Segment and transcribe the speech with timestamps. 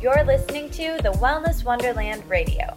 [0.00, 2.72] You're listening to the Wellness Wonderland Radio.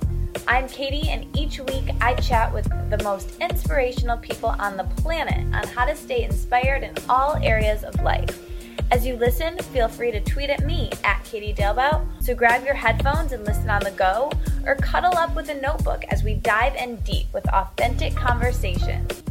[0.48, 5.38] I'm Katie, and each week I chat with the most inspirational people on the planet
[5.54, 8.44] on how to stay inspired in all areas of life.
[8.90, 12.04] As you listen, feel free to tweet at me at Katie Dalebout.
[12.24, 14.32] So grab your headphones and listen on the go,
[14.66, 19.22] or cuddle up with a notebook as we dive in deep with authentic conversations.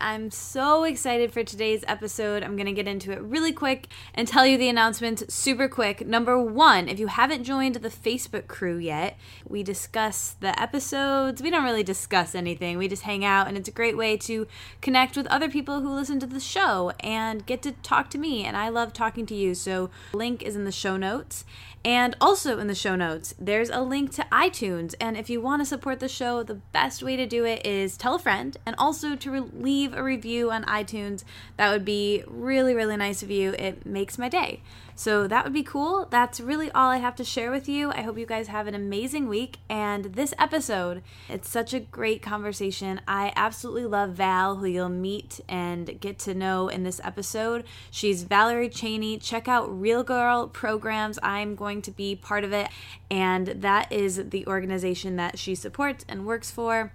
[0.00, 2.42] I'm so excited for today's episode.
[2.42, 6.06] I'm going to get into it really quick and tell you the announcements super quick.
[6.06, 11.42] Number one, if you haven't joined the Facebook crew yet, we discuss the episodes.
[11.42, 14.46] We don't really discuss anything, we just hang out, and it's a great way to
[14.80, 18.44] connect with other people who listen to the show and get to talk to me.
[18.44, 19.54] And I love talking to you.
[19.54, 21.44] So, link is in the show notes.
[21.82, 24.94] And also in the show notes, there's a link to iTunes.
[25.00, 27.96] And if you want to support the show, the best way to do it is
[27.96, 31.24] tell a friend and also to leave a review on iTunes.
[31.56, 33.52] That would be really, really nice of you.
[33.52, 34.60] It makes my day.
[35.00, 36.06] So that would be cool.
[36.10, 37.90] That's really all I have to share with you.
[37.90, 39.56] I hope you guys have an amazing week.
[39.66, 43.00] And this episode, it's such a great conversation.
[43.08, 47.64] I absolutely love Val, who you'll meet and get to know in this episode.
[47.90, 49.16] She's Valerie Chaney.
[49.16, 51.18] Check out Real Girl Programs.
[51.22, 52.68] I'm going to be part of it.
[53.10, 56.92] And that is the organization that she supports and works for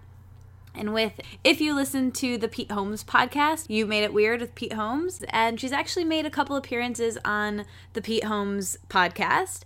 [0.78, 4.56] and with if you listen to the Pete Holmes podcast, you made it weird with
[4.56, 9.64] Pete Holmes, and she's actually made a couple appearances on the Pete Holmes podcast,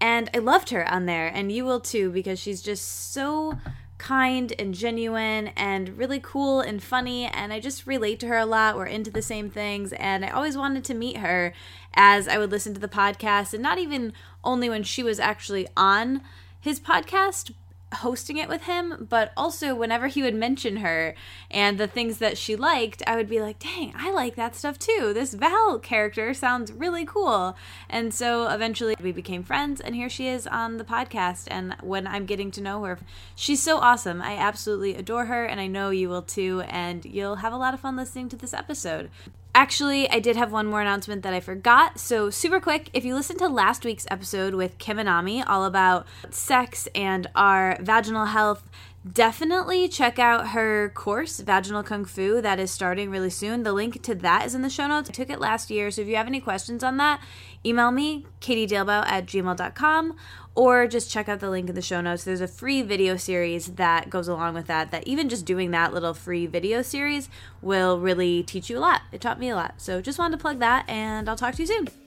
[0.00, 3.58] and I loved her on there, and you will too because she's just so
[4.02, 7.26] kind and genuine and really cool and funny.
[7.26, 8.76] And I just relate to her a lot.
[8.76, 9.92] We're into the same things.
[9.92, 11.54] And I always wanted to meet her
[11.94, 13.54] as I would listen to the podcast.
[13.54, 16.20] And not even only when she was actually on
[16.60, 17.52] his podcast,
[17.92, 21.14] hosting it with him, but also whenever he would mention her
[21.50, 24.78] and the things that she liked, I would be like, dang, I like that stuff
[24.78, 25.12] too.
[25.14, 27.56] This Val character sounds really cool.
[27.88, 31.48] And so eventually we became friends, and here she is on the podcast.
[31.50, 32.98] And when I'm getting to know her,
[33.34, 34.22] she's so awesome.
[34.22, 36.62] I absolutely adore her, and I know you will too.
[36.68, 39.10] And you'll have a lot of fun listening to this episode.
[39.54, 42.00] Actually, I did have one more announcement that I forgot.
[42.00, 46.06] So, super quick, if you listened to last week's episode with Kim Anami, all about
[46.30, 48.66] sex and our vaginal health,
[49.10, 53.62] definitely check out her course, Vaginal Kung Fu, that is starting really soon.
[53.62, 55.10] The link to that is in the show notes.
[55.10, 57.20] I took it last year, so if you have any questions on that,
[57.64, 60.16] email me, katiedalebout at gmail.com,
[60.54, 62.24] or just check out the link in the show notes.
[62.24, 65.94] There's a free video series that goes along with that, that even just doing that
[65.94, 67.28] little free video series
[67.62, 69.02] will really teach you a lot.
[69.12, 69.74] It taught me a lot.
[69.78, 72.01] So just wanted to plug that, and I'll talk to you soon.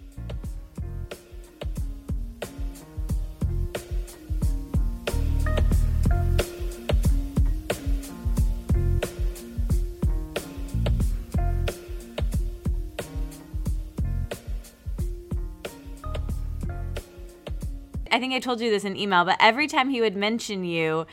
[18.16, 21.06] I think I told you this in email, but every time he would mention you,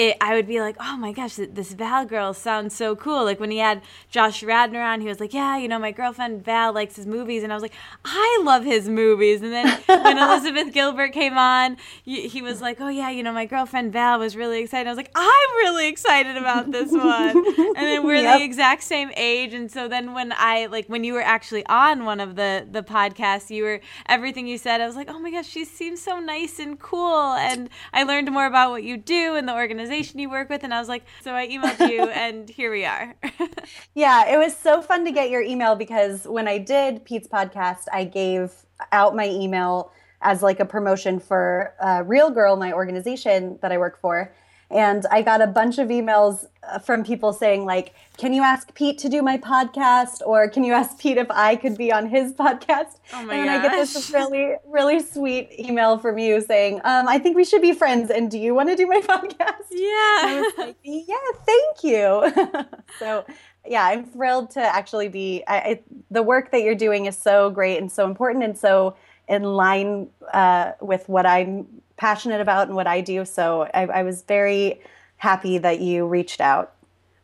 [0.00, 3.22] it, I would be like, oh my gosh, this Val girl sounds so cool.
[3.22, 6.42] Like when he had Josh Radnor on, he was like, yeah, you know, my girlfriend
[6.42, 7.42] Val likes his movies.
[7.42, 9.42] And I was like, I love his movies.
[9.42, 13.44] And then when Elizabeth Gilbert came on, he was like, oh yeah, you know, my
[13.44, 14.88] girlfriend Val was really excited.
[14.88, 17.36] I was like, I'm really excited about this one.
[17.36, 18.38] and then we're yep.
[18.38, 19.52] the exact same age.
[19.52, 22.82] And so then when I, like, when you were actually on one of the, the
[22.82, 26.20] podcasts, you were, everything you said, I was like, oh my gosh, she seems so
[26.20, 27.34] nice and cool.
[27.34, 30.62] And I learned more about what you do and the organization organization you work with
[30.62, 33.16] and I was like so I emailed you and here we are.
[33.94, 37.84] yeah, it was so fun to get your email because when I did Pete's podcast,
[37.92, 38.52] I gave
[38.92, 39.92] out my email
[40.22, 44.32] as like a promotion for uh, Real Girl, my organization that I work for
[44.70, 46.46] and I got a bunch of emails
[46.78, 50.72] from people saying like, "Can you ask Pete to do my podcast?" or "Can you
[50.72, 53.58] ask Pete if I could be on his podcast?" Oh my and gosh.
[53.58, 57.62] I get this really, really sweet email from you saying, um, "I think we should
[57.62, 60.42] be friends, and do you want to do my podcast?" Yeah.
[60.58, 62.66] Like, yeah, thank you.
[62.98, 63.24] so
[63.66, 65.42] yeah, I'm thrilled to actually be.
[65.46, 68.96] I, I, the work that you're doing is so great and so important and so
[69.28, 71.66] in line uh, with what I'm
[71.96, 73.24] passionate about and what I do.
[73.24, 74.80] So I, I was very
[75.20, 76.72] happy that you reached out.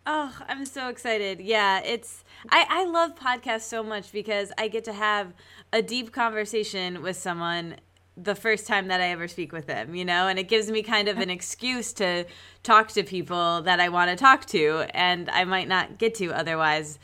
[0.06, 1.40] Oh, I'm so excited.
[1.40, 5.32] Yeah, it's I, I love podcasts so much because I get to have
[5.72, 7.76] a deep conversation with someone
[8.16, 10.82] the first time that I ever speak with them, you know, and it gives me
[10.82, 12.26] kind of an excuse to
[12.62, 16.32] talk to people that I want to talk to and I might not get to
[16.32, 16.98] otherwise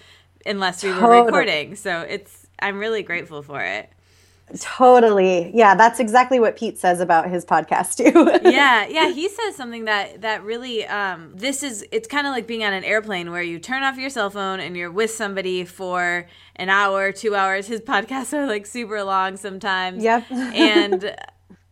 [0.44, 1.22] unless we were totally.
[1.22, 1.74] recording.
[1.74, 3.90] So it's I'm really grateful for it.
[4.60, 5.50] Totally.
[5.54, 8.48] Yeah, that's exactly what Pete says about his podcast too.
[8.50, 12.46] yeah, yeah, he says something that that really um this is it's kind of like
[12.46, 15.64] being on an airplane where you turn off your cell phone and you're with somebody
[15.64, 17.66] for an hour, 2 hours.
[17.66, 20.04] His podcasts are like super long sometimes.
[20.04, 20.24] Yep.
[20.30, 21.16] and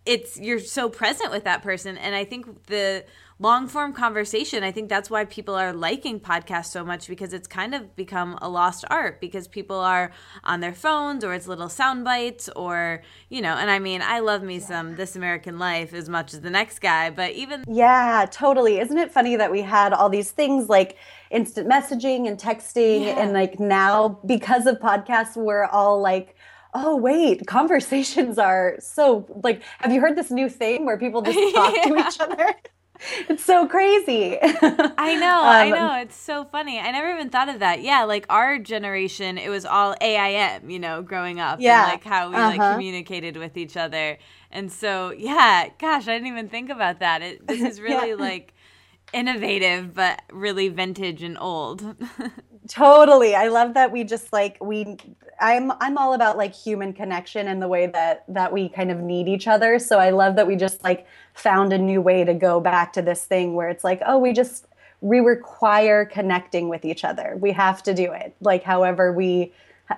[0.06, 3.05] it's you're so present with that person and I think the
[3.40, 4.62] long form conversation.
[4.62, 8.38] I think that's why people are liking podcasts so much because it's kind of become
[8.42, 10.12] a lost art because people are
[10.44, 14.20] on their phones or it's little sound bites or, you know, and I mean, I
[14.20, 17.64] love me some This American Life as much as the next guy, but even.
[17.66, 18.78] Yeah, totally.
[18.78, 20.98] Isn't it funny that we had all these things like
[21.31, 23.22] instant messaging and texting yeah.
[23.22, 26.37] and like now because of podcasts, we're all like,
[26.72, 31.37] oh wait conversations are so like have you heard this new thing where people just
[31.52, 31.82] talk yeah.
[31.82, 32.54] to each other
[33.29, 34.38] it's so crazy.
[34.41, 36.00] I know, um, I know.
[36.00, 36.79] It's so funny.
[36.79, 37.82] I never even thought of that.
[37.82, 41.61] Yeah, like our generation, it was all AIM, you know, growing up.
[41.61, 41.85] Yeah.
[41.85, 42.56] And like how we uh-huh.
[42.56, 44.19] like communicated with each other.
[44.50, 47.23] And so, yeah, gosh, I didn't even think about that.
[47.23, 48.17] It, this is really yeah.
[48.17, 48.55] like
[49.12, 51.97] innovative, but really vintage and old.
[52.69, 53.35] totally.
[53.35, 54.97] I love that we just like we
[55.40, 58.98] I'm I'm all about like human connection and the way that that we kind of
[59.00, 59.78] need each other.
[59.78, 63.02] So I love that we just like found a new way to go back to
[63.02, 64.66] this thing where it's like, oh, we just
[65.00, 67.37] we require connecting with each other.
[67.40, 68.34] We have to do it.
[68.40, 69.52] Like however we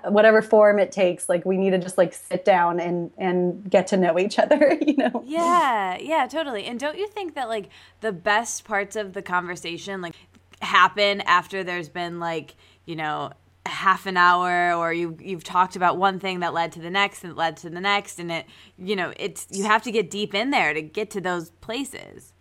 [0.04, 3.86] whatever form it takes like we need to just like sit down and and get
[3.86, 7.68] to know each other you know yeah yeah totally and don't you think that like
[8.00, 10.14] the best parts of the conversation like
[10.62, 12.54] happen after there's been like
[12.86, 13.30] you know
[13.66, 17.22] half an hour or you you've talked about one thing that led to the next
[17.22, 20.34] and led to the next and it you know it's you have to get deep
[20.34, 22.32] in there to get to those places.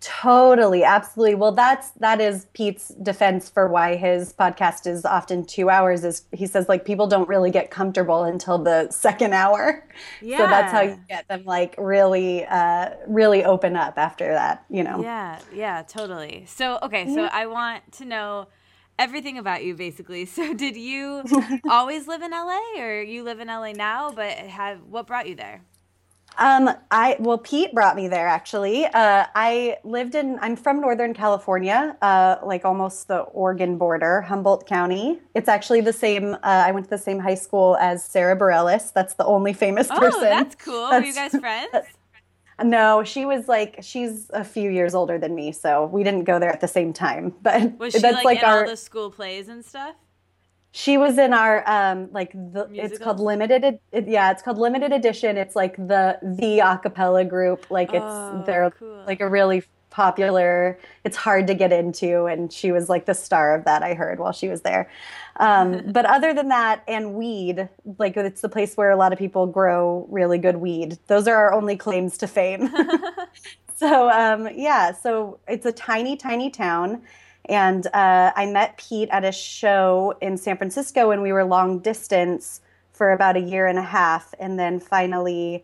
[0.00, 1.34] Totally absolutely.
[1.34, 6.22] Well that's that is pete's defense for why his podcast is often two hours is
[6.32, 9.86] he says like people don't really get comfortable until the second hour.
[10.22, 10.38] Yeah.
[10.38, 14.82] so that's how you get them like really uh really open up after that you
[14.82, 15.02] know?
[15.02, 16.44] Yeah yeah totally.
[16.46, 18.48] So okay so i want to know
[19.00, 20.28] everything about you basically.
[20.40, 21.24] So did you
[21.70, 25.34] always live in LA or you live in LA now, but have what brought you
[25.34, 25.62] there?
[26.38, 28.86] Um, I well, Pete brought me there actually.
[28.86, 30.38] Uh, I lived in.
[30.40, 35.18] I'm from Northern California, uh, like almost the Oregon border, Humboldt County.
[35.34, 36.34] It's actually the same.
[36.34, 38.92] Uh, I went to the same high school as Sara Bareilles.
[38.92, 40.22] That's the only famous oh, person.
[40.22, 40.88] that's cool.
[40.88, 41.86] That's, Were you guys friends?
[42.64, 46.38] No, she was like she's a few years older than me, so we didn't go
[46.38, 47.34] there at the same time.
[47.42, 49.94] But was she that's like, like in our, all the school plays and stuff?
[50.72, 52.92] She was in our um like the Musicals?
[52.92, 55.36] it's called limited it, yeah it's called limited edition.
[55.36, 57.70] It's like the the acapella group.
[57.70, 59.04] Like it's oh, they're cool.
[59.06, 59.64] like a really
[60.00, 60.78] popular.
[61.04, 63.82] It's hard to get into, and she was like the star of that.
[63.82, 64.90] I heard while she was there.
[65.36, 67.68] Um, but other than that, and weed,
[67.98, 70.98] like it's the place where a lot of people grow really good weed.
[71.08, 72.70] Those are our only claims to fame.
[73.76, 77.02] so um, yeah, so it's a tiny, tiny town.
[77.44, 81.80] And uh, I met Pete at a show in San Francisco, and we were long
[81.80, 82.62] distance
[82.94, 84.32] for about a year and a half.
[84.38, 85.62] And then finally,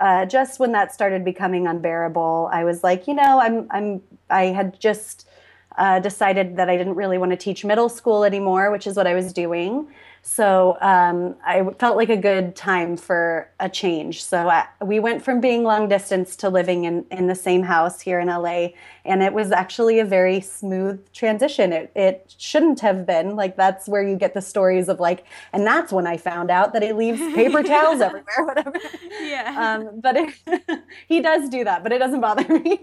[0.00, 4.46] uh, just when that started becoming unbearable, I was like, you know, I'm, I'm, I
[4.46, 5.28] had just
[5.76, 9.06] uh, decided that I didn't really want to teach middle school anymore, which is what
[9.06, 9.88] I was doing.
[10.26, 14.24] So um, I felt like a good time for a change.
[14.24, 18.00] So I, we went from being long distance to living in, in the same house
[18.00, 18.68] here in LA.
[19.04, 21.74] And it was actually a very smooth transition.
[21.74, 23.36] It, it shouldn't have been.
[23.36, 26.72] Like, that's where you get the stories of, like, and that's when I found out
[26.72, 28.72] that he leaves paper towels everywhere, whatever.
[29.20, 29.76] Yeah.
[29.84, 32.80] Um, but it, he does do that, but it doesn't bother me.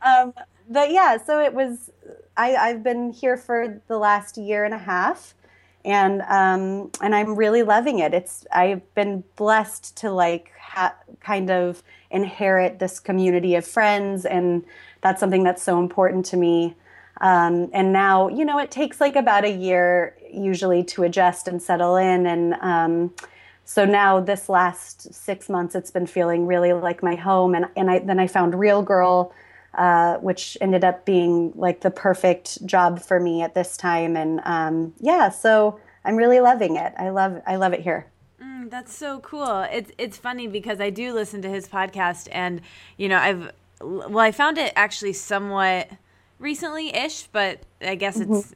[0.00, 0.32] um,
[0.70, 1.90] but yeah, so it was,
[2.36, 5.34] I, I've been here for the last year and a half
[5.84, 8.14] and um, and I'm really loving it.
[8.14, 14.64] It's I've been blessed to like ha- kind of inherit this community of friends, and
[15.00, 16.74] that's something that's so important to me.
[17.20, 21.60] Um, and now, you know, it takes like about a year usually to adjust and
[21.60, 23.14] settle in, and um,
[23.64, 27.54] so now this last six months, it's been feeling really like my home.
[27.54, 29.32] And and I then I found Real Girl.
[29.74, 34.16] Uh, which ended up being like the perfect job for me at this time.
[34.16, 36.92] And um, yeah, so I'm really loving it.
[36.98, 38.06] I love I love it here.
[38.42, 39.62] Mm, that's so cool.
[39.72, 42.60] It's it's funny because I do listen to his podcast, and
[42.98, 45.88] you know I've well I found it actually somewhat
[46.38, 48.30] recently ish, but I guess it's.
[48.30, 48.52] Mm-hmm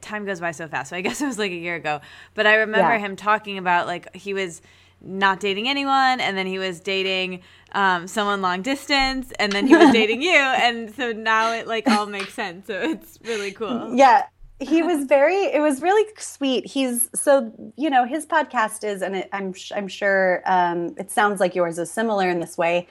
[0.00, 0.90] time goes by so fast.
[0.90, 2.00] So I guess it was like a year ago.
[2.34, 2.98] But I remember yeah.
[2.98, 4.62] him talking about like he was
[5.02, 7.42] not dating anyone and then he was dating
[7.72, 11.88] um, someone long distance and then he was dating you and so now it like
[11.88, 13.94] all makes sense so it's really cool.
[13.94, 14.26] Yeah
[14.60, 16.66] he was very it was really sweet.
[16.66, 21.40] He's so you know his podcast is and it, i'm i'm sure um, it sounds
[21.40, 22.86] like yours is similar in this way.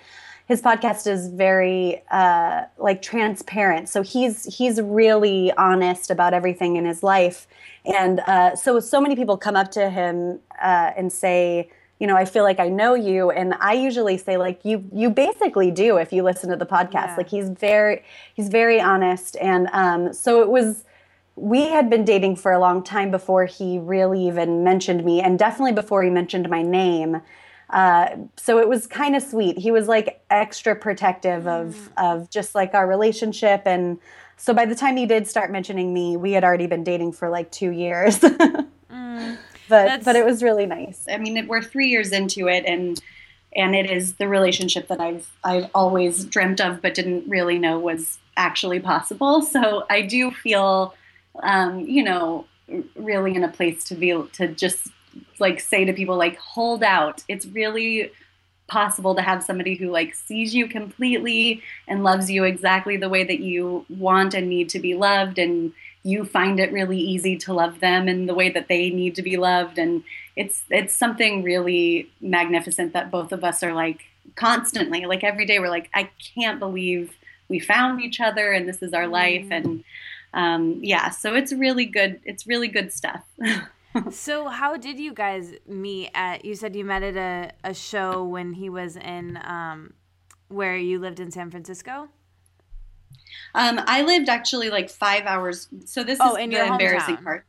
[0.48, 3.88] His podcast is very uh, like transparent.
[3.88, 7.48] So he's he's really honest about everything in his life.
[7.86, 11.70] And uh, so so many people come up to him uh, and say
[12.00, 15.10] you know i feel like i know you and i usually say like you you
[15.10, 17.16] basically do if you listen to the podcast yeah.
[17.18, 18.04] like he's very
[18.34, 20.86] he's very honest and um, so it was
[21.40, 25.40] we had been dating for a long time before he really even mentioned me, and
[25.40, 27.22] definitely before he mentioned my name.
[27.70, 29.58] Uh, so it was kind of sweet.
[29.58, 31.90] He was like extra protective of mm.
[31.98, 34.00] of just like our relationship, and
[34.38, 37.30] so by the time he did start mentioning me, we had already been dating for
[37.30, 38.20] like two years.
[38.20, 39.38] mm,
[39.70, 41.06] but but it was really nice.
[41.10, 43.02] I mean, we're three years into it, and
[43.56, 47.80] and it is the relationship that I've I've always dreamt of, but didn't really know
[47.80, 49.42] was actually possible.
[49.42, 50.94] So I do feel
[51.44, 52.46] um, you know,
[52.96, 54.88] really in a place to be to just
[55.40, 57.24] like say to people like hold out.
[57.28, 58.12] It's really
[58.68, 63.24] possible to have somebody who like sees you completely and loves you exactly the way
[63.24, 65.74] that you want and need to be loved and
[66.04, 69.22] you find it really easy to love them in the way that they need to
[69.22, 70.04] be loved and
[70.36, 75.60] it's it's something really magnificent that both of us are like constantly like every day
[75.60, 77.18] we're like I can't believe
[77.50, 79.58] we found each other and this is our life mm.
[79.58, 79.84] and
[80.34, 82.20] um, yeah, so it's really good.
[82.24, 83.24] It's really good stuff.
[84.12, 88.24] so how did you guys meet at you said you met at a, a show
[88.24, 89.94] when he was in um,
[90.48, 92.08] where you lived in san francisco
[93.56, 97.24] um, i lived actually like five hours so this oh, is the embarrassing hometown.
[97.24, 97.46] part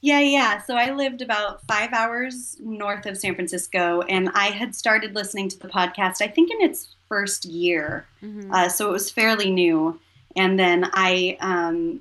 [0.00, 4.74] yeah yeah so i lived about five hours north of san francisco and i had
[4.74, 8.52] started listening to the podcast i think in its first year mm-hmm.
[8.52, 9.98] uh, so it was fairly new
[10.38, 12.00] and then I um,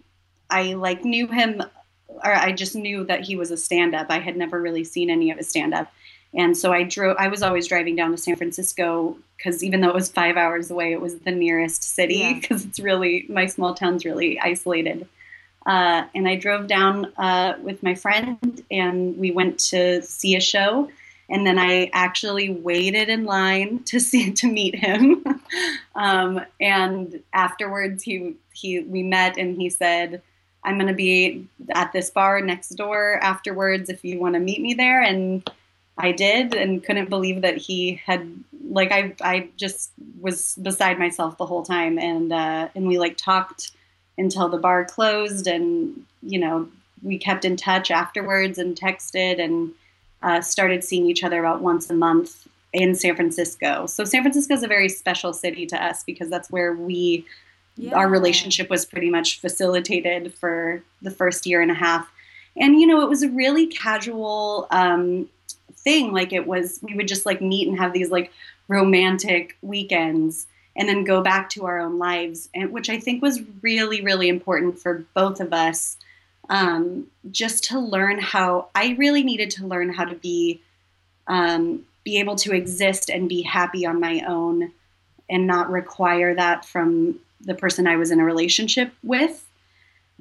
[0.49, 1.61] I like knew him,
[2.07, 4.07] or I just knew that he was a stand-up.
[4.09, 5.91] I had never really seen any of his stand-up,
[6.33, 7.15] and so I drove.
[7.17, 10.71] I was always driving down to San Francisco because even though it was five hours
[10.71, 12.67] away, it was the nearest city because yeah.
[12.69, 15.07] it's really my small town's really isolated.
[15.65, 20.41] Uh, and I drove down uh, with my friend, and we went to see a
[20.41, 20.89] show
[21.29, 25.23] and then I actually waited in line to see to meet him.
[25.95, 30.21] um, and afterwards, he he we met, and he said,
[30.63, 34.61] "I'm going to be at this bar next door afterwards if you want to meet
[34.61, 35.47] me there." And
[35.97, 38.31] I did, and couldn't believe that he had
[38.69, 43.17] like I I just was beside myself the whole time, and uh, and we like
[43.17, 43.71] talked
[44.17, 46.69] until the bar closed, and you know
[47.03, 49.71] we kept in touch afterwards and texted and
[50.21, 53.85] uh, started seeing each other about once a month in San Francisco.
[53.85, 57.25] So San Francisco is a very special city to us because that's where we
[57.75, 57.95] yeah.
[57.95, 62.11] our relationship was pretty much facilitated for the first year and a half.
[62.55, 65.29] And you know, it was a really casual um,
[65.87, 66.11] thing.
[66.11, 68.31] Like it was, we would just like meet and have these like
[68.67, 73.41] romantic weekends and then go back to our own lives and which i think was
[73.63, 75.97] really really important for both of us
[76.49, 80.61] um, just to learn how I really needed to learn how to be
[81.27, 84.71] um, be able to exist and be happy on my own
[85.29, 89.45] and not require that from the person I was in a relationship with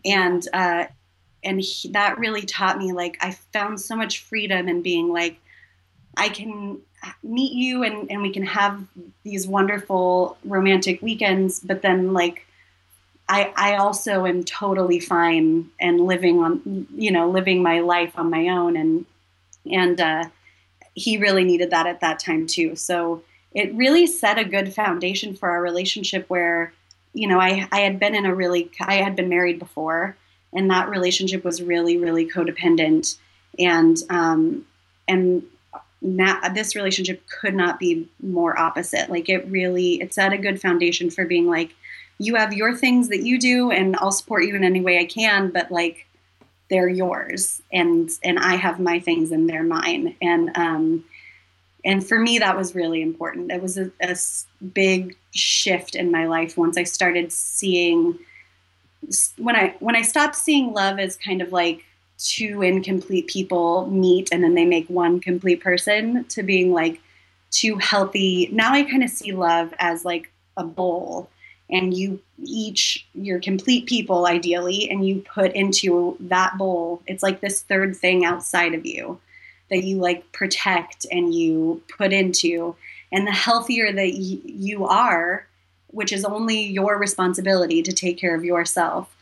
[0.04, 0.87] and uh,
[1.44, 5.38] and he, that really taught me like I found so much freedom in being like
[6.16, 6.80] I can
[7.23, 8.82] meet you and, and we can have
[9.23, 12.46] these wonderful romantic weekends but then like
[13.28, 18.30] I, I also am totally fine and living on, you know, living my life on
[18.30, 18.76] my own.
[18.76, 19.04] And,
[19.70, 20.25] and, uh,
[20.94, 22.76] he really needed that at that time too.
[22.76, 26.73] So it really set a good foundation for our relationship where,
[27.12, 30.16] you know, I, I had been in a really, I had been married before
[30.52, 33.18] and that relationship was really, really codependent.
[33.58, 34.66] And, um,
[35.08, 35.42] and
[36.03, 39.11] this relationship could not be more opposite.
[39.11, 41.75] Like it really, it set a good foundation for being like,
[42.19, 45.05] you have your things that you do and I'll support you in any way I
[45.05, 46.07] can, but like
[46.69, 50.17] they're yours and and I have my things and they're mine.
[50.21, 51.05] And um
[51.85, 53.53] and for me that was really important.
[53.53, 54.17] It was a, a
[54.65, 58.19] big shift in my life once I started seeing
[59.37, 61.85] when I when I stopped seeing love as kind of like
[62.18, 67.00] two incomplete people meet and then they make one complete person to being like
[67.50, 71.28] two healthy now I kind of see love as like a bowl
[71.70, 77.40] and you each your complete people ideally and you put into that bowl it's like
[77.40, 79.20] this third thing outside of you
[79.70, 82.76] that you like protect and you put into.
[83.12, 85.46] And the healthier that y- you are
[85.88, 89.15] which is only your responsibility to take care of yourself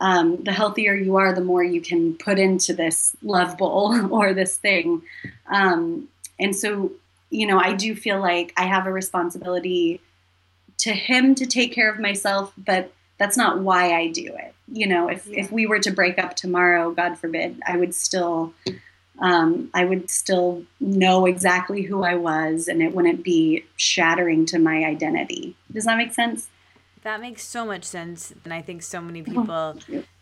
[0.00, 4.32] um, the healthier you are, the more you can put into this love bowl or
[4.32, 5.02] this thing.
[5.46, 6.92] Um, and so,
[7.28, 10.00] you know, I do feel like I have a responsibility
[10.78, 14.54] to him to take care of myself, but that's not why I do it.
[14.72, 15.40] You know, if, yeah.
[15.40, 18.54] if we were to break up tomorrow, God forbid, I would still,
[19.18, 24.58] um, I would still know exactly who I was and it wouldn't be shattering to
[24.58, 25.56] my identity.
[25.70, 26.48] Does that make sense?
[27.02, 29.78] That makes so much sense, and I think so many people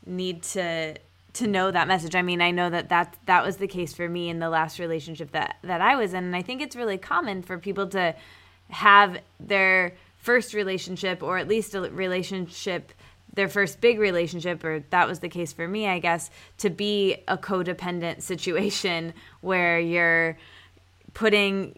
[0.06, 0.96] need to
[1.34, 2.14] to know that message.
[2.14, 4.78] I mean, I know that that that was the case for me in the last
[4.78, 8.14] relationship that that I was in, and I think it's really common for people to
[8.70, 12.92] have their first relationship or at least a relationship
[13.34, 17.16] their first big relationship or that was the case for me i guess to be
[17.28, 20.36] a codependent situation where you're
[21.14, 21.74] putting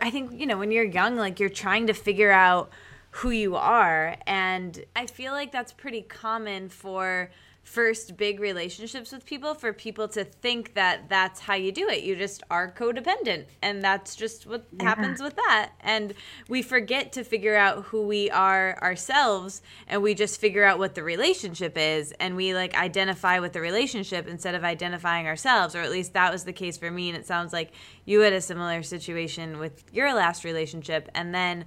[0.00, 2.70] i think you know when you're young like you're trying to figure out
[3.18, 4.16] who you are.
[4.26, 7.30] And I feel like that's pretty common for
[7.62, 12.02] first big relationships with people for people to think that that's how you do it.
[12.02, 14.84] You just are codependent and that's just what yeah.
[14.84, 15.70] happens with that.
[15.80, 16.12] And
[16.48, 20.96] we forget to figure out who we are ourselves and we just figure out what
[20.96, 25.80] the relationship is and we like identify with the relationship instead of identifying ourselves or
[25.80, 27.70] at least that was the case for me and it sounds like
[28.04, 31.64] you had a similar situation with your last relationship and then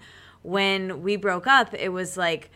[0.48, 2.50] when we broke up, it was like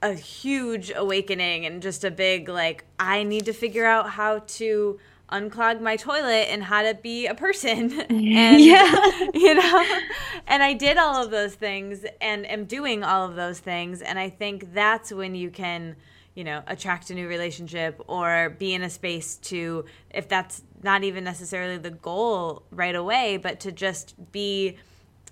[0.00, 5.00] a huge awakening and just a big like I need to figure out how to
[5.32, 9.28] unclog my toilet and how to be a person and yeah.
[9.34, 10.00] you know
[10.46, 14.20] and I did all of those things and am doing all of those things and
[14.20, 15.96] I think that's when you can
[16.36, 21.02] you know attract a new relationship or be in a space to if that's not
[21.02, 24.76] even necessarily the goal right away but to just be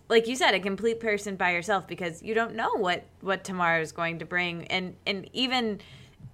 [0.08, 3.80] like you said, a complete person by yourself because you don't know what what tomorrow
[3.80, 5.80] is going to bring, and and even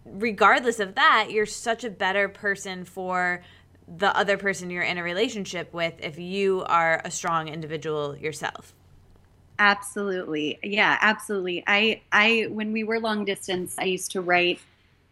[0.04, 3.42] regardless of that, you're such a better person for
[3.86, 8.74] the other person you're in a relationship with if you are a strong individual yourself.
[9.58, 10.58] Absolutely.
[10.62, 11.62] Yeah, absolutely.
[11.66, 14.60] I I when we were long distance, I used to write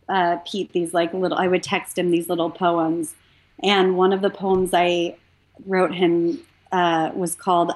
[0.09, 3.15] uh, Pete these like little I would text him these little poems.
[3.63, 5.17] And one of the poems I
[5.67, 6.41] wrote him
[6.73, 7.73] uh, was called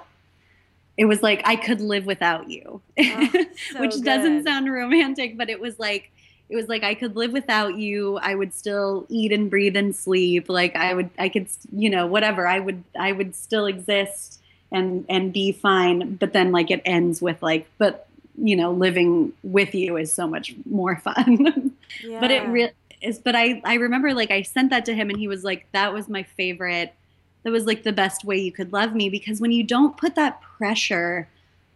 [0.96, 3.28] it was like I could live without you, oh,
[3.72, 4.04] so which good.
[4.04, 6.10] doesn't sound romantic, but it was like
[6.52, 8.18] it was like I could live without you.
[8.18, 10.50] I would still eat and breathe and sleep.
[10.50, 12.46] Like I would, I could, you know, whatever.
[12.46, 16.16] I would, I would still exist and and be fine.
[16.16, 20.26] But then like it ends with like, but you know, living with you is so
[20.26, 21.72] much more fun.
[22.04, 22.20] yeah.
[22.20, 23.18] But it really is.
[23.18, 25.94] But I I remember like I sent that to him and he was like, that
[25.94, 26.94] was my favorite
[27.42, 30.14] that was like the best way you could love me because when you don't put
[30.14, 31.28] that pressure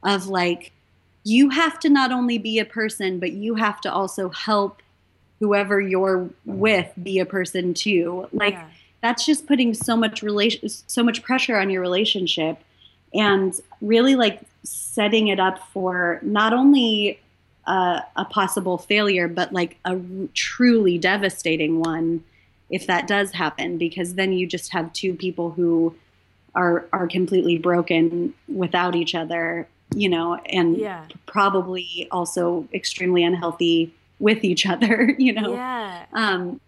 [0.02, 0.72] of like
[1.24, 4.82] you have to not only be a person but you have to also help
[5.40, 8.66] whoever you're with be a person too like yeah.
[9.02, 12.58] that's just putting so much relation so much pressure on your relationship
[13.14, 17.18] and really like setting it up for not only
[17.66, 19.98] uh, a possible failure but like a
[20.34, 22.22] truly devastating one
[22.70, 25.94] if that does happen because then you just have two people who
[26.54, 31.04] are are completely broken without each other you know and yeah.
[31.26, 36.06] probably also extremely unhealthy with each other you know yeah.
[36.12, 36.60] um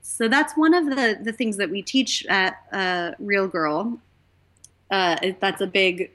[0.00, 3.98] so that's one of the the things that we teach at uh, real girl
[4.90, 6.10] uh, that's a big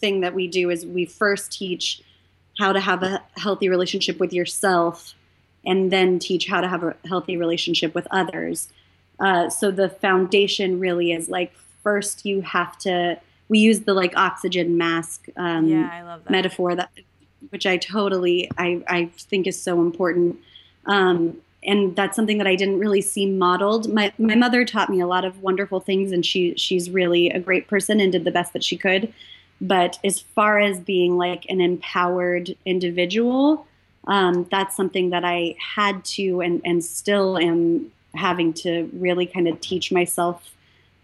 [0.00, 2.02] thing that we do is we first teach
[2.58, 5.14] how to have a healthy relationship with yourself
[5.66, 8.68] and then teach how to have a healthy relationship with others.
[9.20, 13.18] Uh, so the foundation really is like first you have to.
[13.48, 16.30] We use the like oxygen mask um, yeah, that.
[16.30, 16.90] metaphor that,
[17.50, 20.38] which I totally I I think is so important.
[20.86, 23.92] Um, and that's something that I didn't really see modeled.
[23.92, 27.38] My my mother taught me a lot of wonderful things, and she she's really a
[27.38, 29.12] great person and did the best that she could.
[29.60, 33.66] But as far as being like an empowered individual,
[34.06, 39.48] um, that's something that I had to and, and still am having to really kind
[39.48, 40.54] of teach myself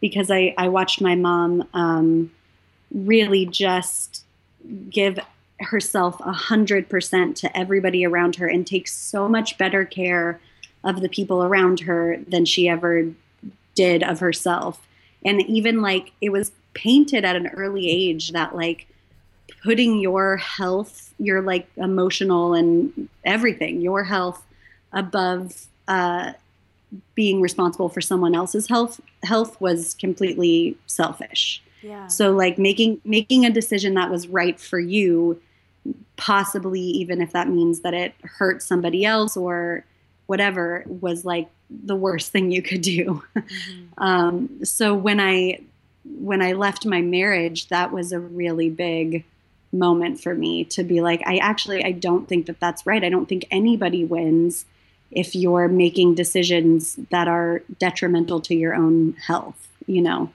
[0.00, 2.30] because I, I watched my mom um,
[2.92, 4.24] really just
[4.90, 5.18] give
[5.60, 10.40] herself a hundred percent to everybody around her and take so much better care
[10.84, 13.06] of the people around her than she ever
[13.74, 14.86] did of herself.
[15.24, 18.86] And even like it was painted at an early age that like
[19.62, 24.44] putting your health, your like emotional and everything, your health
[24.92, 26.32] above uh,
[27.14, 31.62] being responsible for someone else's health health was completely selfish.
[31.82, 32.08] Yeah.
[32.08, 35.40] So like making making a decision that was right for you,
[36.16, 39.84] possibly even if that means that it hurt somebody else or
[40.26, 43.22] whatever was like the worst thing you could do.
[43.36, 43.84] Mm-hmm.
[43.98, 45.60] um, so when I
[46.04, 49.24] when I left my marriage, that was a really big
[49.72, 53.02] moment for me to be like, I actually I don't think that that's right.
[53.02, 54.64] I don't think anybody wins
[55.10, 59.68] if you're making decisions that are detrimental to your own health.
[59.86, 60.30] You know.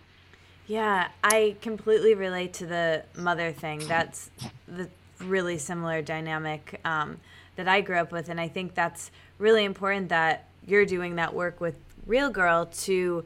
[0.68, 3.84] Yeah, I completely relate to the mother thing.
[3.88, 4.32] That's
[4.68, 7.20] the really similar dynamic um,
[7.56, 11.34] that I grew up with, and I think that's really important that you're doing that
[11.34, 11.76] work with
[12.08, 13.24] Real Girl to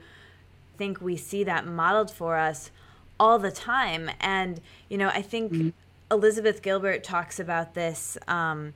[0.78, 2.72] think we see that modeled for us
[3.20, 4.10] all the time.
[4.20, 5.70] And you know, I think mm-hmm.
[6.12, 8.18] Elizabeth Gilbert talks about this.
[8.28, 8.74] Um,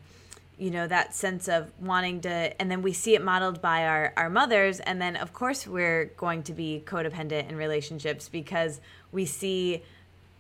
[0.58, 4.14] you know that sense of wanting to and then we see it modeled by our
[4.16, 8.80] our mothers and then of course we're going to be codependent in relationships because
[9.12, 9.82] we see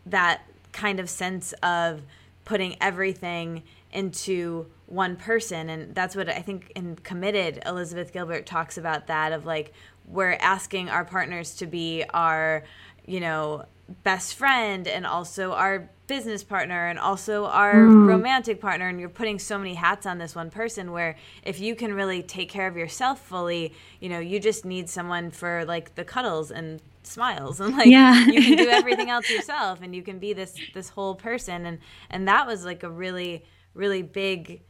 [0.05, 2.03] that kind of sense of
[2.45, 8.77] putting everything into one person and that's what i think in committed elizabeth gilbert talks
[8.77, 9.73] about that of like
[10.07, 12.63] we're asking our partners to be our
[13.05, 13.65] you know
[14.03, 18.07] best friend and also our business partner and also our mm.
[18.07, 21.75] romantic partner and you're putting so many hats on this one person where if you
[21.75, 25.95] can really take care of yourself fully you know you just need someone for like
[25.95, 28.25] the cuddles and smiles and like yeah.
[28.25, 31.79] you can do everything else yourself and you can be this this whole person and
[32.09, 34.61] and that was like a really really big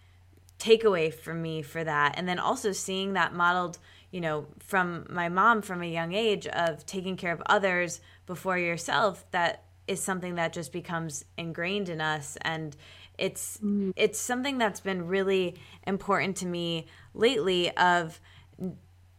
[0.60, 3.80] takeaway for me for that and then also seeing that modeled
[4.12, 8.58] you know from my mom from a young age of taking care of others before
[8.58, 12.76] yourself that is something that just becomes ingrained in us and
[13.18, 13.94] it's mm.
[13.96, 18.20] it's something that's been really important to me lately of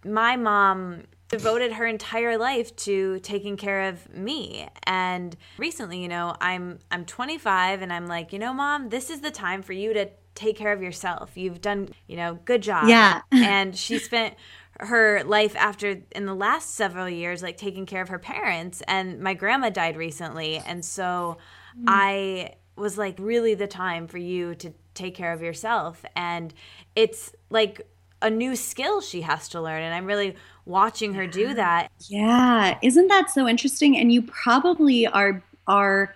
[0.04, 4.68] my mom devoted her entire life to taking care of me.
[4.86, 9.20] And recently you know i'm i'm 25 and i'm like you know mom this is
[9.20, 11.36] the time for you to take care of yourself.
[11.36, 12.88] You've done you know good job.
[12.88, 13.20] Yeah.
[13.32, 14.34] And she spent
[14.80, 19.20] her life after in the last several years like taking care of her parents and
[19.20, 21.38] my grandma died recently and so
[21.78, 21.84] mm.
[21.86, 26.52] i was like really the time for you to take care of yourself and
[26.96, 27.86] it's like
[28.20, 30.34] a new skill she has to learn and i'm really
[30.66, 31.90] watching her do that.
[32.08, 32.78] Yeah.
[32.82, 33.96] Isn't that so interesting?
[33.96, 36.14] And you probably are are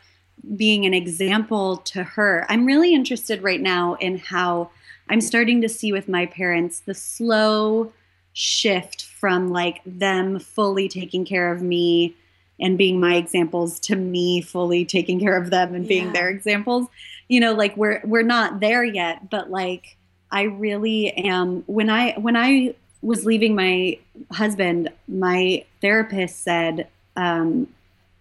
[0.57, 2.47] being an example to her.
[2.49, 4.71] I'm really interested right now in how
[5.11, 7.91] i'm starting to see with my parents the slow
[8.39, 12.15] shift from like them fully taking care of me
[12.61, 16.13] and being my examples to me fully taking care of them and being yeah.
[16.13, 16.87] their examples
[17.27, 19.97] you know like we're we're not there yet but like
[20.31, 22.73] i really am when i when i
[23.03, 23.99] was leaving my
[24.31, 27.67] husband my therapist said um,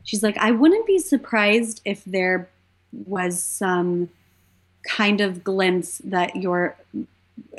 [0.04, 2.50] she's like i wouldn't be surprised if there
[3.06, 4.10] was some
[4.84, 6.76] kind of glimpse that your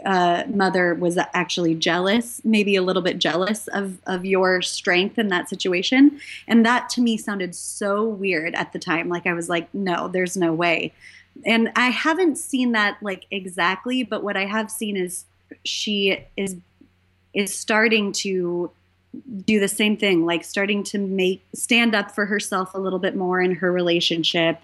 [0.04, 5.28] uh, mother was actually jealous, maybe a little bit jealous of of your strength in
[5.28, 9.08] that situation, and that to me sounded so weird at the time.
[9.08, 10.92] Like I was like, no, there's no way.
[11.44, 15.24] And I haven't seen that like exactly, but what I have seen is
[15.64, 16.56] she is
[17.34, 18.70] is starting to
[19.44, 23.16] do the same thing, like starting to make stand up for herself a little bit
[23.16, 24.60] more in her relationship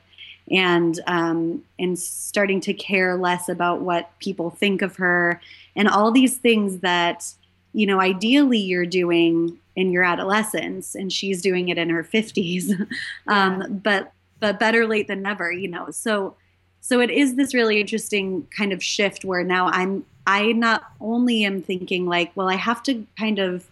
[0.51, 5.41] and um, and starting to care less about what people think of her
[5.75, 7.33] and all these things that
[7.73, 12.87] you know ideally you're doing in your adolescence and she's doing it in her 50s
[13.27, 15.91] um, but but better late than never you know.
[15.91, 16.37] So
[16.85, 21.43] so it is this really interesting kind of shift where now i'm i not only
[21.45, 23.67] am thinking like well i have to kind of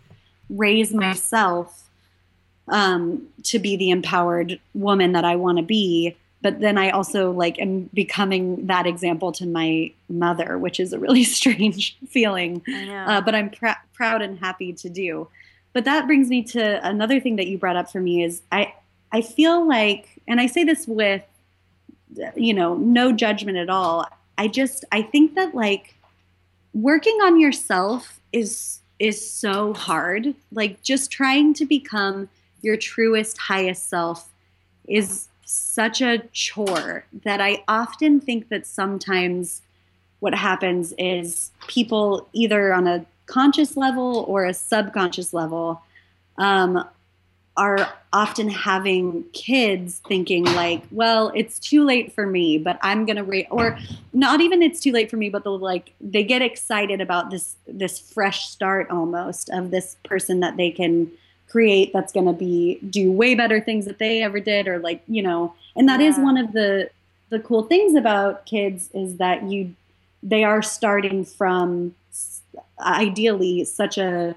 [0.48, 1.90] raise myself
[2.68, 7.30] um, to be the empowered woman that i want to be but then I also
[7.30, 12.62] like am becoming that example to my mother, which is a really strange feeling.
[13.06, 15.28] Uh, but I'm pr- proud and happy to do.
[15.72, 18.74] But that brings me to another thing that you brought up for me is I
[19.12, 21.22] I feel like, and I say this with
[22.34, 24.06] you know no judgment at all.
[24.36, 25.94] I just I think that like
[26.74, 30.34] working on yourself is is so hard.
[30.50, 32.28] Like just trying to become
[32.60, 34.28] your truest highest self
[34.88, 39.62] is such a chore that I often think that sometimes
[40.20, 45.82] what happens is people either on a conscious level or a subconscious level
[46.38, 46.84] um,
[47.56, 53.24] are often having kids thinking like well it's too late for me but i'm gonna
[53.24, 53.78] ra-, or
[54.12, 57.56] not even it's too late for me but they'll like they get excited about this
[57.66, 61.10] this fresh start almost of this person that they can
[61.52, 65.02] create that's going to be do way better things that they ever did or like
[65.06, 66.08] you know and that yeah.
[66.08, 66.88] is one of the
[67.28, 69.74] the cool things about kids is that you
[70.22, 71.94] they are starting from
[72.80, 74.34] ideally such a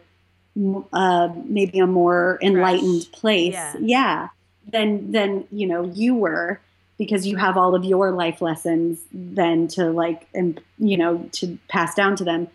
[0.93, 3.21] uh, maybe a more enlightened Fresh.
[3.21, 3.75] place yeah.
[3.80, 4.28] yeah
[4.67, 6.60] than than you know you were
[6.97, 11.58] because you have all of your life lessons then to like and you know to
[11.69, 12.49] pass down to them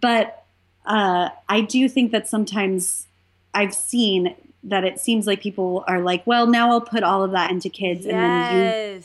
[0.00, 0.44] but
[0.86, 3.06] uh, i do think that sometimes
[3.54, 7.32] i've seen that it seems like people are like well now i'll put all of
[7.32, 8.12] that into kids yes.
[8.12, 9.02] and then you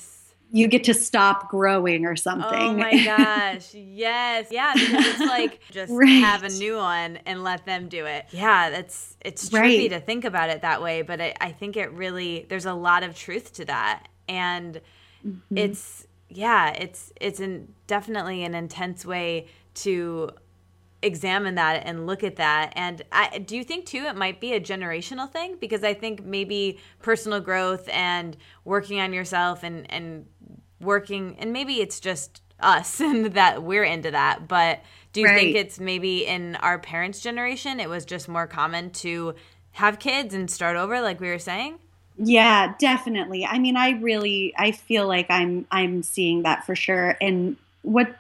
[0.55, 2.47] you get to stop growing or something.
[2.58, 3.73] Oh my gosh.
[3.73, 4.47] yes.
[4.49, 6.08] Yeah, because it's like just right.
[6.08, 8.25] have a new one and let them do it.
[8.31, 9.89] Yeah, that's it's tricky right.
[9.89, 13.03] to think about it that way, but it, I think it really there's a lot
[13.03, 14.08] of truth to that.
[14.29, 14.79] And
[15.27, 15.58] mm-hmm.
[15.58, 20.29] it's yeah, it's it's an, definitely an intense way to
[21.06, 22.74] examine that and look at that.
[22.76, 26.26] And I do you think too it might be a generational thing because I think
[26.26, 30.26] maybe personal growth and working on yourself and and
[30.82, 34.82] working and maybe it's just us and that we're into that, but
[35.13, 35.36] do you right.
[35.36, 39.36] think it's maybe in our parents' generation it was just more common to
[39.72, 41.80] have kids and start over like we were saying?
[42.18, 43.46] Yeah, definitely.
[43.46, 47.18] I mean, I really I feel like I'm I'm seeing that for sure.
[47.22, 48.15] And what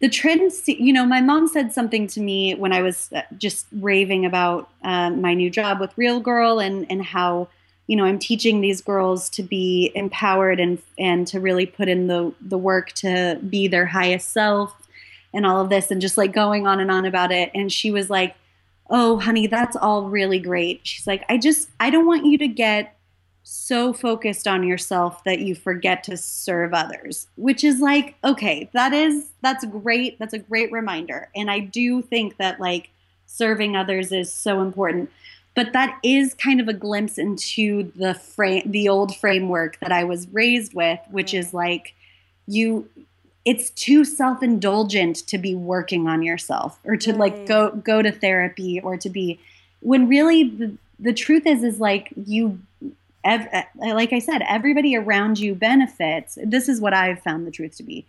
[0.00, 3.66] the trends, you know, my mom said something to me when I was uh, just
[3.72, 7.48] raving about uh, my new job with Real Girl and and how
[7.86, 12.08] you know I'm teaching these girls to be empowered and and to really put in
[12.08, 14.74] the the work to be their highest self
[15.32, 17.50] and all of this and just like going on and on about it.
[17.54, 18.34] And she was like,
[18.90, 22.48] "Oh, honey, that's all really great." She's like, "I just I don't want you to
[22.48, 22.95] get."
[23.48, 28.92] So focused on yourself that you forget to serve others which is like okay that
[28.92, 30.18] is that's great.
[30.18, 31.28] That's a great reminder.
[31.36, 32.90] And i do think that like
[33.26, 35.10] serving others is so important.
[35.54, 40.04] But that is kind of a glimpse into the frame the old framework that i
[40.04, 41.94] was raised with which is like
[42.46, 42.88] you
[43.44, 48.80] it's too self-indulgent to be working on yourself or to like go go to therapy
[48.80, 49.38] or to be
[49.80, 52.58] when really the the truth is is like you
[53.26, 56.38] ev- uh, like I said, everybody around you benefits.
[56.42, 58.06] This is what I've found the truth to be.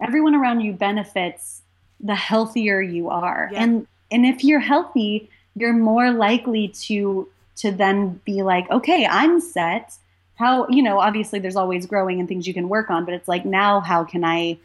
[0.00, 1.62] Everyone around you benefits
[2.00, 3.48] the healthier you are.
[3.52, 3.62] Yeah.
[3.62, 9.40] And and if you're healthy, you're more likely to to then be like, okay, I'm
[9.40, 9.94] set.
[10.36, 13.26] How, you know, obviously there's always growing and things you can work on, but it's
[13.26, 14.58] like now how can I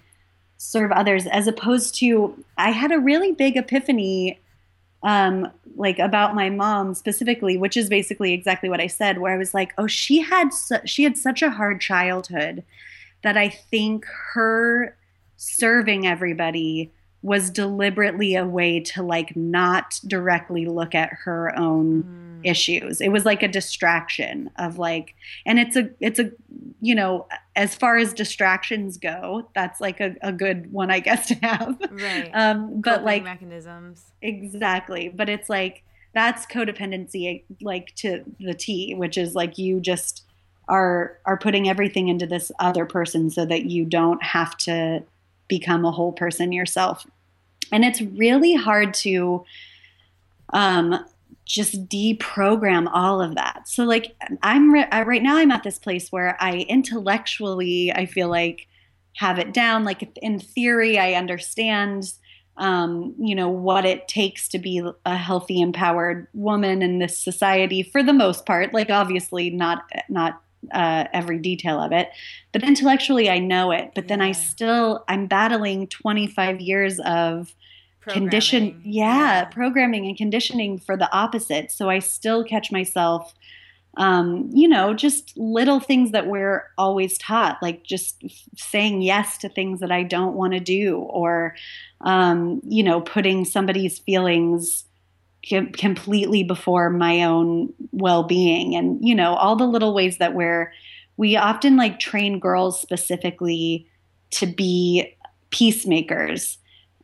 [0.58, 4.39] serve others as opposed to I had a really big epiphany
[5.04, 9.38] um, like about my mom specifically, which is basically exactly what I said, where I
[9.38, 12.63] was like, oh, she had su- she had such a hard childhood
[13.22, 14.96] that I think her
[15.38, 22.33] serving everybody was deliberately a way to like not directly look at her own mm.
[22.43, 23.01] Issues.
[23.01, 26.32] It was like a distraction of like and it's a it's a
[26.82, 31.27] you know as far as distractions go, that's like a, a good one I guess
[31.29, 31.77] to have.
[31.91, 32.29] Right.
[32.34, 34.06] Um but Coping like mechanisms.
[34.21, 35.10] Exactly.
[35.10, 40.23] But it's like that's codependency like to the T, which is like you just
[40.67, 45.03] are are putting everything into this other person so that you don't have to
[45.47, 47.06] become a whole person yourself.
[47.71, 49.45] And it's really hard to
[50.53, 51.03] um,
[51.45, 53.67] just deprogram all of that.
[53.67, 58.06] So like I'm re- I, right now I'm at this place where I intellectually I
[58.06, 58.67] feel like
[59.15, 62.13] have it down like in theory I understand
[62.56, 67.84] um, you know what it takes to be a healthy empowered woman in this society
[67.84, 72.10] for the most part like obviously not not uh, every detail of it.
[72.51, 73.91] But intellectually, I know it.
[73.95, 77.53] But then I still, I'm battling 25 years of
[78.08, 81.72] condition, yeah, yeah, programming and conditioning for the opposite.
[81.72, 83.34] So I still catch myself,
[83.98, 88.24] um, you know, just little things that we're always taught, like just
[88.56, 91.56] saying yes to things that I don't want to do, or,
[92.02, 94.86] um, you know, putting somebody's feelings
[95.44, 100.72] completely before my own well-being and you know all the little ways that we're
[101.18, 103.86] we often like train girls specifically
[104.30, 105.13] to be
[105.50, 106.58] peacemakers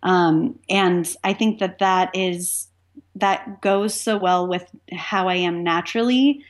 [0.04, 2.68] um, and i think that that is
[3.16, 6.44] that goes so well with how i am naturally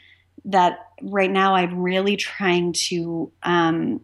[0.46, 4.02] that right now i'm really trying to um,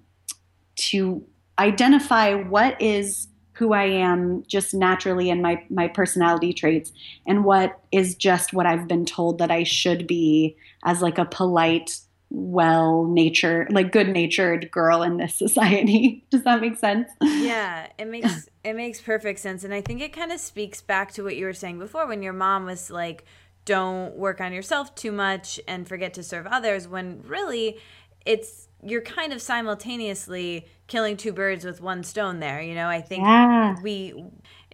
[0.76, 1.24] to
[1.60, 6.92] identify what is who I am just naturally and my my personality traits
[7.26, 11.26] and what is just what I've been told that I should be as like a
[11.26, 11.98] polite
[12.36, 18.08] well natured like good natured girl in this society does that make sense yeah it
[18.08, 21.36] makes it makes perfect sense and i think it kind of speaks back to what
[21.36, 23.26] you were saying before when your mom was like
[23.64, 27.80] don't work on yourself too much and forget to serve others when really
[28.26, 32.62] it's you're kind of simultaneously killing two birds with one stone there.
[32.62, 33.76] You know, I think yeah.
[33.82, 34.14] we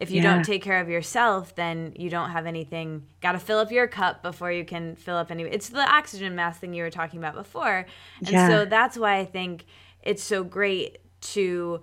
[0.01, 0.33] if you yeah.
[0.33, 3.05] don't take care of yourself, then you don't have anything.
[3.21, 5.43] Got to fill up your cup before you can fill up any.
[5.43, 7.85] It's the oxygen mask thing you were talking about before,
[8.19, 8.49] and yeah.
[8.49, 9.65] so that's why I think
[10.01, 11.81] it's so great to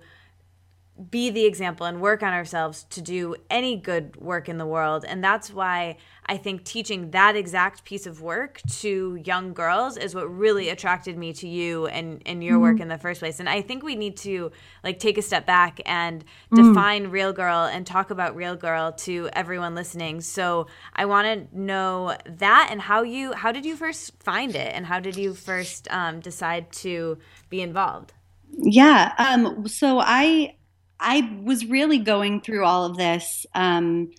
[0.99, 5.05] be the example and work on ourselves to do any good work in the world.
[5.05, 10.13] And that's why I think teaching that exact piece of work to young girls is
[10.13, 12.63] what really attracted me to you and, and your mm-hmm.
[12.63, 13.39] work in the first place.
[13.39, 14.51] And I think we need to
[14.83, 16.57] like take a step back and mm.
[16.57, 20.21] define real girl and talk about real girl to everyone listening.
[20.21, 24.73] So I want to know that and how you how did you first find it
[24.75, 27.17] and how did you first um, decide to
[27.49, 28.13] be involved?
[28.51, 29.13] Yeah.
[29.17, 30.55] Um, so I
[30.99, 33.45] I was really going through all of this.
[33.55, 34.11] Um,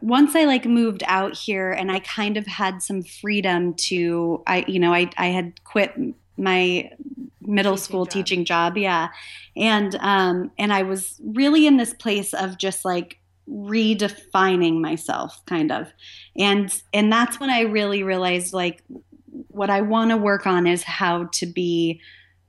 [0.00, 4.64] once I like moved out here and I kind of had some freedom to, I,
[4.66, 5.92] you know, I, I had quit
[6.36, 6.90] my
[7.40, 8.12] middle teaching school job.
[8.12, 8.76] teaching job.
[8.76, 9.08] Yeah.
[9.56, 15.70] And, um, and I was really in this place of just like redefining myself kind
[15.70, 15.92] of.
[16.36, 18.82] And, and that's when I really realized like
[19.48, 22.00] what I want to work on is how to be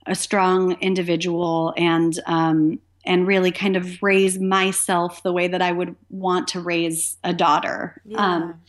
[0.08, 5.72] a strong individual and, um, and really kind of raise myself the way that I
[5.72, 8.02] would want to raise a daughter.
[8.06, 8.18] Yeah.
[8.18, 8.62] Um,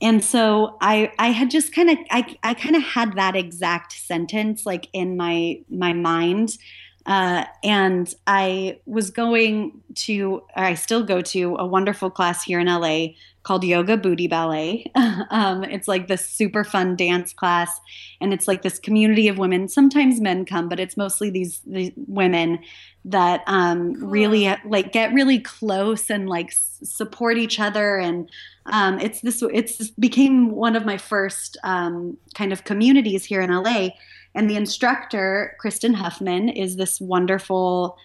[0.00, 3.92] and so I I had just kind of I I kind of had that exact
[3.92, 6.58] sentence like in my my mind.
[7.06, 12.66] Uh, and I was going to, I still go to a wonderful class here in
[12.66, 13.08] LA
[13.42, 14.90] called Yoga Booty Ballet.
[15.30, 17.78] um, it's like this super fun dance class,
[18.22, 19.68] and it's like this community of women.
[19.68, 22.60] Sometimes men come, but it's mostly these, these women
[23.04, 24.08] that um, cool.
[24.08, 27.98] really like get really close and like s- support each other.
[27.98, 28.30] And
[28.66, 33.40] um, it's this it's this became one of my first um, kind of communities here
[33.40, 33.88] in la
[34.36, 37.96] and the instructor kristen huffman is this wonderful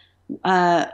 [0.44, 0.86] uh,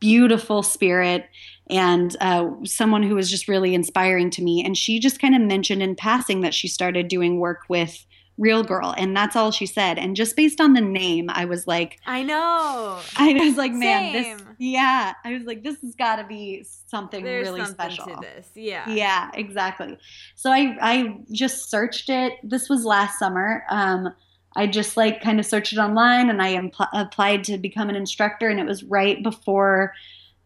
[0.00, 1.28] beautiful spirit
[1.70, 4.64] and uh, someone who was just really inspiring to me.
[4.64, 8.06] And she just kind of mentioned in passing that she started doing work with
[8.38, 9.98] real girl and that's all she said.
[9.98, 12.98] And just based on the name i was like i know.
[13.16, 14.38] I was like man Same.
[14.38, 18.14] this yeah i was like this has got to be something There's really something special.
[18.14, 18.88] to this yeah.
[18.88, 19.98] Yeah exactly.
[20.36, 22.34] So i i just searched it.
[22.42, 23.64] This was last summer.
[23.70, 24.14] Um
[24.56, 27.96] i just like kind of searched it online and i impl- applied to become an
[27.96, 29.92] instructor and it was right before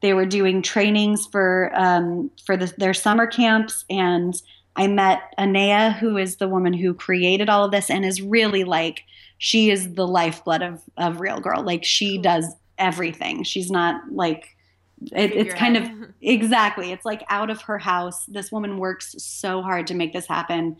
[0.00, 4.42] they were doing trainings for um for the, their summer camps and
[4.76, 8.64] I met Anea, who is the woman who created all of this and is really
[8.64, 9.02] like
[9.38, 11.62] she is the lifeblood of of Real Girl.
[11.62, 12.46] Like she does
[12.78, 13.44] everything.
[13.44, 14.56] She's not like
[15.10, 15.88] it, it's kind of
[16.22, 16.92] exactly.
[16.92, 18.24] It's like out of her house.
[18.26, 20.76] This woman works so hard to make this happen.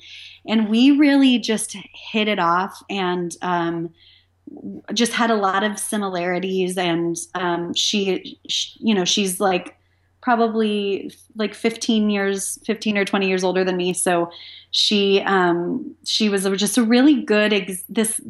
[0.47, 3.93] And we really just hit it off and um,
[4.93, 9.77] just had a lot of similarities and um, she, she you know she's like
[10.23, 13.93] probably like 15 years 15 or 20 years older than me.
[13.93, 14.31] So
[14.71, 18.21] she um she was just a really good ex- this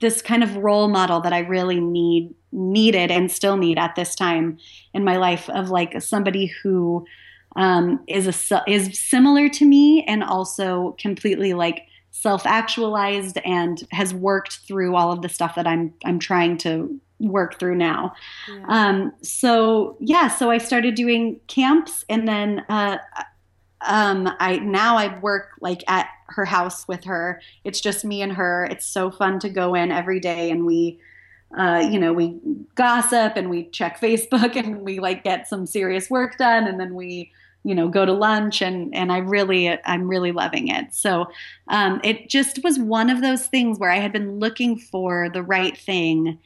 [0.00, 4.14] this kind of role model that I really need needed and still need at this
[4.14, 4.58] time
[4.94, 7.04] in my life of like somebody who
[7.56, 14.14] um, is a is similar to me and also completely like self actualized and has
[14.14, 18.14] worked through all of the stuff that I'm I'm trying to work through now.
[18.48, 18.64] Yeah.
[18.68, 22.98] Um, so yeah, so I started doing camps, and then uh,
[23.82, 27.40] um, I now I work like at her house with her.
[27.64, 28.66] It's just me and her.
[28.70, 31.00] It's so fun to go in every day, and we.
[31.58, 32.38] Uh, you know, we
[32.74, 36.94] gossip and we check Facebook and we like get some serious work done, and then
[36.94, 37.32] we
[37.64, 41.26] you know go to lunch and and i really i'm really loving it so
[41.68, 45.42] um, it just was one of those things where i had been looking for the
[45.42, 46.38] right thing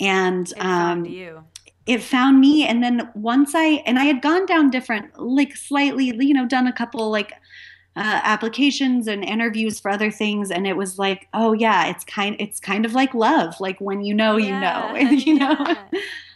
[0.00, 1.44] and it um, you.
[1.86, 6.06] it found me and then once i and i had gone down different like slightly
[6.06, 7.32] you know done a couple like
[7.96, 12.36] uh, applications and interviews for other things and it was like oh yeah it's kind
[12.38, 15.76] it's kind of like love like when you know yeah, you know you know?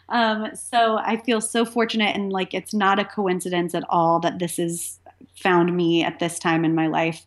[0.08, 4.40] um, so i feel so fortunate and like it's not a coincidence at all that
[4.40, 4.98] this is
[5.36, 7.24] found me at this time in my life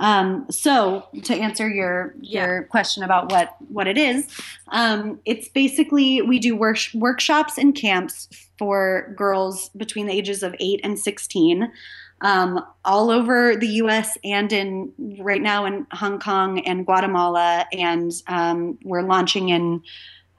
[0.00, 2.66] um, so to answer your your yeah.
[2.66, 4.28] question about what what it is,
[4.68, 8.28] um, it's basically we do work, workshops and camps
[8.58, 11.72] for girls between the ages of eight and sixteen,
[12.20, 14.18] um, all over the U.S.
[14.24, 19.82] and in right now in Hong Kong and Guatemala, and um, we're launching in.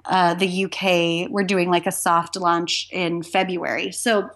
[0.09, 3.91] Uh, the UK, we're doing like a soft launch in February.
[3.91, 4.29] So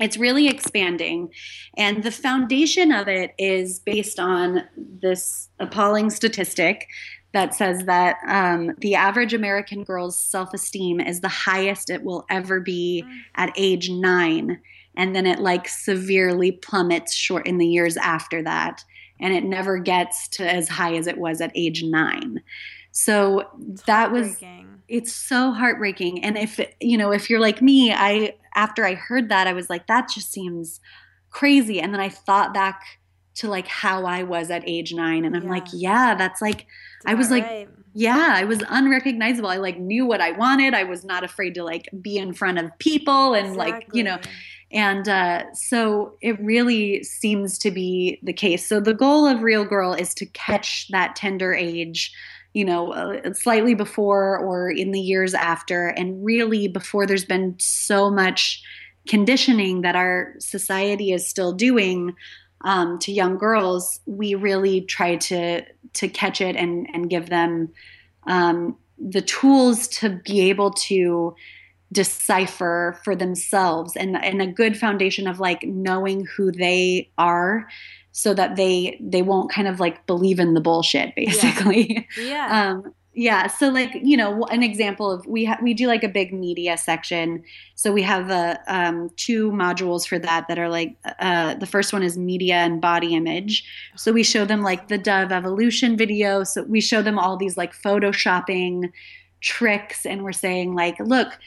[0.00, 1.30] it's really expanding.
[1.76, 6.88] And the foundation of it is based on this appalling statistic
[7.32, 12.24] that says that um, the average American girl's self esteem is the highest it will
[12.30, 14.60] ever be at age nine.
[14.96, 18.84] And then it like severely plummets short in the years after that.
[19.20, 22.40] And it never gets to as high as it was at age nine.
[22.92, 24.42] So it's that was
[24.88, 26.24] it's so heartbreaking.
[26.24, 29.70] And if you know, if you're like me, I after I heard that, I was
[29.70, 30.80] like, that just seems
[31.30, 31.80] crazy.
[31.80, 32.82] And then I thought back
[33.36, 35.24] to like how I was at age nine.
[35.24, 35.50] And I'm yeah.
[35.50, 36.66] like, yeah, that's like,
[37.06, 37.68] I was like, right.
[37.94, 39.48] yeah, I was unrecognizable.
[39.48, 40.74] I like knew what I wanted.
[40.74, 43.72] I was not afraid to like be in front of people and exactly.
[43.72, 44.18] like, you know,
[44.72, 48.66] and uh, so it really seems to be the case.
[48.66, 52.12] So the goal of Real Girl is to catch that tender age
[52.54, 57.54] you know, uh, slightly before or in the years after, and really before there's been
[57.58, 58.62] so much
[59.08, 62.14] conditioning that our society is still doing
[62.62, 65.62] um, to young girls, we really try to
[65.94, 67.68] to catch it and and give them
[68.26, 71.34] um, the tools to be able to
[71.92, 73.96] decipher for themselves.
[73.96, 77.68] And and a good foundation of like knowing who they are
[78.18, 82.04] so that they they won't kind of like believe in the bullshit basically.
[82.18, 82.70] Yeah, yeah.
[82.72, 86.08] um yeah so like you know an example of we ha- we do like a
[86.08, 87.44] big media section.
[87.76, 91.92] So we have uh, um, two modules for that that are like uh, the first
[91.92, 93.64] one is media and body image.
[93.94, 96.42] So we show them like the dove evolution video.
[96.42, 98.90] So we show them all these like photoshopping
[99.40, 101.38] tricks and we're saying like look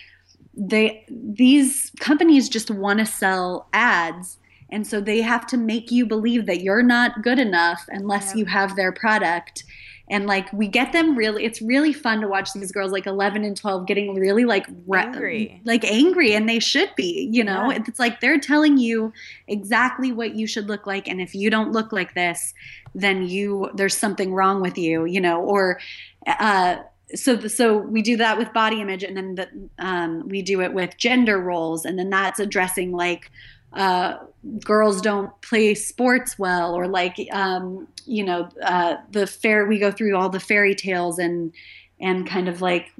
[0.55, 4.37] they these companies just want to sell ads
[4.71, 8.39] and so they have to make you believe that you're not good enough unless yeah.
[8.39, 9.63] you have their product
[10.11, 13.43] and like we get them really it's really fun to watch these girls like 11
[13.43, 17.71] and 12 getting really like re- angry like angry and they should be you know
[17.71, 17.79] yeah.
[17.87, 19.11] it's like they're telling you
[19.47, 22.53] exactly what you should look like and if you don't look like this
[22.93, 25.79] then you there's something wrong with you you know or
[26.27, 26.77] uh
[27.15, 29.49] so so we do that with body image and then the,
[29.79, 33.29] um, we do it with gender roles and then that's addressing like
[33.73, 34.17] uh,
[34.63, 39.91] girls don't play sports well or like um, you know uh, the fair we go
[39.91, 41.53] through all the fairy tales and
[42.01, 42.91] and kind of like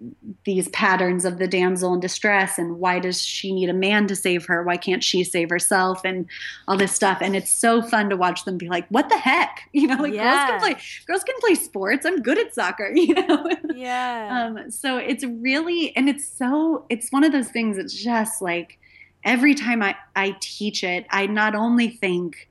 [0.45, 4.15] these patterns of the damsel in distress and why does she need a man to
[4.15, 4.63] save her?
[4.63, 6.01] Why can't she save herself?
[6.05, 6.27] And
[6.67, 7.17] all this stuff.
[7.19, 9.69] And it's so fun to watch them be like what the heck?
[9.81, 10.47] You know like yeah.
[10.47, 12.05] girls can play girls can play sports.
[12.05, 13.49] I'm good at soccer you know?
[13.73, 14.51] Yeah.
[14.55, 18.77] Um, so it's really and it's so it's one of those things it's just like
[19.23, 22.49] every time I, I teach it, I not only think,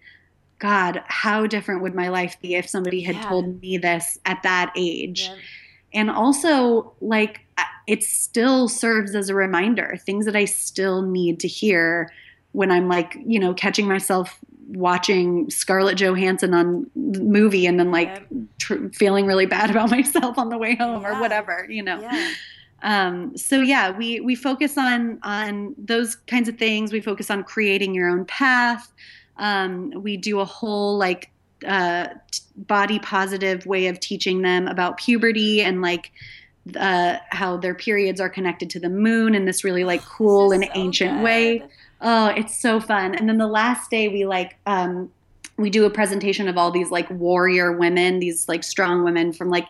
[0.59, 3.29] God, how different would my life be if somebody had yeah.
[3.29, 5.23] told me this at that age?
[5.23, 5.37] Yeah.
[5.93, 7.41] And also, like,
[7.87, 12.13] it still serves as a reminder, things that I still need to hear
[12.53, 17.91] when I'm like, you know, catching myself watching Scarlett Johansson on the movie and then
[17.91, 18.41] like yeah.
[18.59, 22.01] tr- feeling really bad about myself on the way home or whatever, you know.
[22.83, 26.93] Um, so yeah, we we focus on on those kinds of things.
[26.93, 28.93] We focus on creating your own path.
[29.37, 31.31] Um, we do a whole like
[31.67, 36.13] uh, t- body positive way of teaching them about puberty and like
[36.79, 40.65] uh, how their periods are connected to the moon in this really like cool and
[40.65, 41.25] so ancient good.
[41.25, 41.63] way.
[42.01, 43.15] Oh, it's so fun.
[43.15, 45.11] And then the last day we like um,
[45.57, 49.51] we do a presentation of all these like warrior women, these like strong women from
[49.51, 49.67] like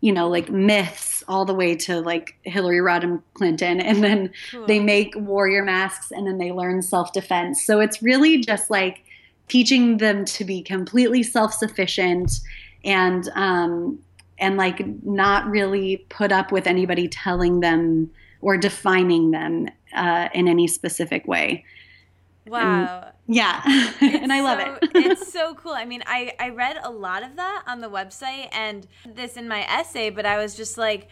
[0.00, 3.80] you know like myths all the way to like Hillary Rodham Clinton.
[3.88, 4.66] And then cool.
[4.66, 7.64] they make warrior masks and then they learn self defense.
[7.64, 9.04] So it's really just like
[9.48, 12.40] teaching them to be completely self sufficient
[12.84, 13.98] and, um,
[14.38, 20.48] and like not really put up with anybody telling them or defining them uh, in
[20.48, 21.64] any specific way.
[22.46, 23.02] Wow.
[23.02, 23.62] And, yeah.
[24.00, 24.90] and I love so, it.
[24.94, 25.72] it's so cool.
[25.72, 29.46] I mean, I, I read a lot of that on the website and this in
[29.46, 31.08] my essay, but I was just like,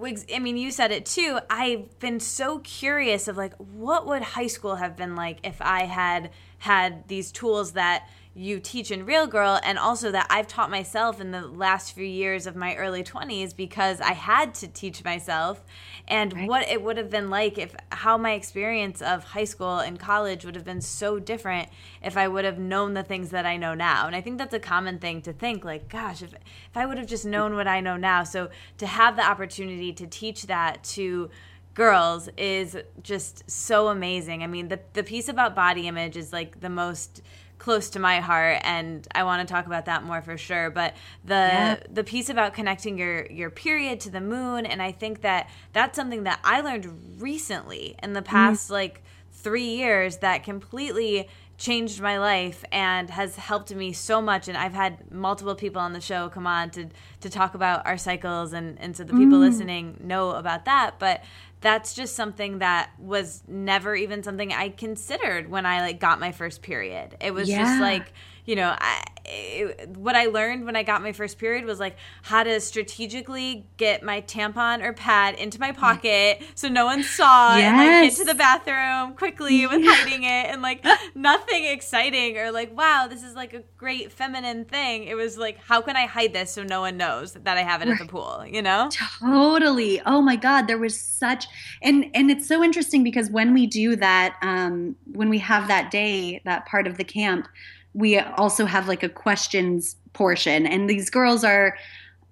[0.00, 1.38] I mean, you said it too.
[1.50, 5.84] I've been so curious of like, what would high school have been like if I
[5.84, 10.70] had had these tools that you teach in Real Girl, and also that I've taught
[10.70, 15.04] myself in the last few years of my early 20s because I had to teach
[15.04, 15.62] myself,
[16.08, 16.48] and right.
[16.48, 20.46] what it would have been like if how my experience of high school and college
[20.46, 21.68] would have been so different
[22.02, 24.06] if I would have known the things that I know now.
[24.06, 26.96] And I think that's a common thing to think like, gosh, if, if I would
[26.96, 28.24] have just known what I know now.
[28.24, 31.28] So to have the opportunity to teach that to
[31.74, 34.42] girls is just so amazing.
[34.42, 37.22] I mean, the the piece about body image is like the most
[37.62, 40.94] close to my heart and I want to talk about that more for sure but
[41.24, 41.76] the yeah.
[41.88, 45.94] the piece about connecting your your period to the moon and I think that that's
[45.94, 48.30] something that I learned recently in the mm-hmm.
[48.30, 48.72] past mm.
[48.72, 54.58] like 3 years that completely changed my life and has helped me so much and
[54.58, 56.88] I've had multiple people on the show come on to
[57.20, 59.46] to talk about our cycles and and so the people mm.
[59.48, 61.22] listening know about that but
[61.62, 66.32] that's just something that was never even something I considered when I like got my
[66.32, 67.16] first period.
[67.20, 67.62] It was yeah.
[67.62, 68.12] just like
[68.44, 71.96] you know, I, it, what I learned when I got my first period was like
[72.22, 77.56] how to strategically get my tampon or pad into my pocket so no one saw
[77.56, 77.68] yes.
[77.68, 79.94] and like get to the bathroom quickly with yeah.
[79.94, 80.84] hiding it and like
[81.14, 85.04] nothing exciting or like wow this is like a great feminine thing.
[85.04, 87.82] It was like how can I hide this so no one knows that I have
[87.82, 88.00] it right.
[88.00, 88.90] at the pool, you know?
[89.20, 90.00] Totally.
[90.04, 91.46] Oh my god, there was such
[91.80, 95.90] and and it's so interesting because when we do that um when we have that
[95.90, 97.48] day, that part of the camp
[97.94, 100.66] we also have like a questions portion.
[100.66, 101.76] And these girls are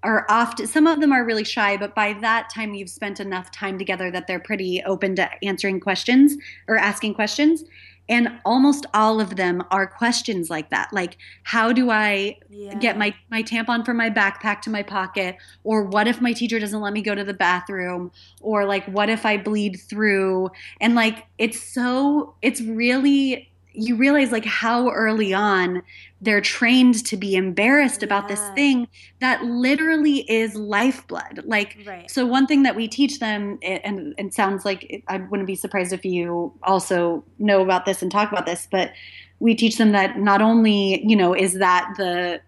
[0.03, 3.51] are often some of them are really shy but by that time you've spent enough
[3.51, 6.35] time together that they're pretty open to answering questions
[6.67, 7.63] or asking questions.
[8.09, 12.73] And almost all of them are questions like that like how do i yeah.
[12.75, 15.37] get my my tampon from my backpack to my pocket?
[15.63, 18.11] Or what if my teacher doesn't let me go to the bathroom?
[18.41, 20.49] Or like what if i bleed through?
[20.81, 25.81] And like it's so it's really you realize like how early on
[26.21, 28.05] they're trained to be embarrassed yeah.
[28.05, 28.87] about this thing
[29.19, 32.09] that literally is lifeblood like right.
[32.09, 35.93] so one thing that we teach them and it sounds like i wouldn't be surprised
[35.93, 38.91] if you also know about this and talk about this but
[39.39, 42.39] we teach them that not only you know is that the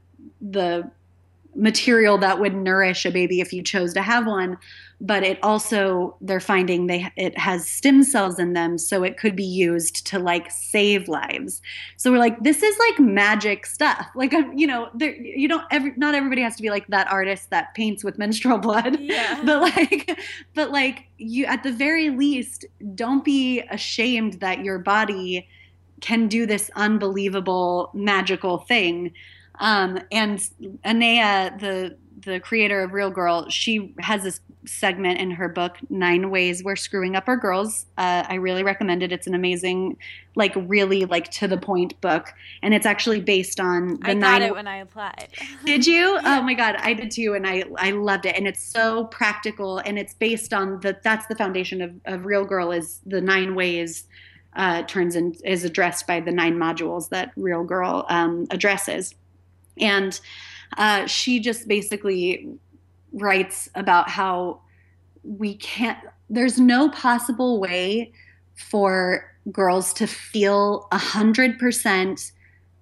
[0.42, 0.90] the
[1.56, 4.58] material that would nourish a baby if you chose to have one
[5.04, 9.36] but it also they're finding they it has stem cells in them so it could
[9.36, 11.62] be used to like save lives.
[11.98, 14.08] So we're like this is like magic stuff.
[14.16, 17.50] Like you know there you don't every not everybody has to be like that artist
[17.50, 18.98] that paints with menstrual blood.
[19.02, 19.42] Yeah.
[19.44, 20.18] but like
[20.56, 22.64] but like you at the very least
[22.96, 25.50] don't be ashamed that your body
[26.00, 29.12] can do this unbelievable magical thing.
[29.60, 30.42] Um, and
[30.84, 36.30] Anea, the the creator of Real Girl, she has this segment in her book, Nine
[36.30, 37.86] Ways We're Screwing Up Our Girls.
[37.98, 39.12] Uh, I really recommend it.
[39.12, 39.98] It's an amazing,
[40.36, 44.42] like really like to the point book, and it's actually based on the I got
[44.42, 45.30] it when I applied.
[45.66, 46.20] Did you?
[46.24, 49.80] Oh my god, I did too, and I I loved it, and it's so practical,
[49.80, 53.56] and it's based on the that's the foundation of, of Real Girl is the nine
[53.56, 54.06] ways.
[54.56, 59.16] Uh, turns and is addressed by the nine modules that Real Girl um, addresses,
[59.80, 60.20] and
[60.78, 62.50] uh, she just basically
[63.12, 64.62] writes about how
[65.24, 66.00] we can't,
[66.30, 68.12] there's no possible way
[68.56, 72.32] for girls to feel 100%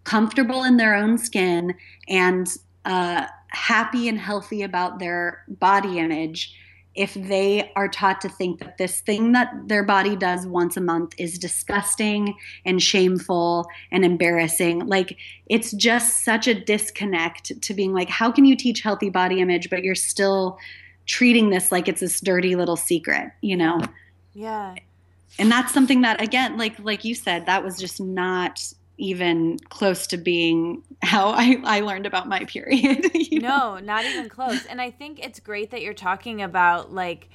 [0.04, 1.74] comfortable in their own skin
[2.08, 6.56] and uh, happy and healthy about their body image
[6.94, 10.82] if they are taught to think that this thing that their body does once a
[10.82, 12.36] month is disgusting
[12.66, 15.18] and shameful and embarrassing like
[15.48, 19.70] it's just such a disconnect to being like how can you teach healthy body image
[19.70, 20.58] but you're still
[21.06, 23.82] treating this like it's this dirty little secret you know?
[24.34, 24.76] Yeah.
[25.39, 30.06] And that's something that again like like you said that was just not even close
[30.06, 33.10] to being how I, I learned about my period.
[33.32, 34.68] No, not even close.
[34.68, 37.30] And I think it's great that you're talking about like,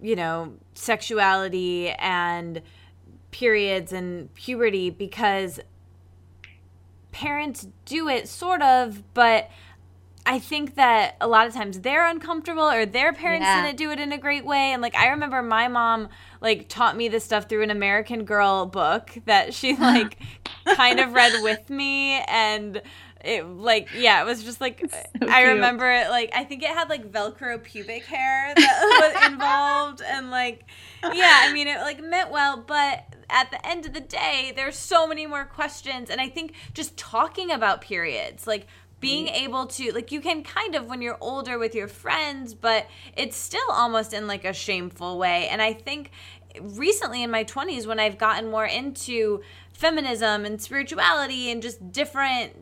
[0.00, 2.62] you know, sexuality and
[3.30, 5.60] periods and puberty because
[7.12, 9.50] parents do it sort of, but
[10.26, 13.64] I think that a lot of times they're uncomfortable or their parents yeah.
[13.64, 14.72] didn't do it in a great way.
[14.72, 16.08] And like I remember my mom
[16.40, 20.18] like taught me this stuff through an American Girl book that she like
[20.74, 22.82] kind of read with me and
[23.24, 26.68] it like yeah, it was just like so I remember it like I think it
[26.68, 30.64] had like Velcro pubic hair that was involved and like
[31.02, 34.76] yeah, I mean it like meant well, but at the end of the day, there's
[34.76, 38.66] so many more questions and I think just talking about periods, like
[39.00, 42.86] being able to like you can kind of when you're older with your friends but
[43.14, 46.10] it's still almost in like a shameful way and i think
[46.60, 49.42] recently in my 20s when i've gotten more into
[49.76, 52.52] feminism and spirituality and just different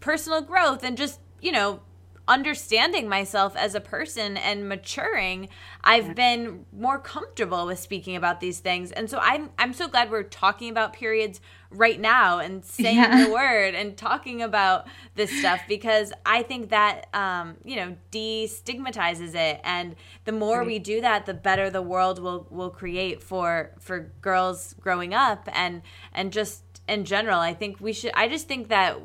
[0.00, 1.80] personal growth and just you know
[2.26, 5.48] understanding myself as a person and maturing,
[5.88, 8.92] I've been more comfortable with speaking about these things.
[8.92, 13.24] And so I'm I'm so glad we're talking about periods right now and saying yeah.
[13.24, 19.34] the word and talking about this stuff because I think that um, you know, destigmatizes
[19.34, 20.66] it and the more right.
[20.66, 25.48] we do that, the better the world will will create for for girls growing up
[25.52, 25.80] and
[26.12, 28.98] and just in general, I think we should I just think that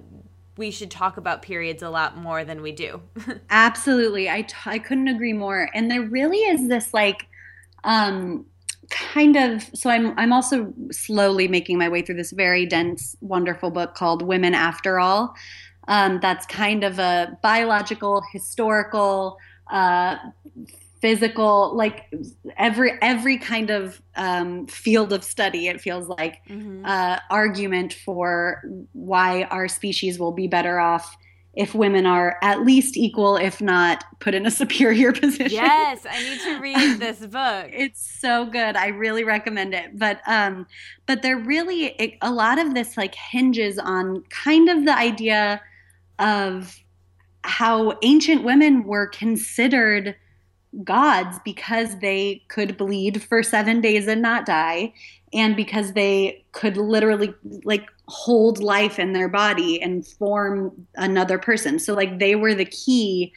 [0.57, 3.01] we should talk about periods a lot more than we do.
[3.49, 4.29] Absolutely.
[4.29, 5.69] I, t- I couldn't agree more.
[5.73, 7.27] And there really is this like,
[7.83, 8.45] um,
[8.89, 13.71] kind of so I'm I'm also slowly making my way through this very dense, wonderful
[13.71, 15.33] book called Women After All.
[15.87, 19.37] Um, that's kind of a biological, historical,
[19.71, 20.15] uh,
[21.03, 22.05] physical, like
[22.55, 25.67] every every kind of um, field of study.
[25.67, 26.85] It feels like mm-hmm.
[26.85, 31.17] uh, argument for why our species will be better off
[31.55, 35.51] if women are at least equal, if not put in a superior position.
[35.51, 37.69] Yes, I need to read this book.
[37.73, 38.77] it's so good.
[38.77, 39.99] I really recommend it.
[39.99, 40.65] But um,
[41.05, 45.61] but there really it, a lot of this like hinges on kind of the idea
[46.17, 46.79] of
[47.43, 50.15] how ancient women were considered
[50.83, 54.93] gods because they could bleed for seven days and not die
[55.33, 61.79] and because they could literally like hold life in their body and form another person.
[61.79, 63.33] So like they were the key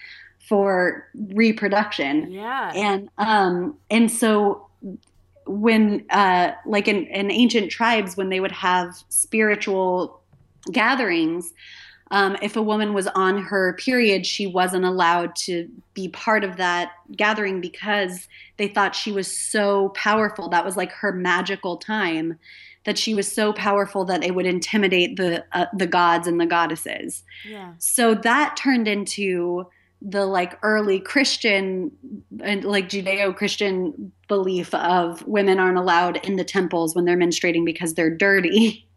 [0.48, 2.30] for reproduction.
[2.30, 2.72] Yeah.
[2.74, 4.66] And um and so
[5.46, 10.20] when uh like in, in ancient tribes when they would have spiritual
[10.72, 11.52] gatherings
[12.10, 16.56] um, if a woman was on her period, she wasn't allowed to be part of
[16.56, 18.28] that gathering because
[18.58, 20.48] they thought she was so powerful.
[20.48, 22.38] That was like her magical time.
[22.84, 26.46] That she was so powerful that it would intimidate the uh, the gods and the
[26.46, 27.24] goddesses.
[27.44, 27.72] Yeah.
[27.78, 29.66] So that turned into
[30.00, 31.90] the like early Christian
[32.40, 37.64] and like Judeo Christian belief of women aren't allowed in the temples when they're menstruating
[37.64, 38.84] because they're dirty.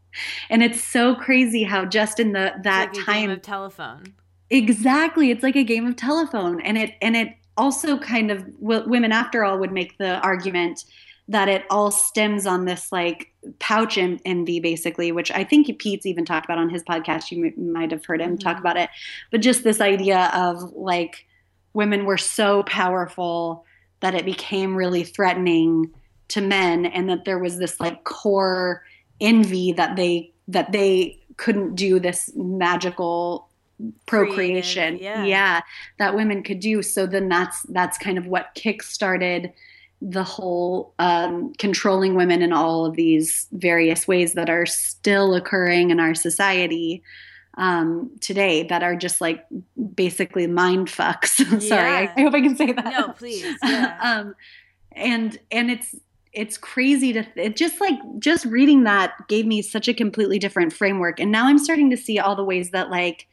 [0.50, 4.14] and it's so crazy how just in the that like time of telephone.
[4.50, 5.32] Exactly.
[5.32, 6.62] It's like a game of telephone.
[6.62, 10.86] And it and it also kind of women after all would make the argument
[11.28, 16.26] that it all stems on this like pouch envy basically which i think pete's even
[16.26, 17.32] talked about on his podcast.
[17.32, 18.38] You m- might have heard him mm-hmm.
[18.38, 18.90] talk about it.
[19.32, 21.28] But just this idea of like
[21.74, 23.66] women were so powerful
[24.00, 25.94] that it became really threatening
[26.30, 28.84] to men and that there was this like core
[29.22, 33.48] envy that they that they couldn't do this magical
[34.06, 35.24] procreation yeah.
[35.24, 35.62] yeah.
[36.00, 39.54] that women could do so then that's that's kind of what kick-started
[40.02, 45.92] the whole um, controlling women in all of these various ways that are still occurring
[45.92, 47.04] in our society
[47.58, 49.46] um, today that are just like
[49.94, 51.62] basically mind fucks.
[51.62, 52.86] Sorry, I, I, hope I can say that.
[52.86, 53.58] No, please.
[53.62, 53.98] Yeah.
[54.02, 54.36] um,
[54.94, 55.96] and and it's
[56.34, 60.74] it's crazy to it just like just reading that gave me such a completely different
[60.74, 61.20] framework.
[61.20, 63.28] And now i'm starting to see all the ways that like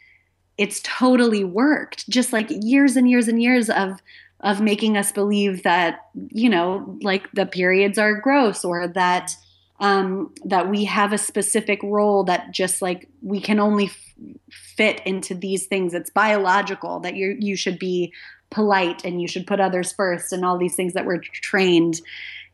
[0.59, 4.01] it's totally worked just like years and years and years of
[4.40, 9.34] of making us believe that you know like the periods are gross or that
[9.80, 14.07] um that we have a specific role that just like we can only f-
[14.51, 15.94] fit into these things.
[15.94, 18.12] It's biological that you you should be
[18.51, 22.01] polite and you should put others first and all these things that we're trained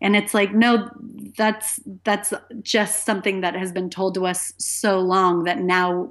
[0.02, 0.90] and it's like no
[1.38, 6.10] that's that's just something that has been told to us so long that now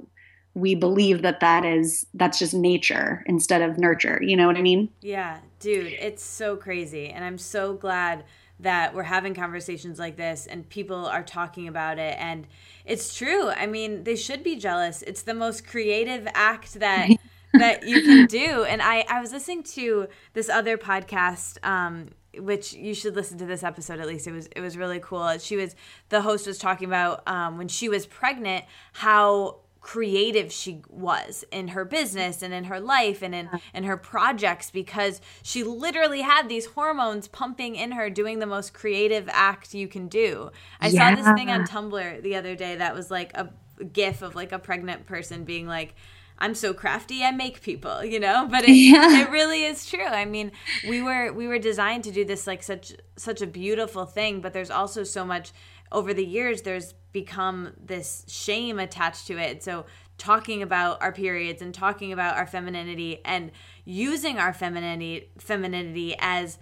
[0.54, 4.20] we believe that that is that's just nature instead of nurture.
[4.22, 4.88] You know what i mean?
[5.00, 7.08] Yeah dude it's so crazy.
[7.08, 8.24] And i'm so glad
[8.58, 12.16] that we're having conversations like this and people are talking about it.
[12.18, 12.46] And
[12.84, 13.50] it's true.
[13.50, 15.02] I mean they should be jealous.
[15.02, 17.10] It's the most creative act that
[17.52, 18.64] that you can do.
[18.64, 23.46] And i i was listening to this other podcast um which you should listen to
[23.46, 24.26] this episode at least.
[24.26, 25.38] It was it was really cool.
[25.38, 25.74] She was
[26.08, 31.68] the host was talking about um, when she was pregnant how creative she was in
[31.68, 36.48] her business and in her life and in in her projects because she literally had
[36.48, 40.50] these hormones pumping in her doing the most creative act you can do.
[40.80, 41.14] I yeah.
[41.14, 43.50] saw this thing on Tumblr the other day that was like a
[43.92, 45.94] gif of like a pregnant person being like
[46.42, 48.48] I'm so crafty, I make people, you know.
[48.50, 49.20] But it, yeah.
[49.20, 50.04] it really is true.
[50.04, 50.50] I mean,
[50.88, 54.52] we were we were designed to do this like such such a beautiful thing, but
[54.52, 55.52] there's also so much
[55.92, 56.62] over the years.
[56.62, 59.62] There's become this shame attached to it.
[59.62, 59.86] So
[60.18, 63.52] talking about our periods and talking about our femininity and
[63.84, 66.58] using our femininity femininity as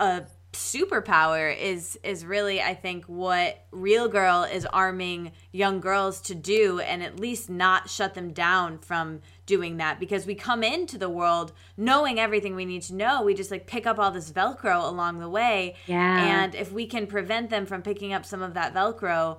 [0.00, 6.34] a superpower is is really I think what Real Girl is arming young girls to
[6.34, 10.00] do and at least not shut them down from doing that.
[10.00, 13.22] Because we come into the world knowing everything we need to know.
[13.22, 15.76] We just like pick up all this velcro along the way.
[15.86, 16.42] Yeah.
[16.42, 19.38] And if we can prevent them from picking up some of that velcro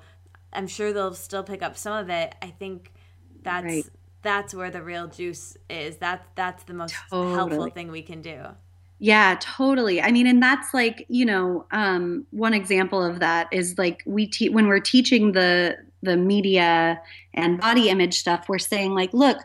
[0.53, 2.36] I'm sure they'll still pick up some of it.
[2.41, 2.91] I think
[3.41, 3.86] that's right.
[4.22, 5.97] that's where the real juice is.
[5.97, 7.34] That's that's the most totally.
[7.34, 8.45] helpful thing we can do
[9.04, 9.99] yeah, totally.
[9.99, 14.28] I mean, and that's like, you know, um, one example of that is like we
[14.28, 17.02] te- when we're teaching the the media
[17.34, 19.39] and body image stuff, we're saying like, look,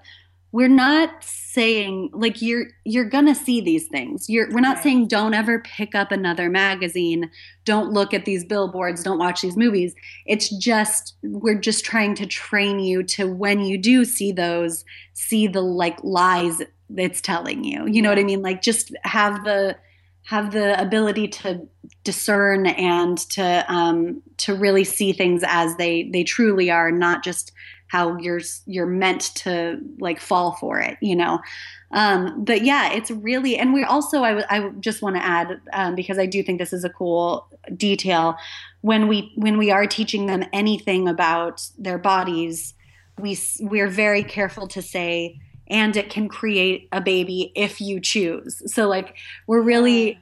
[0.56, 4.30] we're not saying like you're you're gonna see these things.
[4.30, 4.82] You're we're not right.
[4.84, 7.30] saying don't ever pick up another magazine.
[7.66, 9.02] Don't look at these billboards.
[9.02, 9.94] Don't watch these movies.
[10.24, 15.46] It's just we're just trying to train you to when you do see those see
[15.46, 16.62] the like lies
[16.96, 17.86] it's telling you.
[17.86, 18.40] You know what i mean?
[18.40, 19.76] Like just have the
[20.22, 21.68] have the ability to
[22.02, 27.52] discern and to um, to really see things as they they truly are, not just
[27.88, 31.40] how you're you're meant to like fall for it, you know.
[31.92, 35.60] Um, but yeah, it's really, and we also I, w- I just want to add
[35.72, 38.36] um, because I do think this is a cool detail
[38.86, 42.72] when we when we are teaching them anything about their bodies,
[43.18, 48.62] we we're very careful to say and it can create a baby if you choose.
[48.72, 49.16] So like
[49.48, 50.20] we're really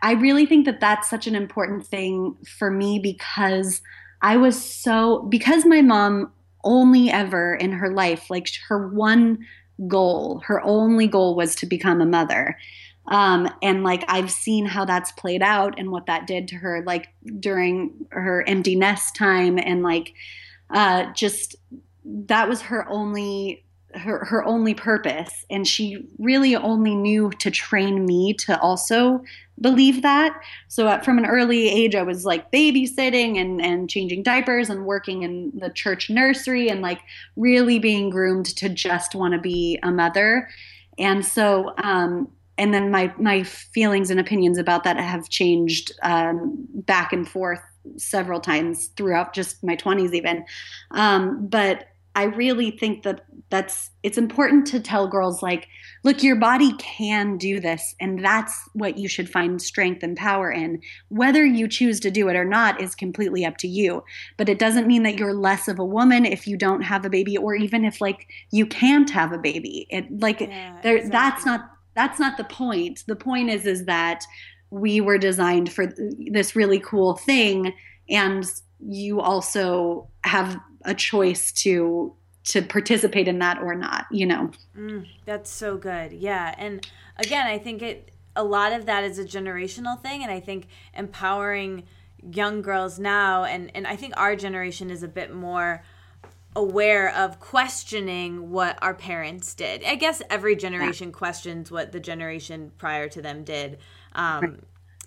[0.00, 3.82] I really think that that's such an important thing for me because
[4.20, 6.32] I was so because my mom
[6.64, 9.38] only ever in her life like her one
[9.88, 12.56] goal, her only goal was to become a mother.
[13.08, 16.84] Um, and like I've seen how that's played out and what that did to her
[16.86, 17.08] like
[17.40, 20.14] during her empty nest time and like
[20.70, 21.56] uh, just
[22.04, 28.06] that was her only her her only purpose and she really only knew to train
[28.06, 29.22] me to also
[29.60, 30.40] believe that.
[30.68, 34.84] So at, from an early age i was like babysitting and and changing diapers and
[34.84, 37.00] working in the church nursery and like
[37.36, 40.48] really being groomed to just want to be a mother.
[40.98, 42.28] And so um
[42.58, 47.60] and then my my feelings and opinions about that have changed um, back and forth
[47.96, 50.44] several times throughout just my 20s even.
[50.92, 55.68] Um, but I really think that that's it's important to tell girls like
[56.04, 60.50] look your body can do this and that's what you should find strength and power
[60.50, 60.80] in.
[61.08, 64.04] Whether you choose to do it or not is completely up to you
[64.36, 67.10] but it doesn't mean that you're less of a woman if you don't have a
[67.10, 69.86] baby or even if like you can't have a baby.
[69.90, 71.10] It like yeah, there exactly.
[71.10, 71.60] that's not
[71.94, 73.04] that's not the point.
[73.06, 74.24] The point is is that
[74.70, 75.92] we were designed for
[76.30, 77.74] this really cool thing
[78.08, 78.44] and
[78.80, 82.14] you also have a choice to
[82.44, 86.86] to participate in that or not you know mm, that's so good yeah and
[87.18, 90.66] again i think it a lot of that is a generational thing and i think
[90.94, 91.84] empowering
[92.30, 95.82] young girls now and and i think our generation is a bit more
[96.54, 101.14] aware of questioning what our parents did i guess every generation yeah.
[101.14, 103.78] questions what the generation prior to them did
[104.14, 104.60] um, right.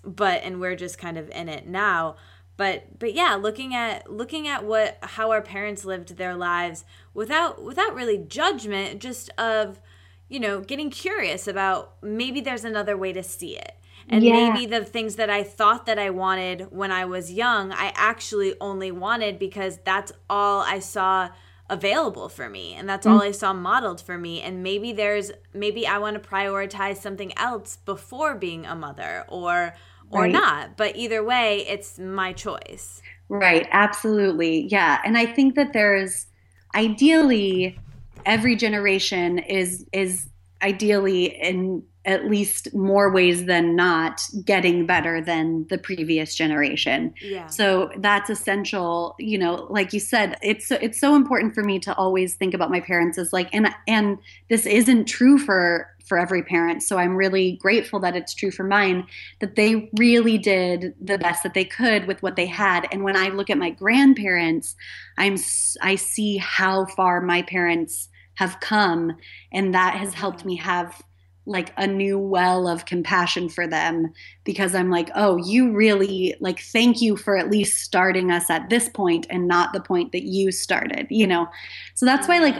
[0.04, 2.16] but and we're just kind of in it now
[2.56, 6.84] but but yeah looking at looking at what how our parents lived their lives
[7.14, 9.80] without without really judgment just of
[10.28, 13.72] you know getting curious about maybe there's another way to see it
[14.08, 14.50] and yeah.
[14.50, 18.54] maybe the things that I thought that I wanted when I was young I actually
[18.60, 21.30] only wanted because that's all I saw
[21.68, 23.16] available for me and that's mm-hmm.
[23.16, 27.36] all I saw modeled for me and maybe there's maybe I want to prioritize something
[27.36, 29.74] else before being a mother or
[30.10, 30.32] or right.
[30.32, 30.76] not.
[30.76, 33.02] But either way, it's my choice.
[33.28, 33.66] Right.
[33.70, 34.66] Absolutely.
[34.68, 35.00] Yeah.
[35.04, 36.26] And I think that there's
[36.74, 37.78] ideally
[38.24, 40.28] every generation is is
[40.62, 47.12] ideally in at least more ways than not getting better than the previous generation.
[47.20, 47.48] Yeah.
[47.48, 51.94] So that's essential, you know, like you said, it's it's so important for me to
[51.96, 56.44] always think about my parents as like and and this isn't true for for every
[56.44, 56.84] parent.
[56.84, 59.08] So I'm really grateful that it's true for mine
[59.40, 62.86] that they really did the best that they could with what they had.
[62.92, 64.76] And when I look at my grandparents,
[65.18, 65.36] I'm
[65.82, 69.16] I see how far my parents have come
[69.50, 71.02] and that has helped me have
[71.46, 74.12] like a new well of compassion for them
[74.44, 78.68] because I'm like, oh, you really like thank you for at least starting us at
[78.68, 81.48] this point and not the point that you started, you know.
[81.94, 82.56] So that's why like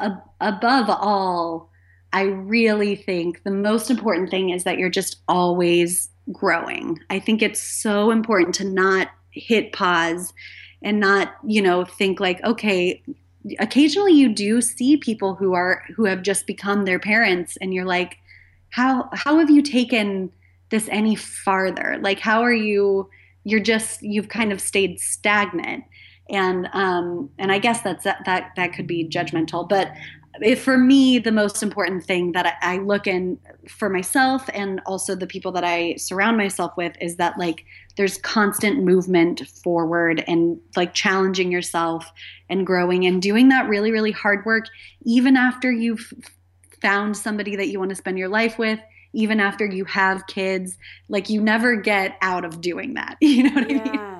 [0.00, 1.70] a- above all
[2.12, 6.98] I really think the most important thing is that you're just always growing.
[7.08, 10.32] I think it's so important to not hit pause
[10.82, 13.02] and not, you know, think like, okay,
[13.58, 17.84] occasionally you do see people who are who have just become their parents and you're
[17.84, 18.18] like,
[18.70, 20.30] how how have you taken
[20.70, 21.98] this any farther?
[22.00, 23.08] Like how are you
[23.44, 25.84] you're just you've kind of stayed stagnant
[26.28, 29.92] and um, and I guess that's that that that could be judgmental, but
[30.40, 34.80] if for me the most important thing that I, I look in for myself and
[34.86, 37.64] also the people that I surround myself with is that like
[37.96, 42.10] there's constant movement forward and like challenging yourself
[42.48, 44.66] and growing and doing that really really hard work
[45.02, 46.12] even after you've
[46.80, 48.78] found somebody that you want to spend your life with
[49.12, 50.78] even after you have kids
[51.08, 53.82] like you never get out of doing that you know what yeah.
[53.84, 54.10] i mean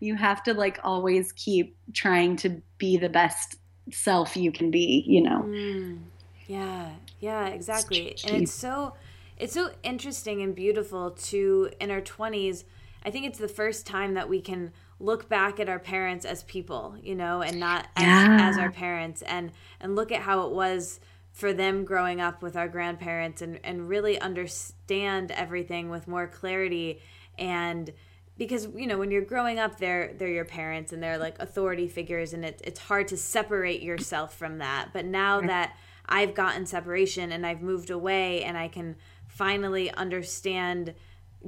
[0.00, 3.56] you have to like always keep trying to be the best
[3.90, 5.42] self you can be, you know.
[5.42, 5.98] Mm.
[6.46, 6.90] Yeah,
[7.20, 8.16] yeah, exactly.
[8.26, 8.94] And it's so
[9.36, 12.64] it's so interesting and beautiful to in our 20s.
[13.04, 16.42] I think it's the first time that we can look back at our parents as
[16.44, 20.52] people, you know, and not as, as our parents and and look at how it
[20.52, 21.00] was
[21.36, 26.98] for them growing up with our grandparents and and really understand everything with more clarity.
[27.38, 27.92] And
[28.38, 31.88] because you know when you're growing up they're they're your parents and they're like authority
[31.88, 34.88] figures and it, it's hard to separate yourself from that.
[34.94, 35.76] But now that
[36.08, 38.94] i've gotten separation and i've moved away and i can
[39.26, 40.94] finally understand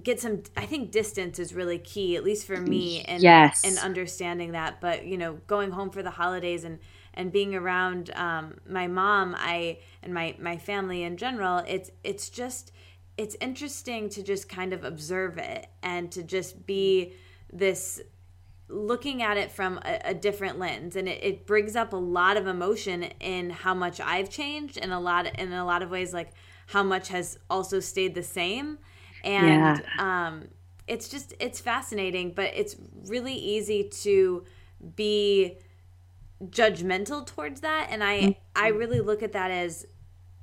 [0.02, 3.62] get some i think distance is really key at least for me and yes.
[3.64, 4.80] and understanding that.
[4.80, 6.78] But you know going home for the holidays and
[7.18, 12.30] and being around um, my mom i and my my family in general it's it's
[12.30, 12.72] just
[13.18, 17.12] it's interesting to just kind of observe it and to just be
[17.52, 18.00] this
[18.68, 22.36] looking at it from a, a different lens and it, it, brings up a lot
[22.36, 26.12] of emotion in how much i've changed and a lot in a lot of ways
[26.12, 26.32] like
[26.66, 28.78] how much has also stayed the same
[29.24, 30.26] and yeah.
[30.26, 30.44] um,
[30.86, 34.44] it's just it's fascinating but it's really easy to
[34.94, 35.58] be
[36.44, 37.88] judgmental towards that.
[37.90, 38.30] And i mm-hmm.
[38.54, 39.86] i really look at that as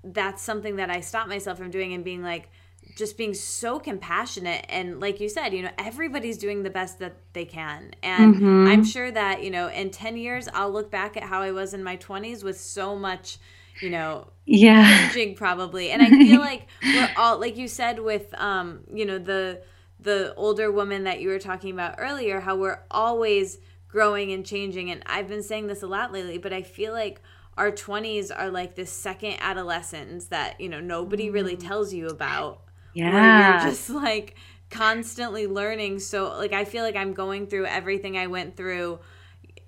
[0.03, 2.49] that's something that i stop myself from doing and being like
[2.95, 4.65] just being so compassionate.
[4.69, 7.93] And like you said you know everybody's doing the best that they can.
[8.03, 8.67] And mm-hmm.
[8.67, 11.73] i'm sure that you know in 10 years i'll look back at how i was
[11.73, 13.37] in my 20s with so much
[13.81, 15.11] you know yeah.
[15.35, 15.91] probably.
[15.91, 19.61] And i feel like we're all like you said with um you know the
[19.99, 23.57] the older woman that you were talking about earlier how we're always
[23.95, 27.21] growing and changing and i've been saying this a lot lately but i feel like
[27.57, 31.65] our 20s are like this second adolescence that you know nobody really mm.
[31.65, 32.61] tells you about
[32.93, 34.35] yeah you're just like
[34.69, 35.99] constantly learning.
[35.99, 38.99] So like i feel like i'm going through everything i went through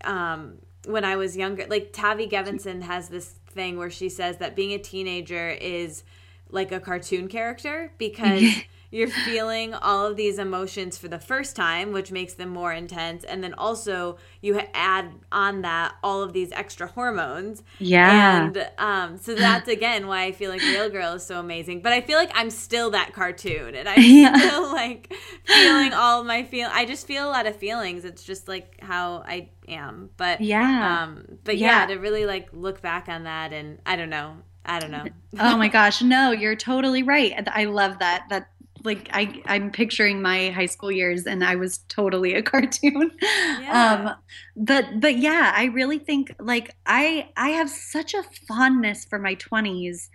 [0.03, 1.65] um when i was younger.
[1.67, 6.03] Like tavi gevinson has this thing where she says that being a teenager is
[6.49, 8.43] like a cartoon character because
[8.89, 13.23] you're feeling all of these emotions for the first time, which makes them more intense.
[13.23, 17.63] And then also you add on that all of these extra hormones.
[17.79, 18.45] Yeah.
[18.45, 21.81] And um, so that's again why I feel like Real Girl is so amazing.
[21.81, 24.37] But I feel like I'm still that cartoon and I'm yeah.
[24.37, 25.13] still like
[25.43, 26.69] feeling all my feel.
[26.71, 28.05] I just feel a lot of feelings.
[28.05, 30.11] It's just like how I am.
[30.15, 31.03] But yeah.
[31.03, 31.81] Um, but yeah.
[31.81, 34.37] yeah, to really like look back on that and I don't know.
[34.67, 35.05] I don't know.
[35.39, 37.33] oh my gosh, no, you're totally right.
[37.47, 38.25] I love that.
[38.29, 38.49] That
[38.83, 43.11] like I I'm picturing my high school years and I was totally a cartoon.
[43.59, 44.05] Yeah.
[44.05, 44.15] Um
[44.55, 49.35] but but yeah, I really think like I I have such a fondness for my
[49.35, 50.09] 20s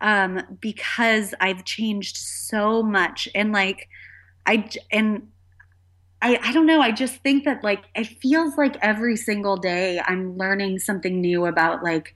[0.00, 3.88] um because I've changed so much and like
[4.46, 5.28] I and
[6.20, 6.80] I, I don't know.
[6.80, 11.46] I just think that like it feels like every single day I'm learning something new
[11.46, 12.14] about like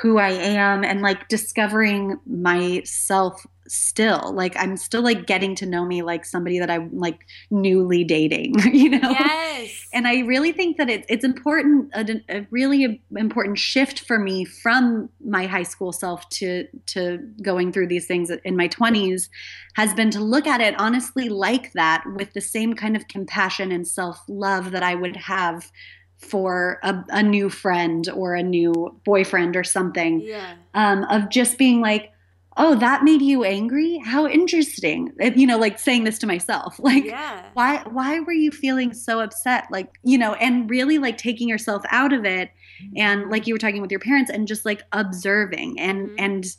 [0.00, 4.32] who I am and like discovering myself still.
[4.34, 7.20] Like i'm still like getting to know me like somebody that i'm like
[7.50, 9.10] newly dating you know?
[9.10, 9.88] Yes.
[9.92, 14.44] And i really think that it, it's important a, a, really important shift for me
[14.44, 19.28] from my high school self to to going through these things in my 20s
[19.74, 23.72] has been to look at it honestly like that with the same kind of compassion
[23.72, 25.70] and self-love that i would have
[26.18, 30.54] for a, a new friend or a new boyfriend or something yeah.
[30.74, 32.12] um, of just being like
[32.56, 37.04] oh that made you angry how interesting you know like saying this to myself like
[37.04, 37.44] yeah.
[37.54, 41.82] why why were you feeling so upset like you know and really like taking yourself
[41.90, 42.50] out of it
[42.96, 46.16] and like you were talking with your parents and just like observing and mm-hmm.
[46.18, 46.56] and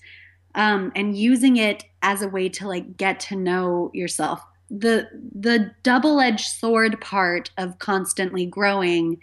[0.56, 5.72] um and using it as a way to like get to know yourself the the
[5.84, 9.22] double-edged sword part of constantly growing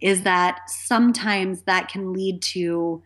[0.00, 3.02] is that sometimes that can lead to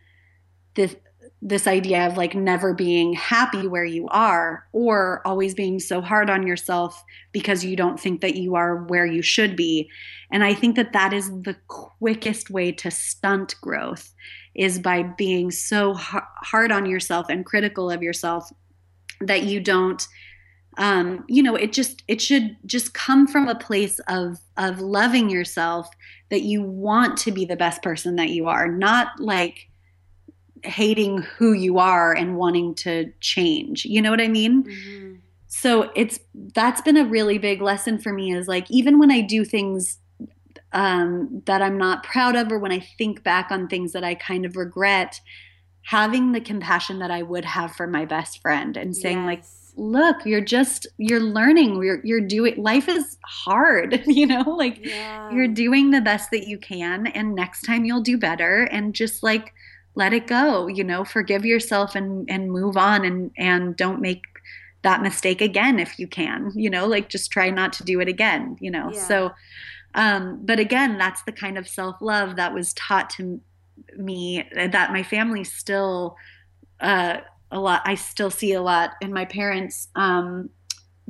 [0.74, 0.95] this
[1.43, 6.28] this idea of like never being happy where you are or always being so hard
[6.28, 9.88] on yourself because you don't think that you are where you should be.
[10.30, 14.14] And i think that that is the quickest way to stunt growth
[14.55, 18.51] is by being so hard on yourself and critical of yourself
[19.20, 20.07] that you don't
[20.79, 25.29] um, you know it just it should just come from a place of of loving
[25.29, 25.89] yourself
[26.31, 29.68] that you want to be the best person that you are not like
[30.64, 33.85] hating who you are and wanting to change.
[33.85, 34.64] You know what I mean?
[34.64, 35.14] Mm-hmm.
[35.49, 36.21] So it's
[36.55, 39.99] that's been a really big lesson for me is like even when I do things
[40.73, 44.14] um, that I'm not proud of or when I think back on things that I
[44.14, 45.21] kind of regret,
[45.83, 49.27] having the compassion that I would have for my best friend and saying yes.
[49.27, 49.45] like
[49.77, 55.31] look you're just you're learning you're you're doing life is hard you know like yeah.
[55.33, 59.23] you're doing the best that you can and next time you'll do better and just
[59.23, 59.53] like
[59.95, 64.23] let it go you know forgive yourself and and move on and and don't make
[64.83, 68.09] that mistake again if you can you know like just try not to do it
[68.09, 69.07] again you know yeah.
[69.07, 69.31] so
[69.95, 73.41] um but again that's the kind of self-love that was taught to
[73.97, 76.16] me that my family still
[76.81, 77.18] uh
[77.51, 80.48] a lot i still see a lot in my parents um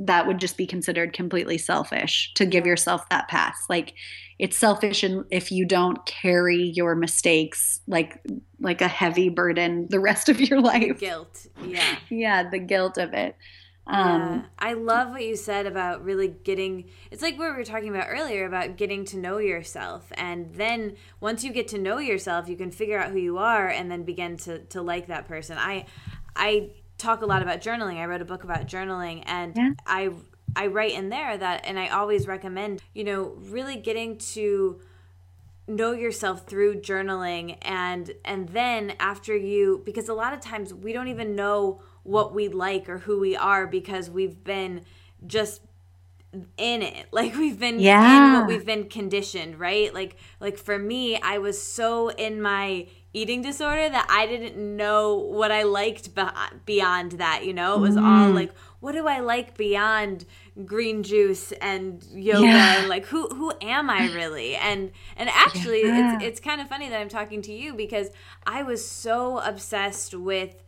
[0.02, 3.94] that would just be considered completely selfish to give yourself that pass like
[4.38, 8.18] it's selfish and if you don't carry your mistakes like
[8.58, 12.96] like a heavy burden the rest of your life the guilt yeah yeah the guilt
[12.96, 13.36] of it
[13.86, 14.42] um, yeah.
[14.58, 16.90] I love what you said about really getting.
[17.10, 20.96] It's like what we were talking about earlier about getting to know yourself, and then
[21.18, 24.04] once you get to know yourself, you can figure out who you are, and then
[24.04, 25.58] begin to to like that person.
[25.58, 25.86] I
[26.36, 27.96] I talk a lot about journaling.
[27.96, 29.70] I wrote a book about journaling, and yeah.
[29.86, 30.10] I
[30.56, 34.80] I write in there that, and I always recommend, you know, really getting to
[35.66, 40.92] know yourself through journaling and and then after you because a lot of times we
[40.92, 44.82] don't even know what we like or who we are because we've been
[45.28, 45.60] just
[46.56, 48.34] in it like we've been yeah.
[48.34, 52.86] in what we've been conditioned right like like for me i was so in my
[53.12, 56.10] eating disorder that I didn't know what I liked
[56.64, 57.44] beyond that.
[57.44, 58.02] You know, it was mm.
[58.02, 60.24] all like, what do I like beyond
[60.64, 62.46] green juice and yoga?
[62.46, 62.78] Yeah.
[62.78, 64.54] And like, who who am I really?
[64.56, 66.16] And and actually, yeah.
[66.16, 68.10] it's it's kind of funny that I'm talking to you because
[68.46, 70.62] I was so obsessed with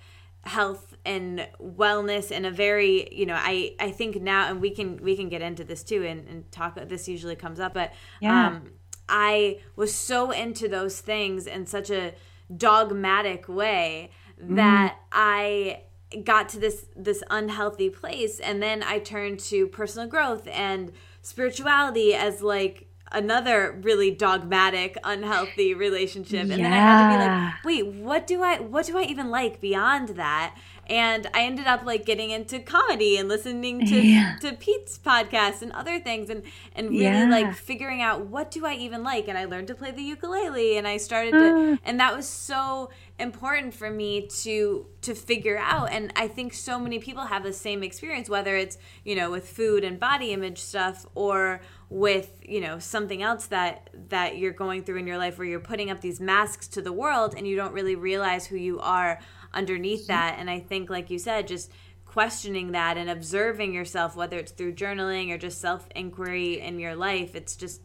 [0.44, 4.96] health and wellness in a very you know i i think now and we can
[4.96, 8.48] we can get into this too and, and talk this usually comes up but yeah.
[8.48, 8.72] um
[9.08, 12.12] i was so into those things and such a
[12.56, 14.98] dogmatic way that mm.
[15.12, 15.82] I
[16.24, 20.92] got to this this unhealthy place and then I turned to personal growth and
[21.22, 26.56] spirituality as like another really dogmatic unhealthy relationship and yeah.
[26.56, 29.60] then I had to be like wait what do I what do I even like
[29.60, 30.56] beyond that
[30.88, 34.36] and I ended up like getting into comedy and listening to yeah.
[34.40, 36.42] to Pete's podcast and other things and
[36.74, 37.28] and really yeah.
[37.28, 40.76] like figuring out what do I even like and I learned to play the ukulele
[40.76, 41.78] and I started to mm.
[41.84, 46.78] and that was so important for me to to figure out and I think so
[46.78, 50.58] many people have the same experience whether it's you know with food and body image
[50.58, 51.60] stuff or
[51.90, 55.60] with you know something else that that you're going through in your life where you're
[55.60, 59.20] putting up these masks to the world and you don't really realize who you are
[59.54, 60.36] underneath that.
[60.38, 61.70] And I think, like you said, just
[62.04, 66.94] questioning that and observing yourself, whether it's through journaling or just self inquiry in your
[66.94, 67.80] life, it's just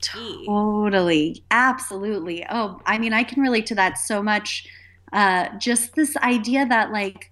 [0.00, 0.46] key.
[0.46, 1.44] Totally.
[1.50, 2.44] Absolutely.
[2.50, 4.66] Oh, I mean, I can relate to that so much.
[5.12, 7.30] Uh, just this idea that, like,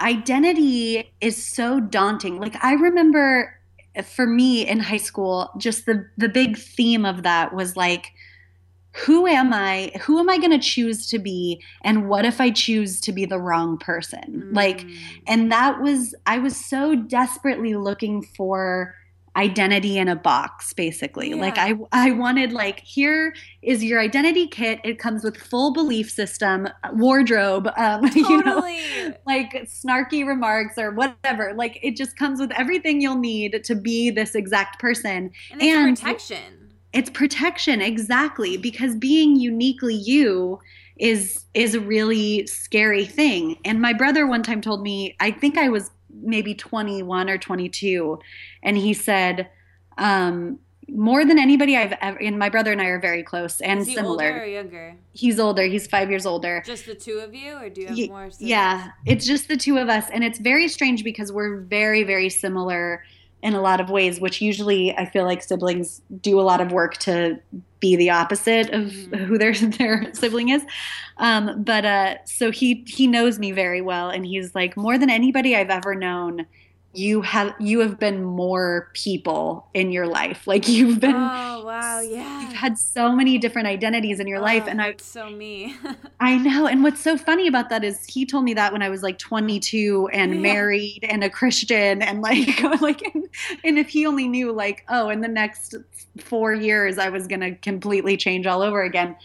[0.00, 2.38] identity is so daunting.
[2.38, 3.52] Like, I remember
[4.04, 8.12] for me in high school, just the the big theme of that was like
[9.04, 9.92] who am I?
[10.02, 11.62] Who am I going to choose to be?
[11.82, 14.44] And what if I choose to be the wrong person?
[14.46, 14.56] Mm.
[14.56, 14.86] Like,
[15.26, 18.94] and that was, I was so desperately looking for
[19.36, 21.36] identity in a box basically yeah.
[21.36, 26.10] like i i wanted like here is your identity kit it comes with full belief
[26.10, 28.22] system wardrobe um totally.
[28.30, 33.62] you know like snarky remarks or whatever like it just comes with everything you'll need
[33.62, 36.65] to be this exact person and, and protection
[36.96, 40.58] it's protection exactly because being uniquely you
[40.96, 45.58] is is a really scary thing and my brother one time told me i think
[45.58, 45.90] i was
[46.22, 48.18] maybe 21 or 22
[48.62, 49.50] and he said
[49.98, 53.80] um, more than anybody I've ever and my brother and I are very close and
[53.80, 54.24] Is he similar.
[54.26, 54.96] Older or younger?
[55.12, 55.64] He's older.
[55.64, 56.62] He's five years older.
[56.64, 58.30] Just the two of you, or do you have y- more?
[58.30, 58.50] Siblings?
[58.50, 62.28] Yeah, it's just the two of us, and it's very strange because we're very, very
[62.28, 63.02] similar
[63.46, 66.72] in a lot of ways, which usually I feel like siblings do a lot of
[66.72, 67.38] work to
[67.78, 69.24] be the opposite of mm-hmm.
[69.24, 70.64] who their their sibling is.
[71.18, 75.10] Um, but uh, so he he knows me very well, and he's like more than
[75.10, 76.44] anybody I've ever known
[76.96, 80.46] you have you have been more people in your life.
[80.56, 82.42] Like you've been oh wow yeah.
[82.42, 85.74] you've had so many different identities in your oh, life and i so me.
[86.20, 88.88] I know and what's so funny about that is he told me that when i
[88.88, 90.40] was like 22 and yeah.
[90.40, 93.28] married and a christian and like like and,
[93.64, 95.74] and if he only knew like oh in the next
[96.18, 99.16] four years i was gonna completely change all over again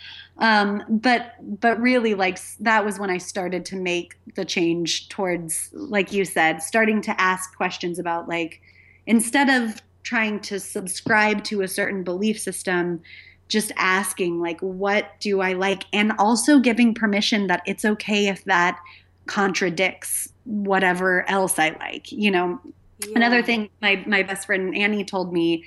[0.41, 5.69] um, but but really like that was when i started to make the change towards
[5.71, 8.59] like you said starting to ask questions about like
[9.05, 12.99] instead of trying to subscribe to a certain belief system
[13.47, 18.43] just asking like what do i like and also giving permission that it's okay if
[18.45, 18.79] that
[19.27, 22.59] contradicts whatever else i like you know
[23.05, 23.13] yeah.
[23.15, 25.63] another thing my my best friend annie told me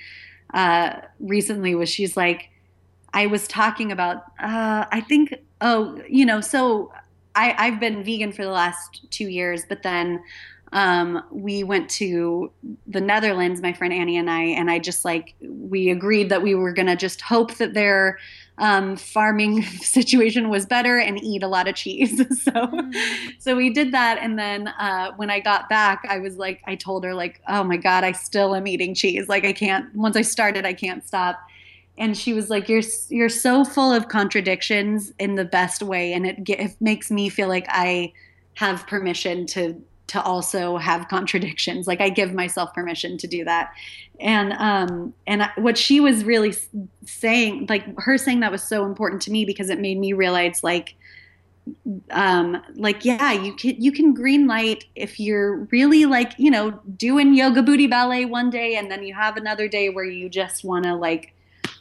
[0.53, 2.49] uh recently was she's like
[3.15, 6.91] I was talking about, uh, I think, oh, you know, so
[7.33, 10.21] I, I've been vegan for the last two years, but then
[10.73, 12.51] um, we went to
[12.85, 16.55] the Netherlands, my friend Annie and I, and I just like, we agreed that we
[16.55, 18.19] were going to just hope that their
[18.57, 22.17] um, farming situation was better and eat a lot of cheese.
[22.43, 22.93] so, mm.
[23.39, 24.17] so we did that.
[24.21, 27.63] And then uh, when I got back, I was like, I told her like, oh
[27.63, 29.29] my God, I still am eating cheese.
[29.29, 31.39] Like I can't, once I started, I can't stop
[31.97, 36.25] and she was like you're you're so full of contradictions in the best way and
[36.25, 38.11] it, it makes me feel like i
[38.55, 41.87] have permission to to also have contradictions.
[41.87, 43.73] Like i give myself permission to do that.
[44.19, 46.53] And um and I, what she was really
[47.05, 50.63] saying like her saying that was so important to me because it made me realize
[50.63, 50.95] like
[52.11, 56.71] um like yeah you can you can green light if you're really like you know
[56.95, 60.63] doing yoga booty ballet one day and then you have another day where you just
[60.63, 61.33] want to like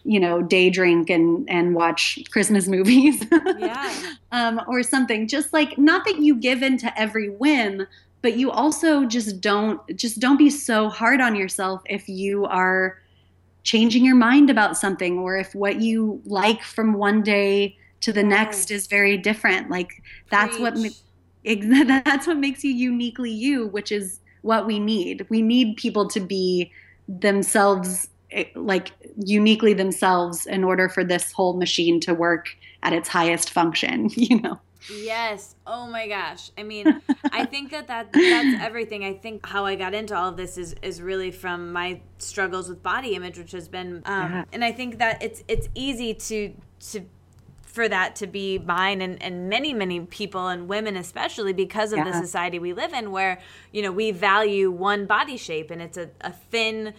[0.04, 3.24] you know, day drink and and watch Christmas movies,
[3.58, 5.26] yeah, um, or something.
[5.26, 7.86] Just like not that you give in to every whim,
[8.22, 12.98] but you also just don't just don't be so hard on yourself if you are
[13.64, 18.22] changing your mind about something or if what you like from one day to the
[18.22, 19.70] next is very different.
[19.70, 20.92] Like that's Preach.
[21.44, 25.26] what that's what makes you uniquely you, which is what we need.
[25.30, 26.70] We need people to be
[27.08, 28.08] themselves
[28.54, 34.10] like uniquely themselves in order for this whole machine to work at its highest function
[34.14, 34.58] you know
[34.92, 35.56] Yes.
[35.66, 36.50] Oh my gosh.
[36.58, 37.00] I mean,
[37.32, 39.04] I think that, that that's everything.
[39.04, 42.68] I think how I got into all of this is is really from my struggles
[42.68, 44.44] with body image, which has been, um, yeah.
[44.52, 46.52] and I think that it's it's easy to
[46.90, 47.06] to
[47.62, 51.98] for that to be mine and, and many many people and women especially because of
[51.98, 52.04] yeah.
[52.04, 53.40] the society we live in where
[53.72, 56.94] you know we value one body shape and it's a, a thin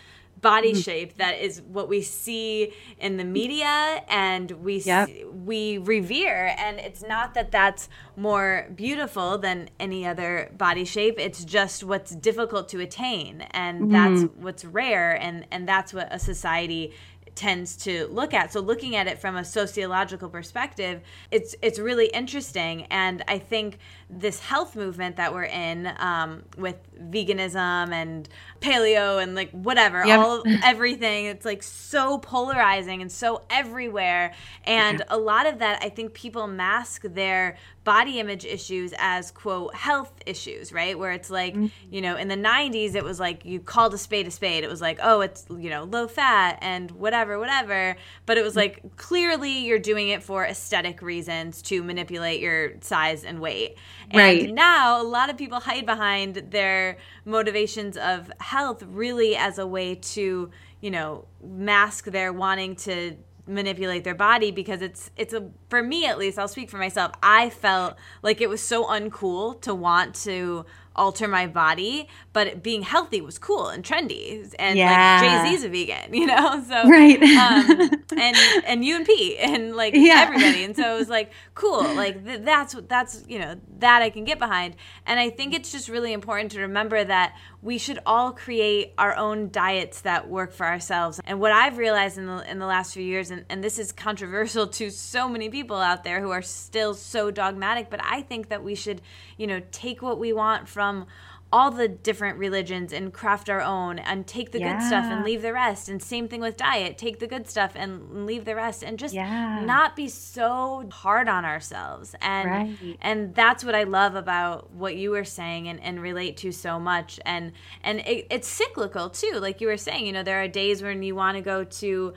[0.45, 0.79] body mm-hmm.
[0.79, 5.07] shape that is what we see in the media and we yep.
[5.07, 11.15] see, we revere and it's not that that's more beautiful than any other body shape
[11.17, 13.91] it's just what's difficult to attain and mm-hmm.
[13.91, 16.93] that's what's rare and and that's what a society
[17.35, 18.51] tends to look at.
[18.51, 23.77] So looking at it from a sociological perspective, it's it's really interesting, and I think
[24.09, 26.77] this health movement that we're in um, with
[27.11, 28.29] veganism and
[28.61, 30.19] paleo and like whatever yep.
[30.19, 31.25] all everything.
[31.25, 34.33] It's like so polarizing and so everywhere.
[34.65, 39.73] And a lot of that i think people mask their body image issues as quote
[39.75, 40.97] health issues right?
[40.97, 41.67] Where it's like mm-hmm.
[41.93, 44.63] you know in the 90s it was like you called a spade a spade.
[44.63, 47.95] It was like oh it's you know low fat and whatever whatever.
[48.25, 53.23] But it was like clearly you're doing it for aesthetic reasons to manipulate your size
[53.23, 53.77] and weight
[54.11, 54.53] and right.
[54.53, 59.95] now a lot of people hide behind their motivations of health really as a way
[59.95, 60.49] to,
[60.81, 63.15] you know, mask their wanting to
[63.47, 67.11] manipulate their body because it's it's a for me at least I'll speak for myself
[67.21, 70.65] I felt like it was so uncool to want to
[70.95, 74.53] alter my body, but being healthy was cool and trendy.
[74.57, 75.19] And yeah.
[75.21, 79.37] like Jay Z's a vegan, you know, so right, um, and and you and P
[79.37, 80.25] and like yeah.
[80.27, 84.09] everybody, and so it was like cool, like th- that's that's you know that I
[84.09, 84.75] can get behind.
[85.05, 87.35] And I think it's just really important to remember that
[87.65, 91.19] we should all create our own diets that work for ourselves.
[91.25, 93.91] And what I've realized in the in the last few years, and, and this is
[93.91, 98.49] controversial to so many people out there who are still so dogmatic, but I think
[98.49, 99.01] that we should,
[99.37, 101.07] you know, take what we want from
[101.55, 104.73] all the different religions and craft our own and take the yeah.
[104.73, 105.87] good stuff and leave the rest.
[105.87, 109.13] And same thing with diet take the good stuff and leave the rest and just
[109.13, 109.63] yeah.
[109.63, 112.13] not be so hard on ourselves.
[112.19, 112.97] And right.
[112.99, 116.77] and that's what I love about what you were saying and, and relate to so
[116.77, 117.21] much.
[117.25, 117.53] And
[117.85, 119.39] and it, it's cyclical too.
[119.39, 122.13] Like you were saying, you know, there are days when you want to go to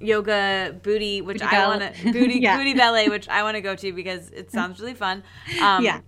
[0.00, 2.56] yoga booty, which booty I want to booty yeah.
[2.56, 5.22] booty ballet, which I want to go to because it sounds really fun.
[5.60, 6.00] Um, yeah.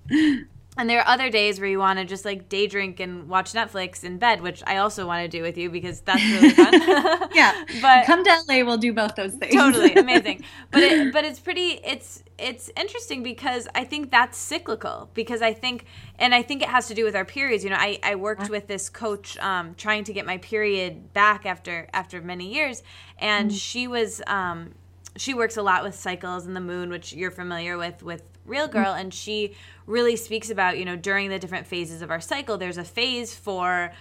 [0.79, 3.53] And there are other days where you want to just like day drink and watch
[3.53, 6.73] Netflix in bed, which I also want to do with you because that's really fun.
[7.35, 9.53] yeah, but come to LA, we'll do both those things.
[9.55, 10.43] Totally amazing.
[10.71, 11.79] But it, but it's pretty.
[11.85, 15.11] It's it's interesting because I think that's cyclical.
[15.13, 15.85] Because I think,
[16.19, 17.65] and I think it has to do with our periods.
[17.65, 21.45] You know, I I worked with this coach um, trying to get my period back
[21.45, 22.83] after after many years,
[23.19, 23.59] and mm.
[23.61, 24.73] she was um,
[25.19, 28.69] she works a lot with cycles and the moon, which you're familiar with with Real.
[28.69, 29.55] Girl, and she
[29.87, 32.59] really speaks about you know during the different phases of our cycle.
[32.59, 33.93] There's a phase for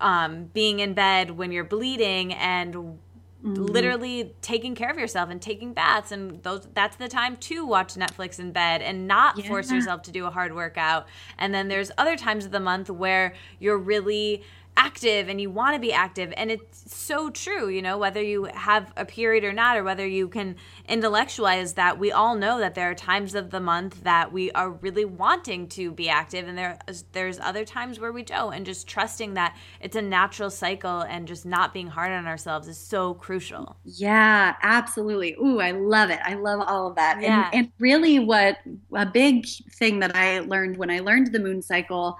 [0.00, 3.54] um, being in bed when you're bleeding and mm-hmm.
[3.54, 7.94] literally taking care of yourself and taking baths and those that's the time to watch
[7.94, 9.48] Netflix in bed and not yeah.
[9.48, 11.06] force yourself to do a hard workout.
[11.38, 14.42] And then there's other times of the month where you're really
[14.76, 18.44] active and you want to be active and it's so true you know whether you
[18.54, 20.56] have a period or not or whether you can
[20.88, 24.70] intellectualize that we all know that there are times of the month that we are
[24.70, 26.76] really wanting to be active and there
[27.12, 31.28] there's other times where we don't and just trusting that it's a natural cycle and
[31.28, 33.76] just not being hard on ourselves is so crucial.
[33.84, 35.36] Yeah absolutely.
[35.40, 36.20] Ooh i love it.
[36.24, 37.20] I love all of that.
[37.20, 37.48] Yeah.
[37.52, 38.58] and, and really what
[38.92, 42.16] a big thing that i learned when i learned the moon cycle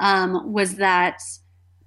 [0.00, 1.20] um, was that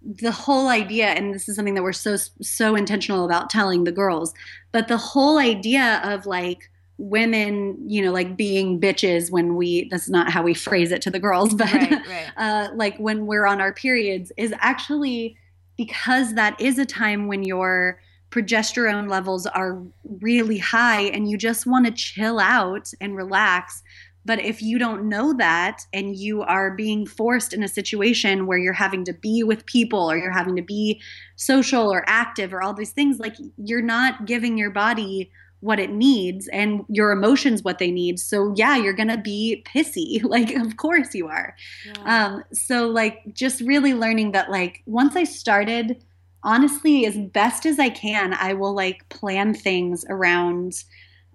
[0.03, 3.91] the whole idea and this is something that we're so so intentional about telling the
[3.91, 4.33] girls
[4.71, 10.09] but the whole idea of like women you know like being bitches when we that's
[10.09, 12.31] not how we phrase it to the girls but right, right.
[12.37, 15.37] Uh, like when we're on our periods is actually
[15.77, 17.99] because that is a time when your
[18.33, 19.79] progesterone levels are
[20.21, 23.82] really high and you just want to chill out and relax
[24.25, 28.57] but if you don't know that and you are being forced in a situation where
[28.57, 31.01] you're having to be with people or you're having to be
[31.35, 35.29] social or active or all these things, like you're not giving your body
[35.63, 38.19] what it needs and your emotions what they need.
[38.19, 40.21] So yeah, you're gonna be pissy.
[40.33, 41.55] Like of course you are.
[41.85, 42.25] Yeah.
[42.25, 46.03] Um, so like just really learning that like once I started,
[46.43, 50.83] honestly, as best as I can, I will like plan things around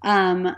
[0.02, 0.54] um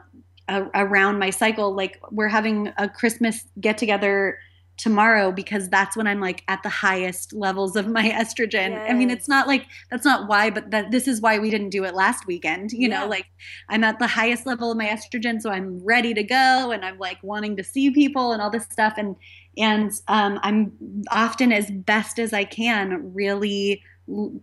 [0.74, 4.38] around my cycle like we're having a christmas get together
[4.76, 8.86] tomorrow because that's when i'm like at the highest levels of my estrogen yes.
[8.88, 11.68] i mean it's not like that's not why but that this is why we didn't
[11.68, 13.00] do it last weekend you yeah.
[13.00, 13.26] know like
[13.68, 16.98] i'm at the highest level of my estrogen so i'm ready to go and i'm
[16.98, 19.16] like wanting to see people and all this stuff and
[19.58, 20.72] and um, i'm
[21.10, 23.82] often as best as i can really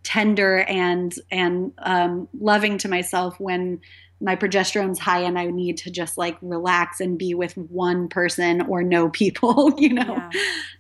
[0.04, 3.82] tender and and um, loving to myself when
[4.20, 8.62] my progesterone's high and I need to just like relax and be with one person
[8.62, 10.16] or no people, you know.
[10.16, 10.30] Yeah.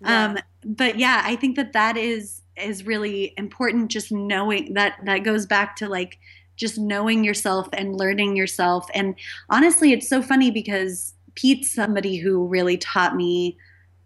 [0.01, 0.25] Yeah.
[0.25, 3.91] Um, but yeah, I think that that is is really important.
[3.91, 6.17] Just knowing that that goes back to like
[6.55, 8.87] just knowing yourself and learning yourself.
[8.93, 9.15] And
[9.49, 13.57] honestly, it's so funny because Pete's somebody who really taught me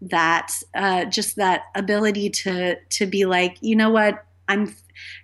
[0.02, 4.74] that uh, just that ability to to be like, you know what, I'm.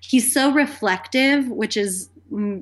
[0.00, 2.08] He's so reflective, which is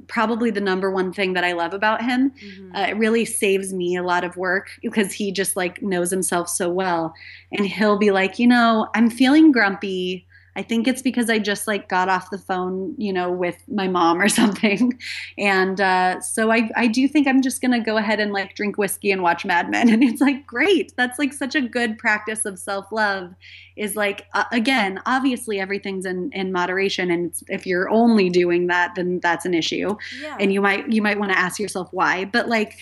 [0.06, 2.30] probably the number one thing that I love about him.
[2.30, 2.76] Mm-hmm.
[2.76, 6.48] Uh, it really saves me a lot of work because he just like knows himself
[6.48, 7.14] so well.
[7.52, 10.25] And he'll be like, you know, I'm feeling grumpy.
[10.56, 13.86] I think it's because I just like got off the phone, you know, with my
[13.88, 14.98] mom or something.
[15.36, 18.54] And uh, so I, I do think I'm just going to go ahead and like
[18.54, 19.90] drink whiskey and watch Mad Men.
[19.96, 20.92] And it's like, great.
[20.96, 23.34] That's like such a good practice of self love
[23.76, 27.10] is like, uh, again, obviously everything's in, in moderation.
[27.10, 29.96] And if you're only doing that, then that's an issue.
[30.20, 30.36] Yeah.
[30.40, 32.24] And you might, you might want to ask yourself why.
[32.24, 32.78] But like,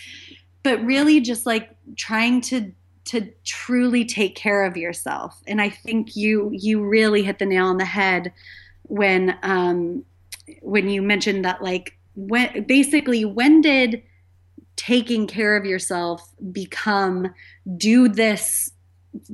[0.62, 2.72] but really just like trying to
[3.06, 5.42] to truly take care of yourself.
[5.46, 8.32] And I think you you really hit the nail on the head
[8.82, 10.04] when um,
[10.62, 14.02] when you mentioned that like when basically when did
[14.76, 17.32] taking care of yourself become
[17.76, 18.72] do this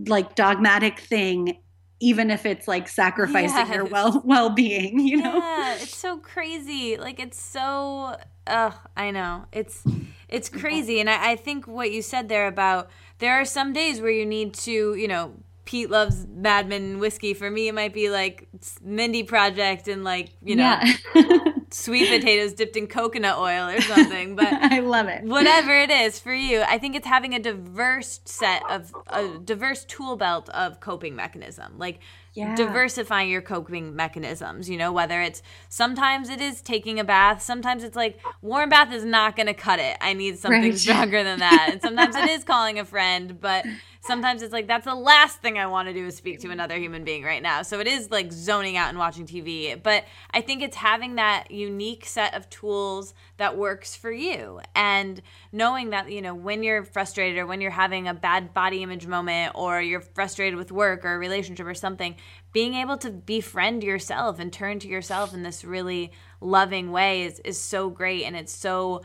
[0.06, 1.56] like dogmatic thing
[1.98, 3.74] even if it's like sacrificing yes.
[3.74, 5.36] your well well-being you know?
[5.36, 6.96] Yeah it's so crazy.
[6.96, 8.16] Like it's so
[8.46, 9.46] uh i know.
[9.52, 9.84] It's
[10.28, 11.00] it's crazy.
[11.00, 12.90] And I, I think what you said there about
[13.20, 15.34] there are some days where you need to, you know,
[15.64, 17.32] Pete loves Mad Men whiskey.
[17.32, 18.48] For me, it might be like
[18.82, 20.80] Mindy Project and like you know,
[21.14, 21.52] yeah.
[21.70, 24.34] sweet potatoes dipped in coconut oil or something.
[24.34, 25.22] But I love it.
[25.22, 29.84] Whatever it is for you, I think it's having a diverse set of a diverse
[29.84, 31.78] tool belt of coping mechanism.
[31.78, 32.00] Like
[32.34, 32.54] yeah.
[32.54, 37.82] diversifying your coping mechanisms you know whether it's sometimes it is taking a bath sometimes
[37.82, 40.78] it's like warm bath is not going to cut it i need something right.
[40.78, 43.64] stronger than that and sometimes it is calling a friend but
[44.02, 46.76] sometimes it's like that's the last thing I want to do is speak to another
[46.76, 47.62] human being right now.
[47.62, 49.80] So it is like zoning out and watching TV.
[49.80, 55.20] But I think it's having that unique set of tools that works for you and
[55.52, 59.06] knowing that, you know, when you're frustrated or when you're having a bad body image
[59.06, 62.16] moment or you're frustrated with work or a relationship or something,
[62.52, 66.10] being able to befriend yourself and turn to yourself in this really
[66.40, 69.02] loving way is, is so great and it's so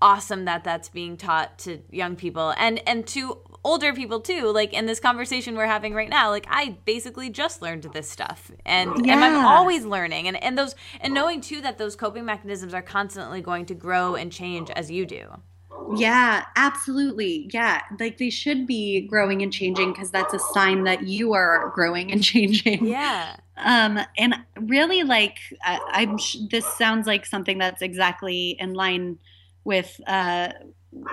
[0.00, 4.72] awesome that that's being taught to young people and and to older people too like
[4.72, 8.50] in this conversation we're having right now like i basically just learned this stuff.
[8.64, 9.14] And, yeah.
[9.14, 10.28] and i'm always learning.
[10.28, 14.14] And, and those and knowing too that those coping mechanisms are constantly going to grow
[14.14, 15.26] and change as you do.
[15.96, 17.48] Yeah absolutely.
[17.52, 21.72] Yeah like they should be growing and changing because that's a sign that you are
[21.74, 22.86] growing and changing.
[22.86, 23.36] Yeah.
[23.56, 26.18] Um and really like I, i'm
[26.50, 29.18] this sounds like something that's exactly in line
[29.64, 30.52] with uh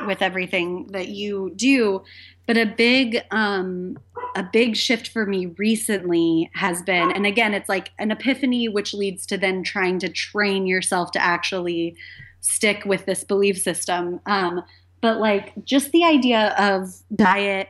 [0.07, 2.03] with everything that you do
[2.47, 3.97] but a big um,
[4.35, 8.93] a big shift for me recently has been, and again, it's like an epiphany, which
[8.93, 11.95] leads to then trying to train yourself to actually
[12.41, 14.19] stick with this belief system.
[14.25, 14.61] Um,
[15.01, 17.69] but like just the idea of diet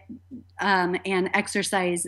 [0.60, 2.07] um, and exercise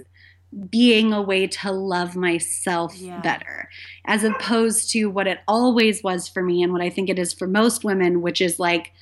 [0.69, 3.19] being a way to love myself yeah.
[3.19, 3.69] better
[4.06, 7.34] as opposed to what it always was for me and what I think it is
[7.34, 8.94] for most women which is like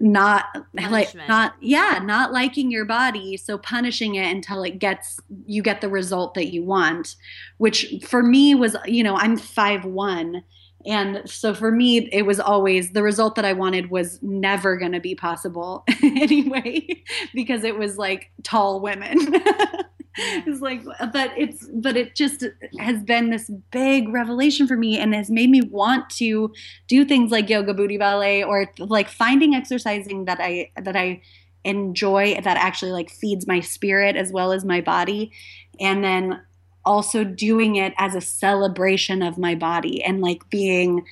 [0.00, 0.92] not Punishment.
[1.16, 5.80] like not yeah not liking your body so punishing it until it gets you get
[5.80, 7.16] the result that you want
[7.58, 10.42] which for me was you know i'm five one
[10.86, 14.92] and so for me it was always the result that i wanted was never going
[14.92, 16.86] to be possible anyway
[17.34, 19.16] because it was like tall women
[20.20, 20.82] it's like
[21.12, 22.44] but it's but it just
[22.78, 26.52] has been this big revelation for me and has made me want to
[26.88, 31.20] do things like yoga booty ballet or like finding exercising that i that i
[31.64, 35.32] enjoy that actually like feeds my spirit as well as my body
[35.78, 36.40] and then
[36.84, 41.04] also doing it as a celebration of my body and like being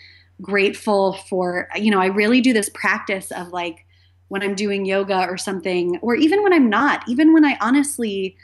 [0.42, 3.86] grateful for you know i really do this practice of like
[4.28, 8.36] when i'm doing yoga or something or even when i'm not even when i honestly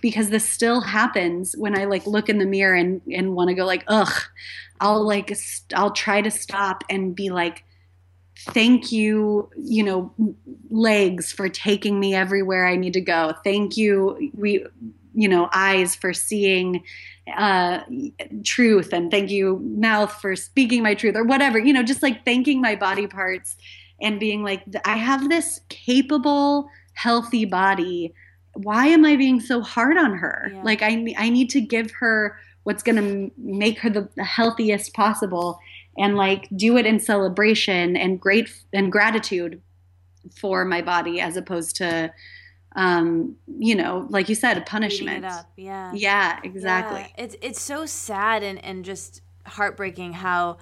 [0.00, 3.54] because this still happens when i like look in the mirror and and want to
[3.54, 4.22] go like ugh
[4.80, 7.64] i'll like st- i'll try to stop and be like
[8.38, 10.12] thank you you know
[10.70, 13.34] legs for taking me everywhere i need to go.
[13.44, 14.64] Thank you we
[15.14, 16.82] you know eyes for seeing
[17.36, 17.80] uh,
[18.44, 22.24] truth and thank you mouth for speaking my truth or whatever you know just like
[22.24, 23.56] thanking my body parts
[24.00, 28.12] and being like i have this capable healthy body
[28.54, 30.62] why am i being so hard on her yeah.
[30.62, 34.92] like i i need to give her what's going to make her the, the healthiest
[34.92, 35.58] possible
[35.98, 39.60] and like do it in celebration and great and gratitude
[40.34, 42.12] for my body as opposed to
[42.76, 47.24] um you know like you said a punishment yeah yeah exactly yeah.
[47.24, 50.56] it's it's so sad and and just heartbreaking how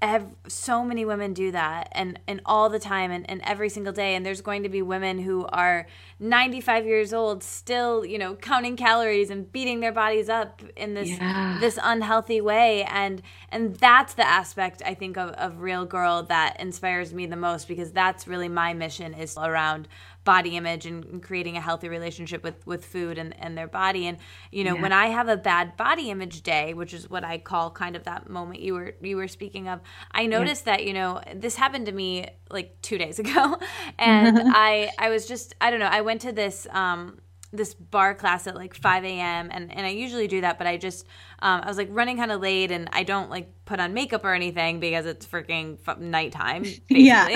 [0.00, 3.92] ev- so many women do that and and all the time and, and every single
[3.92, 5.86] day and there's going to be women who are
[6.20, 11.08] 95 years old still you know counting calories and beating their bodies up in this
[11.08, 11.58] yeah.
[11.60, 16.60] this unhealthy way and and that's the aspect i think of, of real girl that
[16.60, 19.88] inspires me the most because that's really my mission is around
[20.28, 24.06] body image and, and, creating a healthy relationship with with food and, and their body
[24.06, 24.18] and
[24.52, 24.82] you know yeah.
[24.82, 28.04] when i have a bad body image day which is what i call kind of
[28.04, 29.80] that moment you were you were speaking of
[30.12, 30.76] i noticed yeah.
[30.76, 33.56] that you know this happened to me like two days ago
[33.98, 37.18] and i i was just i don't know i went to this um
[37.52, 39.48] this barre class at like 5 a.m.
[39.50, 41.06] and and I usually do that, but I just
[41.40, 44.24] um, I was like running kind of late, and I don't like put on makeup
[44.24, 47.04] or anything because it's freaking f- nighttime, basically.
[47.04, 47.26] yeah.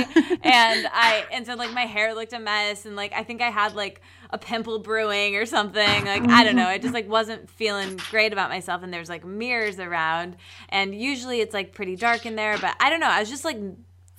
[0.42, 3.48] and I and so like my hair looked a mess, and like I think I
[3.50, 6.04] had like a pimple brewing or something.
[6.04, 9.24] Like I don't know, I just like wasn't feeling great about myself, and there's like
[9.24, 10.36] mirrors around,
[10.68, 13.44] and usually it's like pretty dark in there, but I don't know, I was just
[13.44, 13.58] like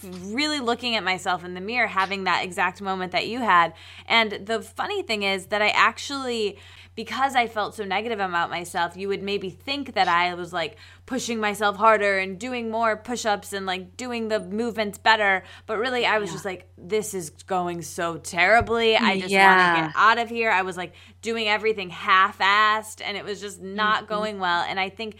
[0.03, 3.73] really looking at myself in the mirror, having that exact moment that you had.
[4.07, 6.57] And the funny thing is that I actually
[6.95, 10.77] because I felt so negative about myself, you would maybe think that I was like
[11.07, 15.43] pushing myself harder and doing more push ups and like doing the movements better.
[15.65, 16.33] But really, I was yeah.
[16.33, 18.95] just like, this is going so terribly.
[18.95, 19.73] I just yeah.
[19.73, 20.51] want to get out of here.
[20.51, 20.93] I was like
[21.23, 24.13] doing everything half assed and it was just not mm-hmm.
[24.13, 24.63] going well.
[24.63, 25.15] And I think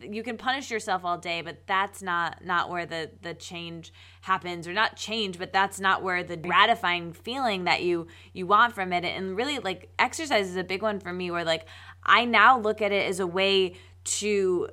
[0.00, 3.92] you can punish yourself all day, but that's not not where the the change
[4.22, 8.74] happens or not change but that's not where the gratifying feeling that you you want
[8.74, 9.04] from it.
[9.04, 11.66] And really like exercise is a big one for me where like
[12.04, 14.68] i now look at it as a way to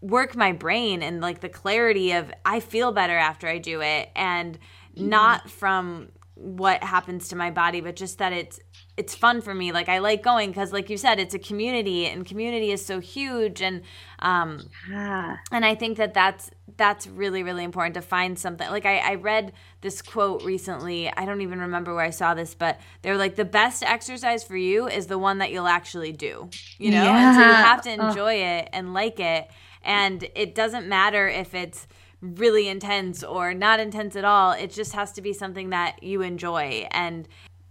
[0.00, 4.08] work my brain and like the clarity of i feel better after i do it
[4.16, 4.58] and
[4.96, 5.08] mm-hmm.
[5.08, 8.58] not from what happens to my body but just that it's
[9.00, 12.06] it's fun for me like i like going because like you said it's a community
[12.06, 13.80] and community is so huge and
[14.18, 14.60] um
[14.90, 15.38] yeah.
[15.50, 19.14] and i think that that's that's really really important to find something like I, I
[19.14, 23.36] read this quote recently i don't even remember where i saw this but they're like
[23.36, 27.28] the best exercise for you is the one that you'll actually do you know yeah.
[27.30, 29.48] and so you have to enjoy it and like it
[29.82, 31.86] and it doesn't matter if it's
[32.20, 34.52] really intense or not intense at all.
[34.52, 37.26] It just has to be something that you enjoy and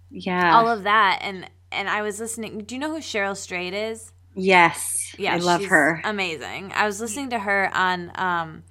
[0.09, 1.19] yeah, all of that.
[1.21, 2.59] And and I was listening.
[2.63, 4.11] Do you know who Cheryl Strayed is?
[4.35, 6.01] Yes, yeah, I love her.
[6.03, 6.71] Amazing.
[6.75, 8.63] I was listening to her on um,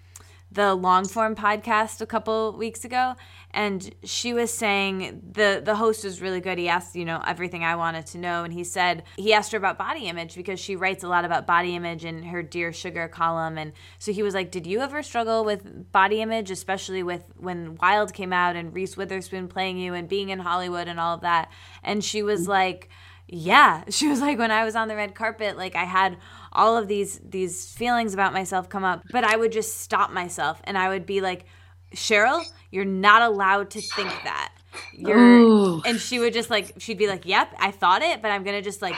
[0.51, 3.15] the long form podcast a couple weeks ago
[3.53, 6.59] and she was saying the the host was really good.
[6.59, 8.45] He asked you know everything i wanted to know.
[8.45, 11.47] And he said he asked her about body image because she writes a lot about
[11.47, 13.57] body image in her dear sugar column.
[13.57, 17.77] And so he was like did you ever struggle with body image especially with when
[17.77, 21.23] wild came out and reese witherspoon playing you and being in hollywood and all of
[21.23, 21.51] that?
[21.83, 22.51] And she was mm-hmm.
[22.51, 22.89] like
[23.31, 23.85] yeah.
[23.91, 26.19] She was like when i was on the red carpet like i had
[26.53, 30.61] all of these these feelings about myself come up but i would just stop myself.
[30.65, 31.47] And i would be like
[31.95, 34.53] cheryl you're not allowed to think that
[34.93, 35.83] you're Ooh.
[35.85, 38.63] and she would just like she'd be like yep i thought it but i'm gonna
[38.63, 38.97] just like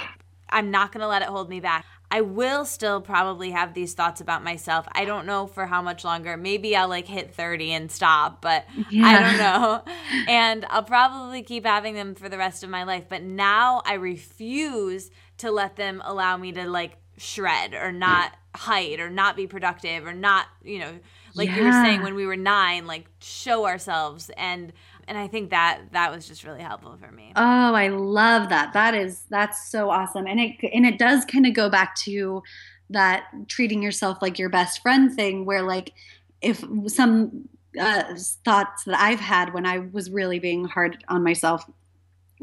[0.51, 4.21] i'm not gonna let it hold me back I will still probably have these thoughts
[4.21, 4.87] about myself.
[4.93, 6.37] I don't know for how much longer.
[6.37, 9.07] Maybe I'll like hit 30 and stop, but yeah.
[9.07, 9.85] I don't know.
[10.29, 13.05] And I'll probably keep having them for the rest of my life.
[13.09, 18.99] But now I refuse to let them allow me to like shred or not height
[18.99, 20.99] or not be productive or not, you know,
[21.35, 21.57] like yeah.
[21.57, 24.73] you were saying when we were nine, like show ourselves and
[25.09, 27.33] and I think that that was just really helpful for me.
[27.35, 28.73] Oh, I love that.
[28.75, 30.27] That is that's so awesome.
[30.27, 32.43] And it and it does kind of go back to
[32.91, 35.93] that treating yourself like your best friend thing where like
[36.41, 37.49] if some
[37.79, 38.03] uh,
[38.45, 41.65] thoughts that I've had when I was really being hard on myself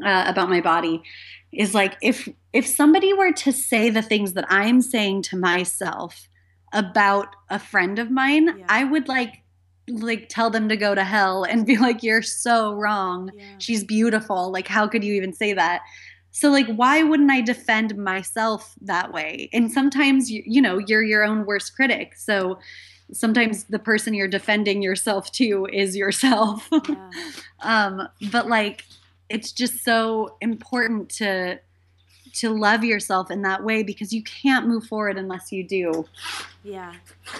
[0.04, 1.02] uh, about my body
[1.52, 6.28] is like if if somebody were to say the things that I'm saying to myself
[6.72, 8.66] about a friend of mine, yeah.
[8.68, 9.42] I would like
[9.90, 13.44] like tell them to go to hell and be like you're so wrong yeah.
[13.58, 15.82] she's beautiful like how could you even say that
[16.30, 21.02] so like why wouldn't i defend myself that way and sometimes you, you know you're
[21.02, 22.58] your own worst critic so
[23.12, 27.10] sometimes the person you're defending yourself to is yourself yeah.
[27.62, 28.84] um but like
[29.30, 31.58] it's just so important to
[32.38, 36.06] to love yourself in that way because you can't move forward unless you do.
[36.62, 36.94] Yeah.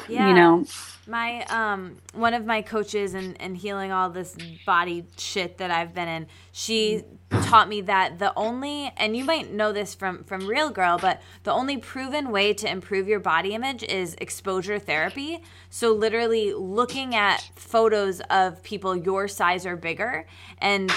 [0.09, 0.29] Yeah.
[0.29, 0.65] you know?
[1.07, 5.95] My um one of my coaches and and healing all this body shit that I've
[5.95, 7.05] been in she
[7.43, 11.21] taught me that the only and you might know this from from real girl but
[11.45, 15.43] the only proven way to improve your body image is exposure therapy.
[15.71, 20.27] So literally looking at photos of people your size or bigger
[20.59, 20.93] and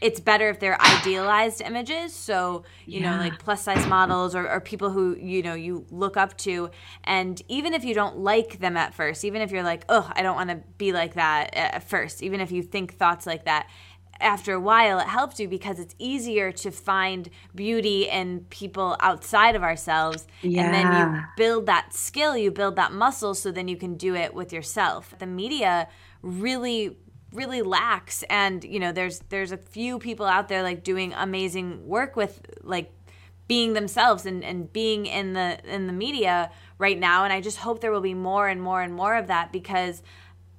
[0.00, 3.10] it's better if they're idealized images so you yeah.
[3.10, 6.70] know like plus size models or, or people who you know you look up to
[7.04, 10.22] and even if you don't like them at first even if you're like oh i
[10.22, 13.44] don't want to be like that uh, at first even if you think thoughts like
[13.44, 13.68] that
[14.20, 19.56] after a while it helps you because it's easier to find beauty in people outside
[19.56, 20.64] of ourselves yeah.
[20.64, 24.14] and then you build that skill you build that muscle so then you can do
[24.14, 25.88] it with yourself the media
[26.22, 26.96] really
[27.34, 31.86] really lacks and you know there's there's a few people out there like doing amazing
[31.86, 32.92] work with like
[33.46, 37.24] being themselves and, and being in the in the media right now.
[37.24, 40.02] And i just hope there will be more and more and more of that because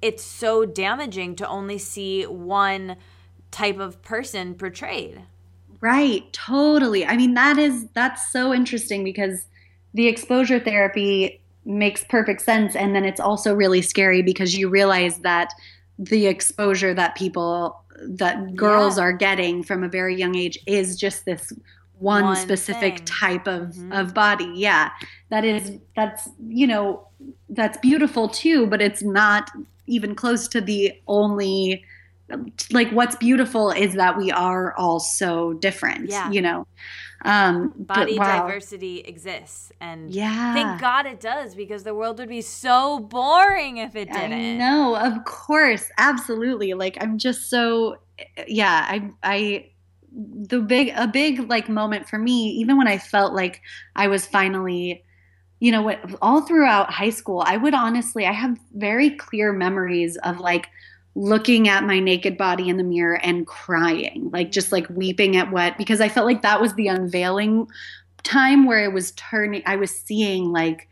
[0.02, 2.96] it's so damaging to only see one
[3.50, 5.22] type of person portrayed.
[5.80, 6.32] Right.
[6.32, 7.04] Totally.
[7.04, 9.46] I mean that is that's so interesting because
[9.94, 12.76] the exposure therapy makes perfect sense.
[12.76, 15.52] And then it's also really scary because you realize that
[15.98, 19.04] the exposure that people that girls yeah.
[19.04, 21.52] are getting from a very young age is just this
[21.98, 23.06] one, one specific thing.
[23.06, 23.92] type of mm-hmm.
[23.92, 24.90] of body yeah
[25.30, 27.06] that is that's you know
[27.48, 29.50] that's beautiful too but it's not
[29.86, 31.82] even close to the only
[32.70, 36.30] like what's beautiful is that we are all so different yeah.
[36.30, 36.66] you know
[37.24, 38.42] um, Body wow.
[38.42, 43.78] diversity exists, and yeah, thank God it does because the world would be so boring
[43.78, 44.58] if it didn't.
[44.58, 46.74] No, of course, absolutely.
[46.74, 47.96] Like I'm just so
[48.46, 48.86] yeah.
[48.88, 49.70] I I
[50.12, 53.62] the big a big like moment for me, even when I felt like
[53.94, 55.02] I was finally
[55.58, 60.18] you know what all throughout high school i would honestly i have very clear memories
[60.18, 60.68] of like
[61.16, 65.50] looking at my naked body in the mirror and crying, like just like weeping at
[65.50, 67.66] what, because I felt like that was the unveiling
[68.22, 70.88] time where it was turning, I was seeing like,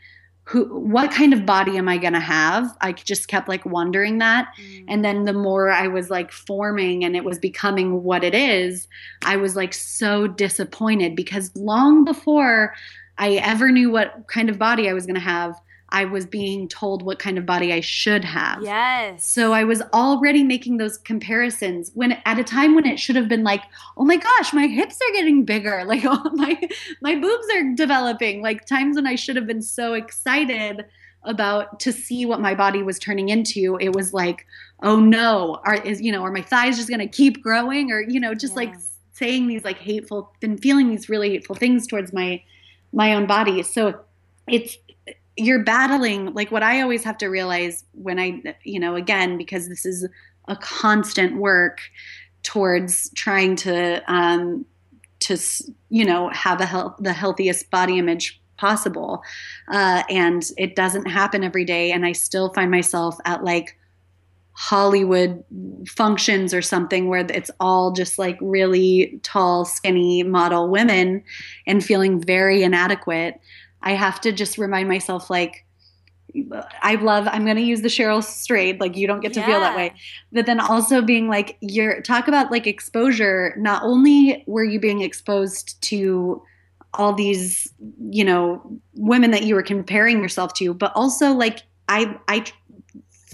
[0.46, 4.18] who what kind of body am i going to have i just kept like wondering
[4.18, 4.84] that mm.
[4.88, 8.86] and then the more i was like forming and it was becoming what it is
[9.24, 12.74] i was like so disappointed because long before
[13.16, 15.58] i ever knew what kind of body i was going to have
[15.94, 18.60] I was being told what kind of body I should have.
[18.60, 19.24] Yes.
[19.24, 23.28] So I was already making those comparisons when at a time when it should have
[23.28, 23.62] been like,
[23.96, 26.60] oh my gosh, my hips are getting bigger, like oh, my
[27.00, 28.42] my boobs are developing.
[28.42, 30.84] Like times when I should have been so excited
[31.22, 34.46] about to see what my body was turning into, it was like,
[34.82, 38.18] oh no, are is you know, are my thighs just gonna keep growing, or you
[38.18, 38.64] know, just yeah.
[38.64, 38.74] like
[39.12, 42.42] saying these like hateful, been feeling these really hateful things towards my
[42.92, 43.62] my own body.
[43.62, 44.00] So
[44.48, 44.76] it's
[45.36, 49.68] you're battling like what I always have to realize when I, you know, again, because
[49.68, 50.08] this is
[50.48, 51.80] a constant work
[52.42, 54.64] towards trying to, um,
[55.20, 55.36] to,
[55.88, 59.22] you know, have a health, the healthiest body image possible.
[59.68, 61.90] Uh, and it doesn't happen every day.
[61.90, 63.76] And I still find myself at like
[64.52, 65.42] Hollywood
[65.88, 71.24] functions or something where it's all just like really tall, skinny model women
[71.66, 73.40] and feeling very inadequate,
[73.84, 75.64] I have to just remind myself like
[76.82, 79.46] I love I'm going to use the Cheryl Strayed like you don't get to yeah.
[79.46, 79.94] feel that way.
[80.32, 85.02] But then also being like you're talk about like exposure, not only were you being
[85.02, 86.42] exposed to
[86.94, 87.72] all these,
[88.10, 88.62] you know,
[88.94, 92.46] women that you were comparing yourself to, but also like I I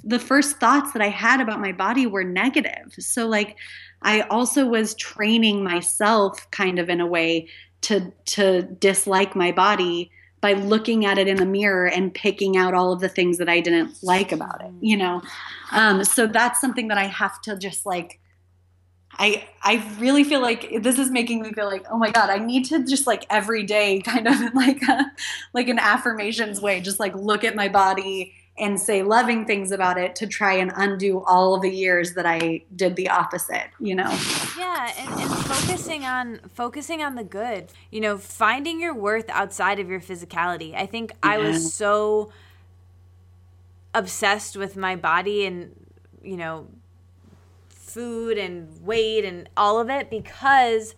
[0.03, 2.95] the first thoughts that I had about my body were negative.
[2.99, 3.57] So like
[4.03, 7.49] I also was training myself kind of in a way
[7.83, 10.11] to to dislike my body
[10.41, 13.49] by looking at it in the mirror and picking out all of the things that
[13.49, 15.21] I didn't like about it, you know.
[15.73, 18.21] Um, so that's something that I have to just like
[19.19, 22.39] I I really feel like this is making me feel like oh my god I
[22.39, 25.13] need to just like every day kind of like a,
[25.53, 29.99] like an affirmations way just like look at my body and say loving things about
[29.99, 34.11] it to try and undo all the years that I did the opposite, you know.
[34.59, 37.73] Yeah, and, and focusing on focusing on the good.
[37.91, 40.75] You know, finding your worth outside of your physicality.
[40.75, 41.31] I think yeah.
[41.31, 42.31] I was so
[43.95, 45.75] obsessed with my body and
[46.23, 46.69] you know
[47.71, 50.95] food and weight and all of it because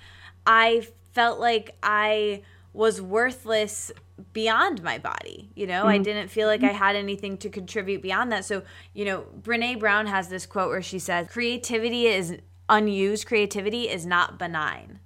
[0.47, 2.43] I felt like I
[2.75, 3.93] was worthless
[4.33, 5.51] beyond my body.
[5.55, 5.89] You know, mm-hmm.
[5.89, 8.45] I didn't feel like I had anything to contribute beyond that.
[8.45, 8.63] So,
[8.95, 12.37] you know, Brene Brown has this quote where she says, creativity is
[12.69, 15.01] unused creativity is not benign.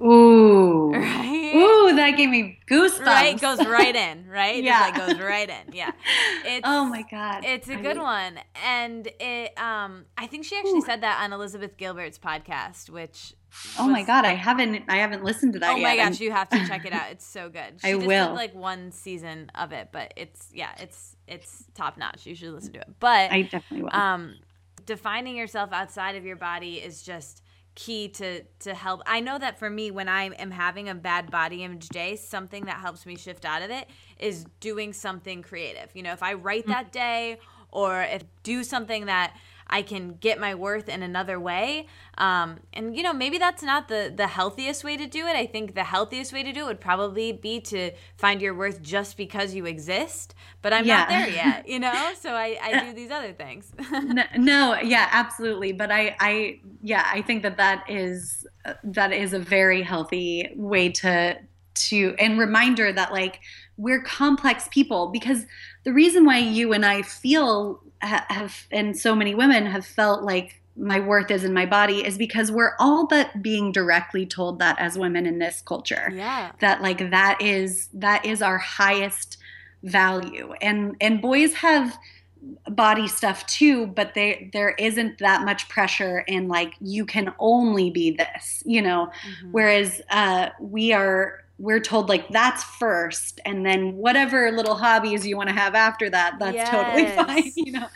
[0.00, 0.92] Ooh.
[1.48, 1.54] Right?
[1.54, 3.06] Ooh, that gave me goosebumps.
[3.06, 3.40] Right?
[3.40, 4.62] Goes right in, right?
[4.62, 4.88] yeah.
[4.88, 5.74] It goes right in.
[5.74, 5.90] Yeah.
[6.44, 7.44] It's, oh my God.
[7.44, 8.38] It's a good one.
[8.64, 10.84] And it um I think she actually Ooh.
[10.86, 13.34] said that on Elizabeth Gilbert's podcast, which
[13.78, 15.82] Oh my god, I haven't I haven't listened to that oh yet.
[15.82, 17.10] my gosh, you have to check it out.
[17.10, 17.80] It's so good.
[17.80, 18.28] She I just will.
[18.28, 22.26] Did like one season of it, but it's yeah, it's it's top notch.
[22.26, 22.88] You should listen to it.
[23.00, 23.94] But I definitely will.
[23.94, 24.34] Um
[24.86, 27.42] defining yourself outside of your body is just
[27.74, 29.02] key to to help.
[29.06, 32.64] I know that for me when I am having a bad body image day, something
[32.64, 33.88] that helps me shift out of it
[34.18, 35.88] is doing something creative.
[35.94, 36.72] You know, if I write mm-hmm.
[36.72, 37.38] that day
[37.70, 39.36] or if do something that
[39.70, 41.86] I can get my worth in another way.
[42.16, 45.36] Um, and you know, maybe that's not the the healthiest way to do it.
[45.36, 48.82] I think the healthiest way to do it would probably be to find your worth
[48.82, 50.34] just because you exist.
[50.62, 50.96] But I'm yeah.
[50.96, 52.12] not there yet, you know.
[52.18, 53.72] So I, I do these other things.
[53.92, 55.72] no, no, yeah, absolutely.
[55.72, 58.46] But I, I, yeah, I think that that is
[58.84, 61.38] that is a very healthy way to
[61.74, 63.40] to and reminder that like
[63.76, 65.46] we're complex people because
[65.88, 70.60] the reason why you and I feel have and so many women have felt like
[70.76, 74.78] my worth is in my body is because we're all but being directly told that
[74.78, 76.12] as women in this culture.
[76.14, 76.52] Yeah.
[76.60, 79.38] That like that is that is our highest
[79.82, 80.52] value.
[80.60, 81.96] And and boys have
[82.68, 87.88] body stuff too, but they there isn't that much pressure and like you can only
[87.88, 89.06] be this, you know.
[89.06, 89.52] Mm-hmm.
[89.52, 95.36] Whereas uh we are we're told like that's first and then whatever little hobbies you
[95.36, 96.70] want to have after that that's yes.
[96.70, 97.86] totally fine you know?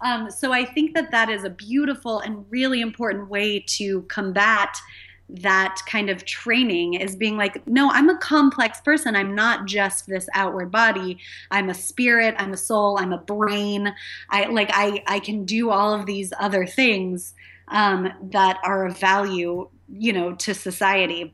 [0.00, 4.76] Um, so i think that that is a beautiful and really important way to combat
[5.32, 9.14] that kind of training is being like no i'm a complex person.
[9.14, 11.18] I'm not just this outward body.
[11.50, 13.94] I'm a spirit i'm a soul i'm a brain.
[14.30, 17.34] I like i i can do all of these other things
[17.68, 21.32] um, that are of value you know to society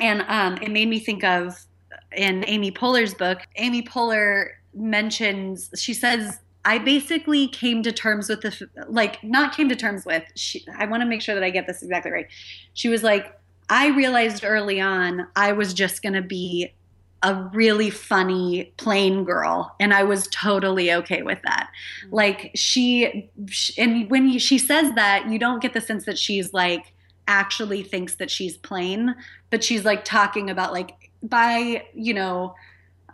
[0.00, 1.66] and um, it made me think of
[2.12, 8.42] in Amy Poehler's book, Amy Poehler mentions, she says, I basically came to terms with
[8.42, 11.50] the, like, not came to terms with, she, I want to make sure that I
[11.50, 12.26] get this exactly right.
[12.74, 16.74] She was like, I realized early on I was just going to be
[17.22, 21.68] a really funny plain girl and i was totally okay with that
[22.02, 22.14] mm-hmm.
[22.14, 23.28] like she,
[23.76, 26.94] and when she says that you don't get the sense that she's like
[27.30, 29.14] actually thinks that she's plain,
[29.50, 32.56] but she's like talking about like by, you know,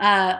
[0.01, 0.39] uh,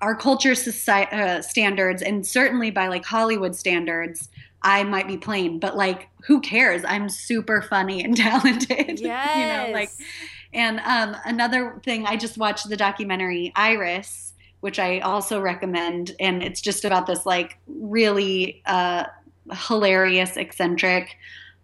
[0.00, 4.28] our culture society, uh, standards and certainly by like Hollywood standards,
[4.62, 6.84] I might be plain, but like who cares?
[6.84, 9.00] I'm super funny and talented.
[9.00, 9.36] Yes.
[9.36, 9.90] you know, like
[10.54, 16.42] and um, another thing, I just watched the documentary Iris, which I also recommend, and
[16.42, 19.04] it's just about this like really uh,
[19.52, 21.16] hilarious, eccentric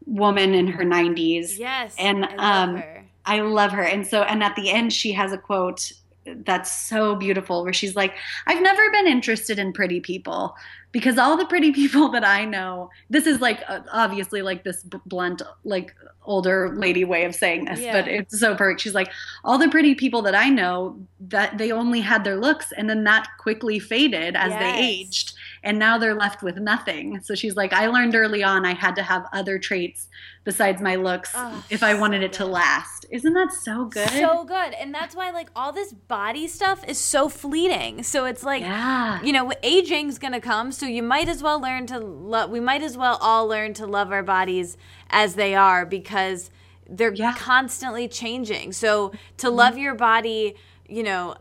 [0.06, 1.58] woman in her 90s.
[1.58, 1.94] Yes.
[1.98, 2.82] And I um,
[3.24, 3.82] I love her.
[3.82, 5.92] And so, and at the end, she has a quote
[6.24, 8.14] that's so beautiful where she's like,
[8.46, 10.54] I've never been interested in pretty people
[10.92, 14.82] because all the pretty people that I know, this is like uh, obviously like this
[15.06, 17.92] blunt, like older lady way of saying this, yeah.
[17.92, 18.80] but it's so perfect.
[18.80, 19.10] She's like,
[19.44, 23.04] all the pretty people that I know that they only had their looks and then
[23.04, 24.60] that quickly faded as yes.
[24.60, 27.20] they aged and now they're left with nothing.
[27.22, 30.08] So she's like, I learned early on I had to have other traits
[30.44, 33.06] besides my looks oh, if I wanted so it to last.
[33.10, 34.08] Isn't that so good?
[34.10, 34.74] So good.
[34.74, 38.02] And that's why like all this body stuff is so fleeting.
[38.02, 39.22] So it's like yeah.
[39.22, 42.60] you know, aging's going to come, so you might as well learn to love we
[42.60, 44.76] might as well all learn to love our bodies
[45.10, 46.50] as they are because
[46.88, 47.34] they're yeah.
[47.34, 48.72] constantly changing.
[48.72, 49.56] So to mm-hmm.
[49.56, 50.56] love your body,
[50.88, 51.36] you know,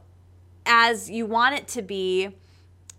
[0.65, 2.29] as you want it to be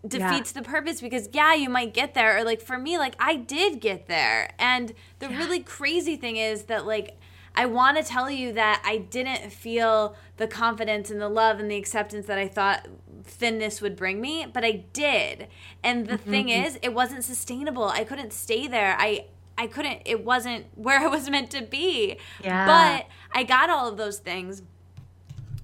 [0.07, 0.63] defeats yeah.
[0.63, 3.81] the purpose because yeah you might get there or like for me like i did
[3.81, 5.39] get there and the yeah.
[5.39, 7.17] really crazy thing is that like
[7.55, 11.71] i want to tell you that i didn't feel the confidence and the love and
[11.71, 12.89] the acceptance that i thought
[13.23, 15.47] thinness would bring me but i did
[15.85, 16.31] and the mm-hmm.
[16.31, 19.25] thing is it wasn't sustainable i couldn't stay there i
[19.57, 22.67] i couldn't it wasn't where i was meant to be yeah.
[22.67, 23.07] but
[23.39, 24.63] i got all of those things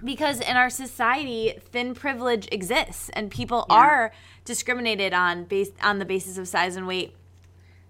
[0.03, 3.75] because in our society thin privilege exists and people yeah.
[3.75, 4.11] are
[4.45, 7.15] discriminated on based on the basis of size and weight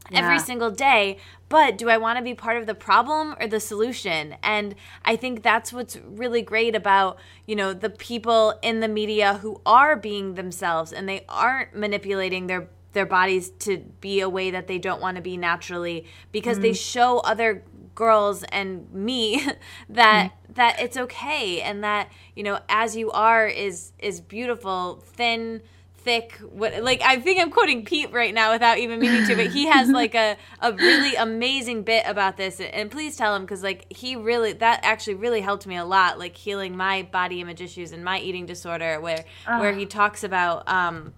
[0.09, 0.19] yeah.
[0.19, 1.17] every single day
[1.47, 5.15] but do i want to be part of the problem or the solution and i
[5.15, 9.95] think that's what's really great about you know the people in the media who are
[9.95, 14.79] being themselves and they aren't manipulating their their bodies to be a way that they
[14.79, 16.63] don't want to be naturally because mm.
[16.63, 17.63] they show other
[17.93, 19.45] girls and me
[19.89, 20.55] that mm.
[20.55, 25.61] that it's okay and that you know as you are is is beautiful thin
[26.09, 29.45] thick what like i think i'm quoting pete right now without even meaning to but
[29.45, 33.61] he has like a, a really amazing bit about this and please tell him because
[33.61, 37.61] like he really that actually really helped me a lot like healing my body image
[37.61, 41.13] issues and my eating disorder where where he talks about um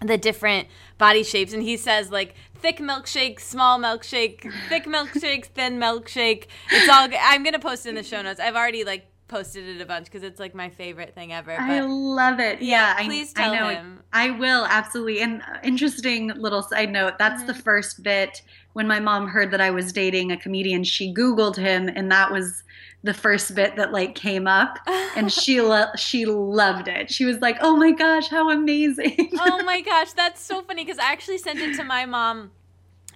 [0.00, 5.80] the different body shapes and he says like thick milkshake small milkshake thick milkshake thin
[5.80, 6.46] milkshake.
[6.70, 8.38] It's all i'm gonna post it in the show notes.
[8.38, 11.54] I've already like posted it a bunch because it's like my favorite thing ever.
[11.56, 12.60] But I love it.
[12.60, 14.02] Yeah, yeah please I, tell I know him.
[14.12, 15.20] I will absolutely.
[15.20, 17.18] And uh, interesting little side note.
[17.18, 17.48] That's mm-hmm.
[17.48, 18.42] the first bit
[18.74, 20.84] when my mom heard that I was dating a comedian.
[20.84, 22.62] She Googled him, and that was
[23.02, 24.78] the first bit that like came up
[25.14, 27.10] and she lo- she loved it.
[27.10, 30.98] She was like, "Oh my gosh, how amazing." oh my gosh, that's so funny cuz
[30.98, 32.50] I actually sent it to my mom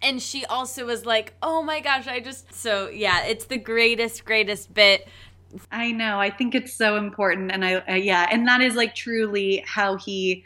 [0.02, 4.24] and she also was like, "Oh my gosh, I just so yeah, it's the greatest
[4.24, 5.08] greatest bit."
[5.70, 6.20] I know.
[6.20, 9.96] I think it's so important and I uh, yeah, and that is like truly how
[9.96, 10.44] he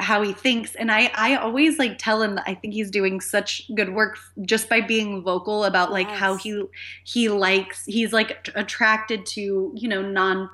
[0.00, 3.20] how he thinks and i i always like tell him that i think he's doing
[3.20, 6.18] such good work just by being vocal about like yes.
[6.18, 6.64] how he
[7.04, 10.48] he likes he's like attracted to you know non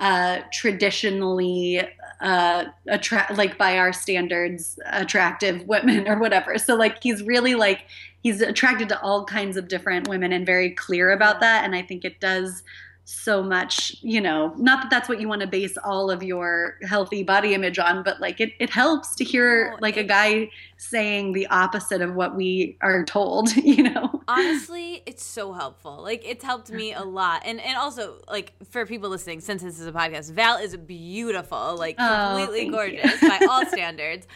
[0.00, 1.82] uh traditionally
[2.22, 7.84] uh attract like by our standards attractive women or whatever so like he's really like
[8.22, 11.82] he's attracted to all kinds of different women and very clear about that and i
[11.82, 12.62] think it does
[13.10, 16.76] so much, you know, not that that's what you want to base all of your
[16.82, 20.48] healthy body image on, but like it, it helps to hear oh, like a guy
[20.76, 24.22] saying the opposite of what we are told, you know?
[24.28, 26.02] Honestly, it's so helpful.
[26.02, 27.42] Like it's helped me a lot.
[27.44, 31.76] And and also like for people listening, since this is a podcast, Val is beautiful,
[31.76, 34.28] like oh, completely gorgeous by all standards.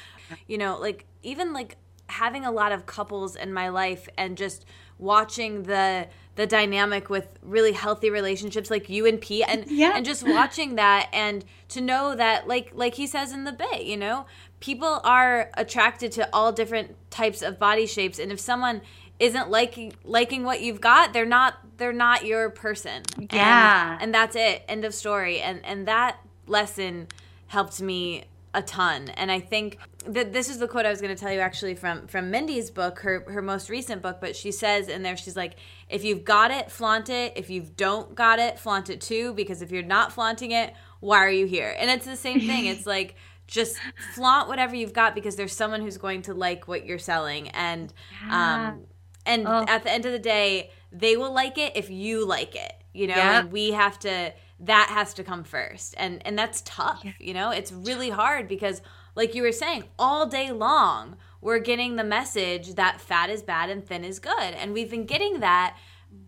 [0.48, 1.76] You know, like even like
[2.08, 4.64] having a lot of couples in my life and just
[4.98, 9.92] watching the the dynamic with really healthy relationships like you and Pete and yeah.
[9.94, 13.84] and just watching that and to know that like like he says in the bit,
[13.84, 14.26] you know,
[14.60, 18.80] people are attracted to all different types of body shapes and if someone
[19.18, 23.02] isn't liking liking what you've got, they're not they're not your person.
[23.30, 23.94] Yeah.
[23.94, 24.64] And, and that's it.
[24.68, 25.40] End of story.
[25.40, 27.08] And and that lesson
[27.46, 29.08] helped me a ton.
[29.10, 31.74] And I think that this is the quote I was going to tell you actually
[31.74, 34.18] from from Mindy's book, her her most recent book.
[34.20, 35.56] But she says in there, she's like,
[35.88, 37.32] if you've got it, flaunt it.
[37.36, 39.32] If you don't got it, flaunt it too.
[39.34, 41.74] Because if you're not flaunting it, why are you here?
[41.78, 42.66] And it's the same thing.
[42.66, 43.16] It's like
[43.46, 43.76] just
[44.14, 47.92] flaunt whatever you've got because there's someone who's going to like what you're selling and
[48.30, 48.80] um
[49.26, 49.64] and oh.
[49.68, 53.06] at the end of the day they will like it if you like it you
[53.06, 53.44] know yep.
[53.44, 57.12] and we have to that has to come first and and that's tough yeah.
[57.18, 58.80] you know it's really hard because
[59.14, 63.70] like you were saying all day long we're getting the message that fat is bad
[63.70, 65.76] and thin is good and we've been getting that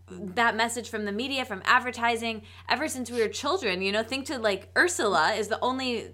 [0.08, 4.26] that message from the media from advertising ever since we were children you know think
[4.26, 6.10] to like ursula is the only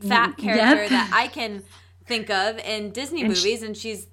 [0.00, 0.90] fat mm, character yep.
[0.90, 1.62] that i can
[2.06, 4.06] think of in disney and movies she, and she's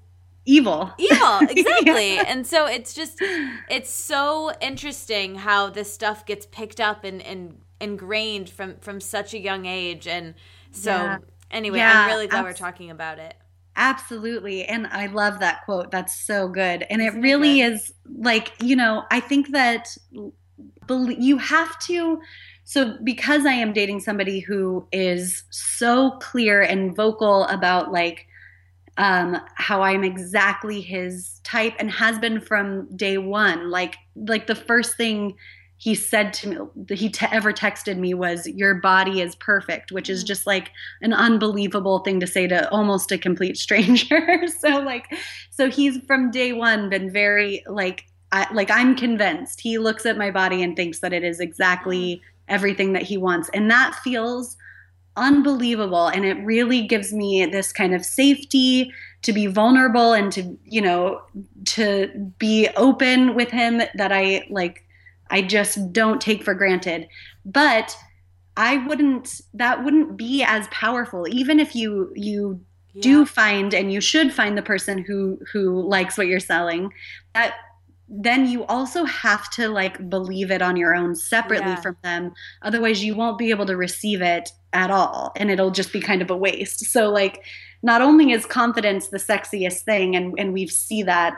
[0.45, 0.91] evil.
[0.97, 2.15] Evil, exactly.
[2.15, 2.25] yeah.
[2.27, 3.17] And so it's just
[3.69, 9.33] it's so interesting how this stuff gets picked up and, and ingrained from from such
[9.33, 10.07] a young age.
[10.07, 10.35] And
[10.71, 11.17] so yeah.
[11.53, 13.35] Anyway, yeah, I'm really glad abs- we're talking about it.
[13.75, 14.65] Absolutely.
[14.65, 15.89] And I love that quote.
[15.89, 16.85] That's so good.
[16.89, 17.73] And it really good.
[17.73, 19.97] is like, you know, I think that
[20.89, 22.21] you have to
[22.65, 28.27] so because I am dating somebody who is so clear and vocal about like
[28.97, 33.69] um, how I'm exactly his type and has been from day one.
[33.69, 35.35] Like like the first thing
[35.83, 40.09] he said to me he te- ever texted me was your body is perfect which
[40.09, 40.27] is mm.
[40.27, 45.13] just like an unbelievable thing to say to almost a complete stranger so like
[45.49, 50.17] so he's from day one been very like I, like i'm convinced he looks at
[50.17, 52.21] my body and thinks that it is exactly mm.
[52.47, 54.55] everything that he wants and that feels
[55.17, 58.91] unbelievable and it really gives me this kind of safety
[59.21, 61.21] to be vulnerable and to you know
[61.65, 62.07] to
[62.39, 64.83] be open with him that i like
[65.29, 67.07] I just don't take for granted.
[67.45, 67.95] But
[68.57, 72.61] I wouldn't that wouldn't be as powerful even if you you
[72.93, 73.01] yeah.
[73.01, 76.93] do find and you should find the person who who likes what you're selling
[77.33, 77.55] that
[78.07, 81.81] then you also have to like believe it on your own separately yeah.
[81.81, 82.31] from them
[82.61, 86.21] otherwise you won't be able to receive it at all and it'll just be kind
[86.21, 87.43] of a waste so like
[87.81, 91.35] not only is confidence the sexiest thing and and we see that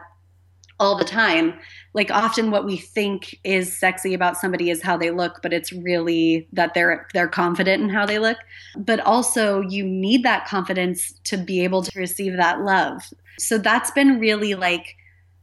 [0.79, 1.53] all the time.
[1.93, 5.71] Like often what we think is sexy about somebody is how they look, but it's
[5.71, 8.37] really that they're they're confident in how they look.
[8.77, 13.01] But also you need that confidence to be able to receive that love.
[13.39, 14.95] So that's been really like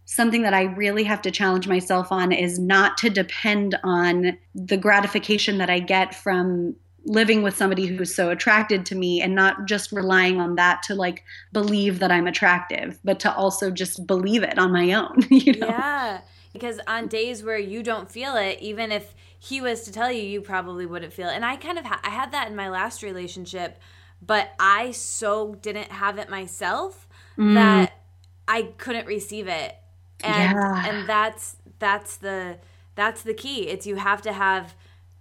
[0.04, 4.76] something that I really have to challenge myself on is not to depend on the
[4.76, 9.66] gratification that I get from living with somebody who's so attracted to me and not
[9.66, 14.42] just relying on that to like believe that I'm attractive, but to also just believe
[14.42, 15.18] it on my own.
[15.30, 15.66] You know?
[15.66, 16.20] Yeah.
[16.52, 20.22] Because on days where you don't feel it, even if he was to tell you,
[20.22, 21.34] you probably wouldn't feel it.
[21.34, 23.78] And I kind of ha- I had that in my last relationship,
[24.24, 27.54] but I so didn't have it myself mm.
[27.54, 27.98] that
[28.46, 29.74] I couldn't receive it.
[30.22, 30.86] And yeah.
[30.86, 32.58] and that's that's the
[32.94, 33.68] that's the key.
[33.68, 34.76] It's you have to have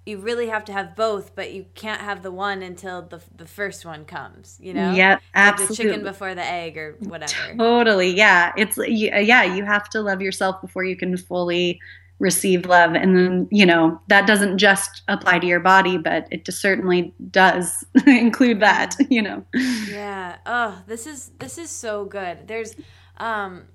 [0.05, 3.45] you really have to have both, but you can't have the one until the the
[3.45, 4.57] first one comes.
[4.59, 5.61] You know, yeah, absolutely.
[5.61, 7.55] Like the chicken before the egg, or whatever.
[7.55, 8.51] Totally, yeah.
[8.57, 11.79] It's yeah, you have to love yourself before you can fully
[12.17, 16.51] receive love, and then you know that doesn't just apply to your body, but it
[16.51, 18.95] certainly does include that.
[19.11, 19.45] You know.
[19.87, 20.37] Yeah.
[20.47, 22.47] Oh, this is this is so good.
[22.47, 22.75] There's,
[23.17, 23.65] um,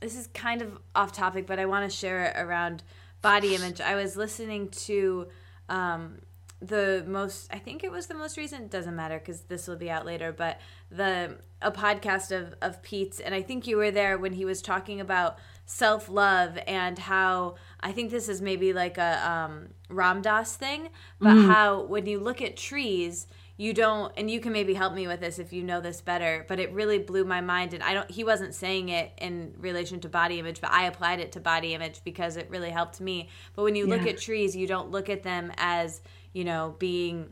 [0.00, 2.82] this is kind of off topic, but I want to share it around
[3.22, 3.80] body image.
[3.80, 5.28] I was listening to
[5.70, 6.18] um,
[6.60, 9.90] the most i think it was the most recent doesn't matter because this will be
[9.90, 10.60] out later but
[10.90, 14.60] the a podcast of of pete's and i think you were there when he was
[14.60, 20.54] talking about self-love and how i think this is maybe like a um, ram dass
[20.54, 21.46] thing but mm.
[21.46, 23.26] how when you look at trees
[23.60, 26.46] you don't and you can maybe help me with this if you know this better
[26.48, 30.00] but it really blew my mind and i don't he wasn't saying it in relation
[30.00, 33.28] to body image but i applied it to body image because it really helped me
[33.54, 33.94] but when you yeah.
[33.94, 36.00] look at trees you don't look at them as
[36.32, 37.28] you know being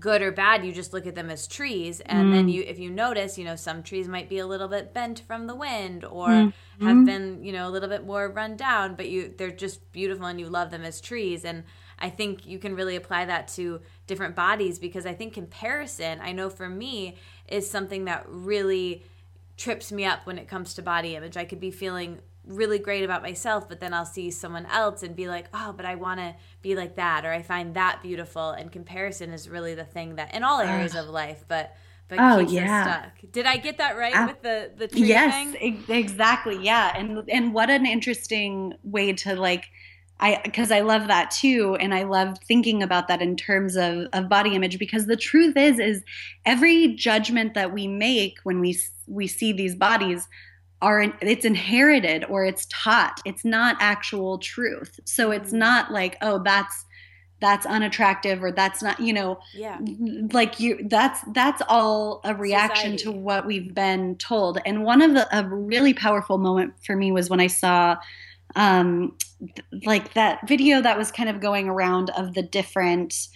[0.00, 2.32] good or bad you just look at them as trees and mm.
[2.32, 5.20] then you if you notice you know some trees might be a little bit bent
[5.20, 6.52] from the wind or mm.
[6.80, 10.24] have been you know a little bit more run down but you they're just beautiful
[10.24, 11.64] and you love them as trees and
[11.98, 16.32] I think you can really apply that to different bodies because I think comparison, I
[16.32, 17.14] know for me,
[17.46, 19.04] is something that really
[19.56, 21.36] trips me up when it comes to body image.
[21.36, 25.14] I could be feeling really great about myself, but then I'll see someone else and
[25.14, 28.50] be like, oh, but I want to be like that, or I find that beautiful.
[28.50, 31.76] And comparison is really the thing that in all areas of life, but
[32.08, 33.32] but oh yeah stuck.
[33.32, 35.84] did i get that right uh, with the the tree yes thing?
[35.88, 39.68] exactly yeah and and what an interesting way to like
[40.20, 44.06] I because I love that too, and I love thinking about that in terms of
[44.12, 46.02] of body image because the truth is is
[46.44, 50.26] every judgment that we make when we we see these bodies
[50.82, 53.20] are it's inherited or it's taught.
[53.24, 55.00] It's not actual truth.
[55.04, 55.58] So it's mm-hmm.
[55.58, 56.84] not like oh that's
[57.40, 59.78] that's unattractive or that's not you know yeah
[60.32, 63.04] like you that's that's all a reaction Society.
[63.04, 67.12] to what we've been told and one of the a really powerful moment for me
[67.12, 67.96] was when i saw
[68.56, 69.16] um
[69.84, 73.28] like that video that was kind of going around of the different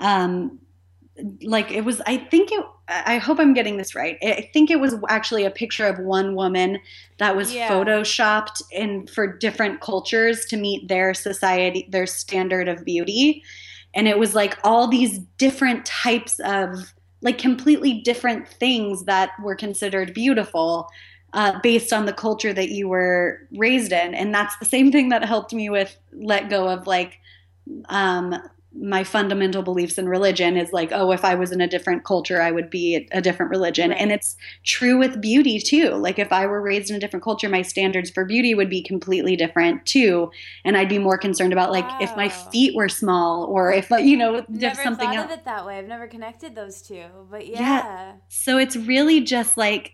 [0.00, 0.58] um
[1.42, 4.18] like it was i think it i hope i'm getting this right.
[4.22, 6.80] I think it was actually a picture of one woman
[7.18, 7.68] that was yeah.
[7.68, 13.42] photoshopped in for different cultures to meet their society their standard of beauty.
[13.94, 19.54] And it was like all these different types of like completely different things that were
[19.54, 20.88] considered beautiful
[21.34, 24.14] uh, based on the culture that you were raised in.
[24.14, 27.18] And that's the same thing that helped me with let go of like
[27.88, 28.40] um,
[28.76, 32.42] my fundamental beliefs in religion is like, oh, if I was in a different culture,
[32.42, 33.90] I would be a, different religion.
[33.90, 34.00] Right.
[34.00, 35.90] And it's true with beauty too.
[35.90, 38.82] Like if I were raised in a different culture, my standards for beauty would be
[38.82, 40.30] completely different too.
[40.64, 41.98] And I'd be more concerned about like wow.
[42.00, 45.32] if my feet were small or if you know never something thought else.
[45.32, 45.78] of it that way.
[45.78, 47.60] I've never connected those two, but yeah.
[47.60, 48.12] yeah.
[48.28, 49.92] So it's really just like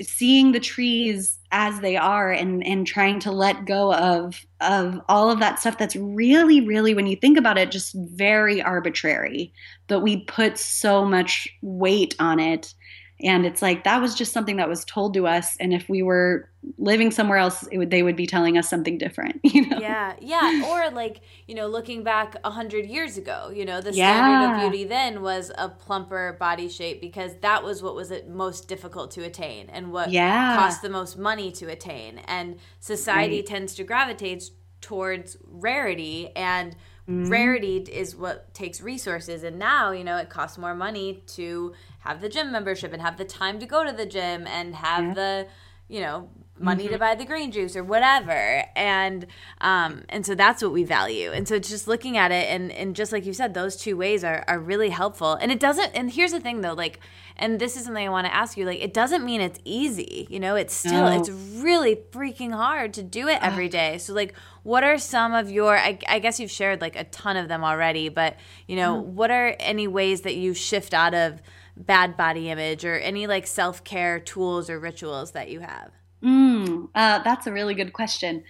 [0.00, 5.30] seeing the trees as they are and and trying to let go of of all
[5.30, 9.52] of that stuff that's really really when you think about it just very arbitrary.
[9.86, 12.74] But we put so much weight on it
[13.20, 15.56] and it's like that was just something that was told to us.
[15.58, 19.38] And if we were living somewhere else would, they would be telling us something different
[19.44, 19.78] you know?
[19.78, 20.64] Yeah yeah.
[20.66, 24.60] Or like you know looking back a hundred years ago you know the standard of
[24.60, 29.22] beauty then was a plumper body shape because that was what was most difficult to
[29.24, 30.56] attain and what yeah.
[30.56, 32.18] cost the most money to attain.
[32.26, 33.46] And society right.
[33.46, 34.50] tends to gravitate
[34.80, 36.76] towards rarity and
[37.08, 37.30] Mm-hmm.
[37.30, 42.20] Rarity is what takes resources, and now you know it costs more money to have
[42.20, 45.14] the gym membership and have the time to go to the gym and have yeah.
[45.14, 45.46] the
[45.88, 46.92] you know money mm-hmm.
[46.92, 49.26] to buy the green juice or whatever and
[49.60, 52.94] um and so that's what we value and so just looking at it and and
[52.94, 56.12] just like you said those two ways are are really helpful and it doesn't and
[56.12, 57.00] here's the thing though like
[57.36, 60.28] and this is something I want to ask you like it doesn't mean it's easy
[60.30, 61.18] you know it's still no.
[61.18, 65.50] it's really freaking hard to do it every day so like what are some of
[65.50, 68.36] your I, I, guess you've shared like a ton of them already but
[68.66, 69.04] you know mm.
[69.04, 71.40] what are any ways that you shift out of
[71.76, 75.92] bad body image or any like self-care tools or rituals that you have
[76.24, 78.42] Mm, uh, that's a really good question.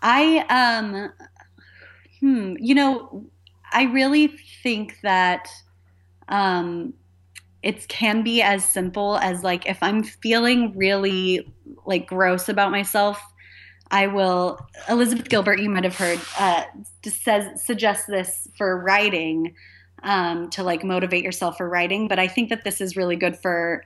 [0.00, 1.12] I, um,
[2.20, 3.26] hmm, you know,
[3.70, 4.28] I really
[4.62, 5.48] think that
[6.28, 6.94] um,
[7.62, 11.52] it can be as simple as like if I'm feeling really
[11.84, 13.20] like gross about myself,
[13.90, 14.58] I will.
[14.88, 16.64] Elizabeth Gilbert, you might have heard, uh,
[17.04, 19.54] says suggests this for writing
[20.02, 22.08] um, to like motivate yourself for writing.
[22.08, 23.84] But I think that this is really good for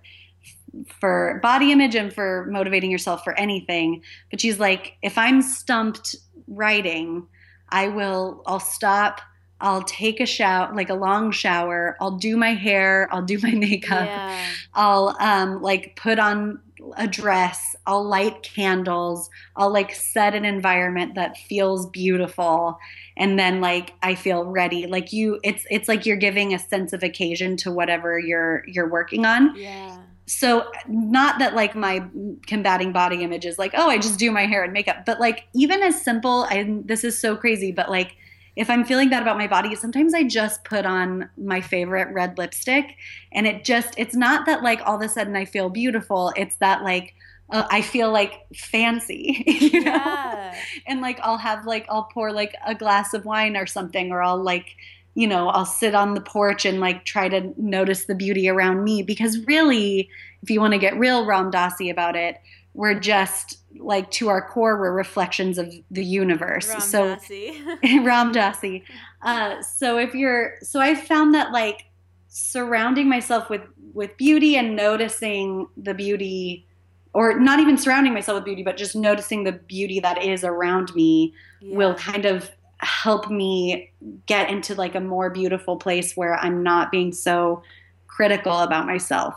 [1.00, 4.02] for body image and for motivating yourself for anything.
[4.30, 6.16] But she's like, if I'm stumped
[6.46, 7.26] writing,
[7.68, 9.20] I will, I'll stop.
[9.62, 11.96] I'll take a shower, like a long shower.
[12.00, 13.08] I'll do my hair.
[13.12, 14.06] I'll do my makeup.
[14.06, 14.44] Yeah.
[14.74, 16.60] I'll um, like put on
[16.96, 17.76] a dress.
[17.86, 19.30] I'll light candles.
[19.56, 22.78] I'll like set an environment that feels beautiful.
[23.16, 24.86] And then like I feel ready.
[24.86, 28.90] Like you it's it's like you're giving a sense of occasion to whatever you're you're
[28.90, 29.56] working on.
[29.56, 32.02] Yeah so not that like my
[32.46, 35.44] combating body image is like oh i just do my hair and makeup but like
[35.52, 38.16] even as simple and this is so crazy but like
[38.56, 42.36] if i'm feeling bad about my body sometimes i just put on my favorite red
[42.38, 42.96] lipstick.
[43.32, 46.32] And it just it's not that like all of a sudden i feel beautiful.
[46.36, 47.14] It's that like
[47.50, 50.56] uh, I feel like fancy, you know, yeah.
[50.86, 54.22] and like I'll have like I'll pour like a glass of wine or something, or
[54.22, 54.74] I'll like
[55.14, 58.82] you know, I'll sit on the porch and like try to notice the beauty around
[58.82, 59.02] me.
[59.02, 60.08] Because really,
[60.42, 62.40] if you want to get real Ram Dassi about it,
[62.74, 66.68] we're just like to our core, we're reflections of the universe.
[66.68, 67.04] Ram so
[68.02, 68.82] Ram Dassi.
[69.22, 71.84] Uh, so if you're, so I found that like
[72.28, 73.62] surrounding myself with
[73.92, 76.66] with beauty and noticing the beauty,
[77.12, 80.94] or not even surrounding myself with beauty, but just noticing the beauty that is around
[80.94, 81.76] me, yeah.
[81.76, 83.92] will kind of help me
[84.26, 87.62] get into like a more beautiful place where I'm not being so
[88.06, 89.34] critical about myself.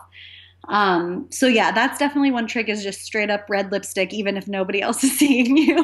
[0.67, 4.47] Um, so yeah, that's definitely one trick is just straight up red lipstick, even if
[4.47, 5.83] nobody else is seeing you.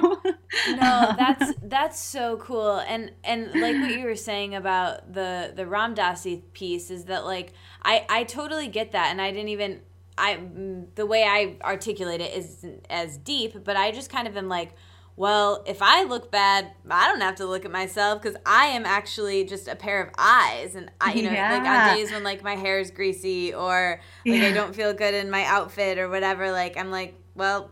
[0.69, 2.77] no, that's that's so cool.
[2.87, 7.25] And and like what you were saying about the the Ram Dassi piece is that
[7.25, 7.53] like
[7.83, 9.81] I I totally get that, and I didn't even
[10.17, 10.39] I
[10.95, 14.73] the way I articulate it is as deep, but I just kind of am like
[15.15, 18.85] well, if I look bad, I don't have to look at myself because I am
[18.85, 20.75] actually just a pair of eyes.
[20.75, 21.51] And I, you know, yeah.
[21.51, 24.47] like on days when like my hair is greasy or like yeah.
[24.47, 27.71] I don't feel good in my outfit or whatever, like I'm like, well,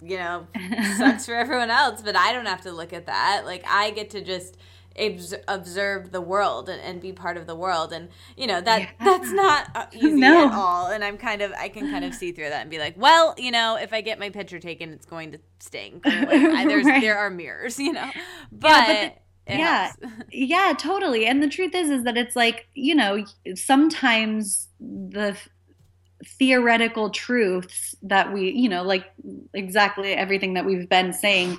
[0.00, 0.46] you know,
[0.96, 3.42] sucks for everyone else, but I don't have to look at that.
[3.44, 4.56] Like I get to just
[5.46, 8.90] observe the world and, and, be part of the world and you know that yeah.
[9.04, 10.48] that's not uh, easy no.
[10.48, 12.78] at all and i'm kind of i can kind of see through that and be
[12.78, 16.28] like well you know if i get my picture taken it's going to sting like,
[16.28, 17.00] right.
[17.00, 18.10] there are mirrors you know
[18.50, 19.92] but, yeah, but the, yeah
[20.32, 25.36] yeah totally and the truth is is that it's like you know sometimes the
[26.24, 29.06] theoretical truths that we you know like
[29.54, 31.56] exactly everything that we've been saying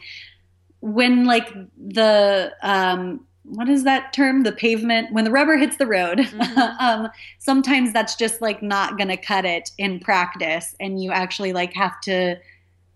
[0.81, 5.87] when like the um what is that term the pavement when the rubber hits the
[5.87, 6.59] road mm-hmm.
[6.79, 7.09] um,
[7.39, 11.99] sometimes that's just like not gonna cut it in practice and you actually like have
[12.01, 12.35] to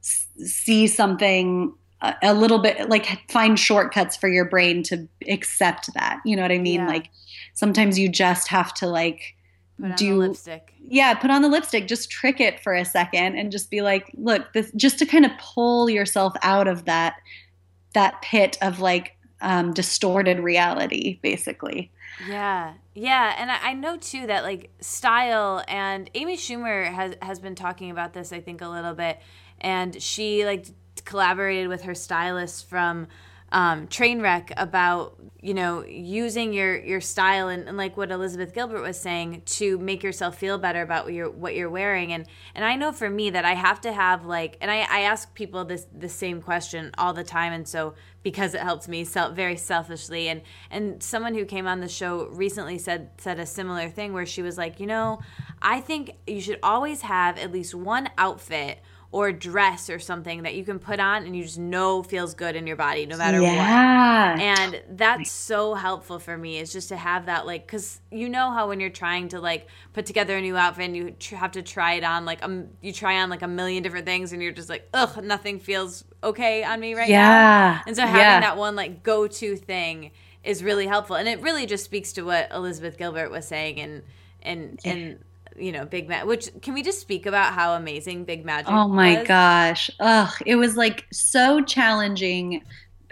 [0.01, 1.73] s- see something
[2.03, 6.19] a, a, little bit like find shortcuts for your brain to accept that.
[6.25, 6.81] You know what I mean?
[6.81, 6.88] Yeah.
[6.88, 7.09] Like
[7.53, 9.35] sometimes you just have to like
[9.95, 10.73] do lipstick.
[10.85, 11.88] Yeah, put on the lipstick.
[11.88, 15.25] Just trick it for a second and just be like, look, this just to kind
[15.25, 17.15] of pull yourself out of that
[17.93, 21.91] that pit of like um, distorted reality, basically.
[22.27, 27.39] Yeah, yeah, and I, I know too that like style and Amy Schumer has has
[27.39, 28.31] been talking about this.
[28.33, 29.19] I think a little bit,
[29.61, 30.67] and she like
[31.05, 33.07] collaborated with her stylist from
[33.53, 38.81] um, Trainwreck about you know using your your style and, and, like what Elizabeth Gilbert
[38.81, 42.11] was saying to make yourself feel better about what you're what you're wearing.
[42.13, 42.25] And
[42.55, 45.34] and I know for me that I have to have like and I, I ask
[45.35, 47.53] people this the same question all the time.
[47.53, 47.93] And so
[48.23, 50.30] because it helps me self very selfishly.
[50.30, 54.25] And and someone who came on the show recently said said a similar thing where
[54.25, 55.21] she was like you know
[55.61, 58.80] I think you should always have at least one outfit
[59.14, 62.56] or dress or something that you can put on and you just know feels good
[62.56, 64.31] in your body no matter yeah.
[64.31, 64.41] what.
[64.41, 68.49] And that's so helpful for me is just to have that like cuz you know
[68.49, 71.52] how when you're trying to like put together a new outfit and you tr- have
[71.52, 74.41] to try it on like um you try on like a million different things and
[74.41, 77.19] you're just like ugh nothing feels okay on me right yeah.
[77.76, 77.81] now.
[77.85, 78.40] And so having yeah.
[78.40, 80.10] that one like go-to thing
[80.44, 84.02] is really helpful and it really just speaks to what Elizabeth Gilbert was saying and
[84.41, 85.19] and and
[85.57, 86.27] you know, Big Magic.
[86.27, 88.71] Which can we just speak about how amazing Big Magic?
[88.71, 89.27] Oh my was?
[89.27, 90.34] gosh, ugh!
[90.45, 92.63] It was like so challenging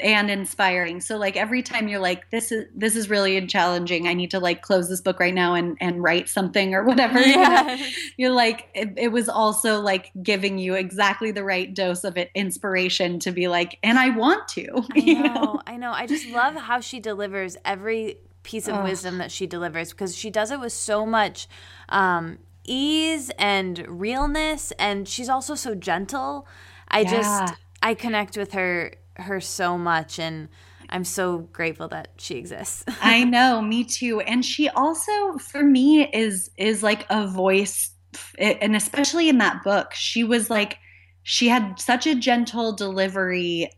[0.03, 0.99] and inspiring.
[0.99, 4.07] So like every time you're like, this is this is really challenging.
[4.07, 7.19] I need to like close this book right now and and write something or whatever.
[7.19, 7.95] Yes.
[8.17, 12.17] You are like, it, it, was also like giving you exactly the right dose of
[12.17, 14.83] it, inspiration to be like, and I want to.
[14.95, 15.91] I know, know, I know.
[15.91, 18.83] I just love how she delivers every piece of Ugh.
[18.85, 21.47] wisdom that she delivers because she does it with so much
[21.89, 26.47] um, ease and realness, and she's also so gentle.
[26.87, 27.11] I yeah.
[27.11, 30.49] just I connect with her her so much, and
[30.89, 32.83] I'm so grateful that she exists.
[33.01, 34.21] I know, me too.
[34.21, 37.91] And she also, for me, is is like a voice,
[38.37, 40.77] and especially in that book, she was like
[41.23, 43.69] she had such a gentle delivery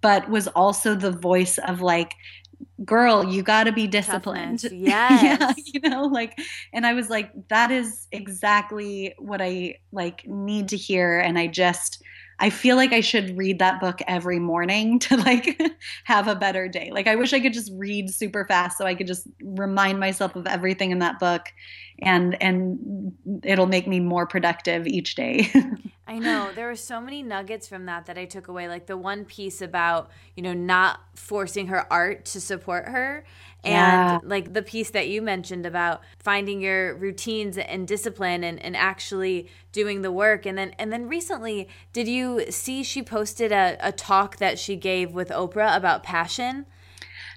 [0.00, 2.14] but was also the voice of like
[2.84, 4.64] girl you got to be disciplined.
[4.72, 5.22] Yes.
[5.22, 6.38] yeah you know like
[6.72, 11.18] and i was like that is exactly what i like need to hear.
[11.18, 12.02] And i just
[12.38, 15.60] i feel like i should read that book every morning to like
[16.04, 18.94] have a better day like i wish i could just read super fast so i
[18.94, 21.52] could just remind myself of everything in that book
[22.00, 23.12] and and
[23.44, 25.50] it'll make me more productive each day
[26.12, 28.68] I know there were so many nuggets from that that I took away.
[28.68, 33.24] Like the one piece about you know not forcing her art to support her,
[33.64, 34.18] and yeah.
[34.24, 39.48] like the piece that you mentioned about finding your routines and discipline and, and actually
[39.70, 40.46] doing the work.
[40.46, 44.76] And then and then recently, did you see she posted a, a talk that she
[44.76, 46.66] gave with Oprah about passion?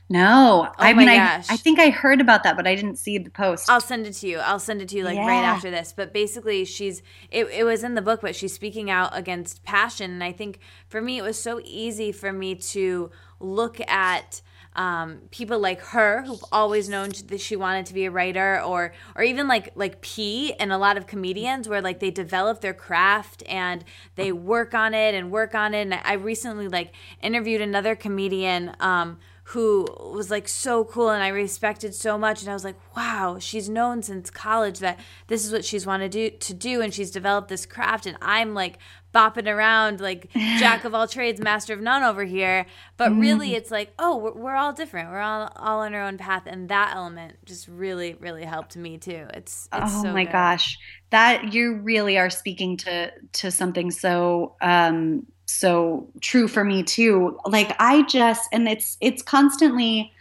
[0.07, 3.18] No, oh I mean, I, I think I heard about that, but I didn't see
[3.18, 3.68] the post.
[3.69, 4.38] I'll send it to you.
[4.38, 5.27] I'll send it to you like yeah.
[5.27, 5.93] right after this.
[5.95, 10.11] But basically, she's it, it was in the book, but she's speaking out against passion.
[10.11, 14.41] And I think for me, it was so easy for me to look at
[14.76, 18.93] um, people like her who've always known that she wanted to be a writer or
[19.15, 22.73] or even like like P and a lot of comedians where like they develop their
[22.73, 23.84] craft and
[24.15, 25.81] they work on it and work on it.
[25.81, 29.18] And I recently like interviewed another comedian um,
[29.49, 33.38] who was like so cool and I respected so much and I was like, wow,
[33.39, 36.91] she's known since college that this is what she's wanted to do, to do and
[36.91, 38.80] she's developed this craft and I'm like
[39.13, 42.65] bopping around like jack of all trades, master of none over here.
[42.97, 43.22] But mm.
[43.22, 45.11] really it's like, oh, we're, we're, all different.
[45.11, 48.97] We're all all on our own path and that element just really really helped me
[48.97, 49.27] too.
[49.35, 50.31] It's, it's Oh so my good.
[50.31, 50.76] gosh.
[51.11, 57.39] That you really are speaking to to something so um so true for me too.
[57.45, 60.11] Like i just and it's it's constantly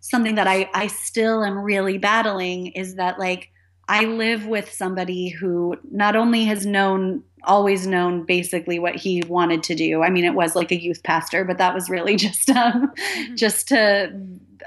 [0.00, 3.50] something that i i still am really battling is that like
[3.88, 9.62] i live with somebody who not only has known always known basically what he wanted
[9.62, 10.02] to do.
[10.02, 13.34] I mean it was like a youth pastor but that was really just um mm-hmm.
[13.34, 14.12] just a,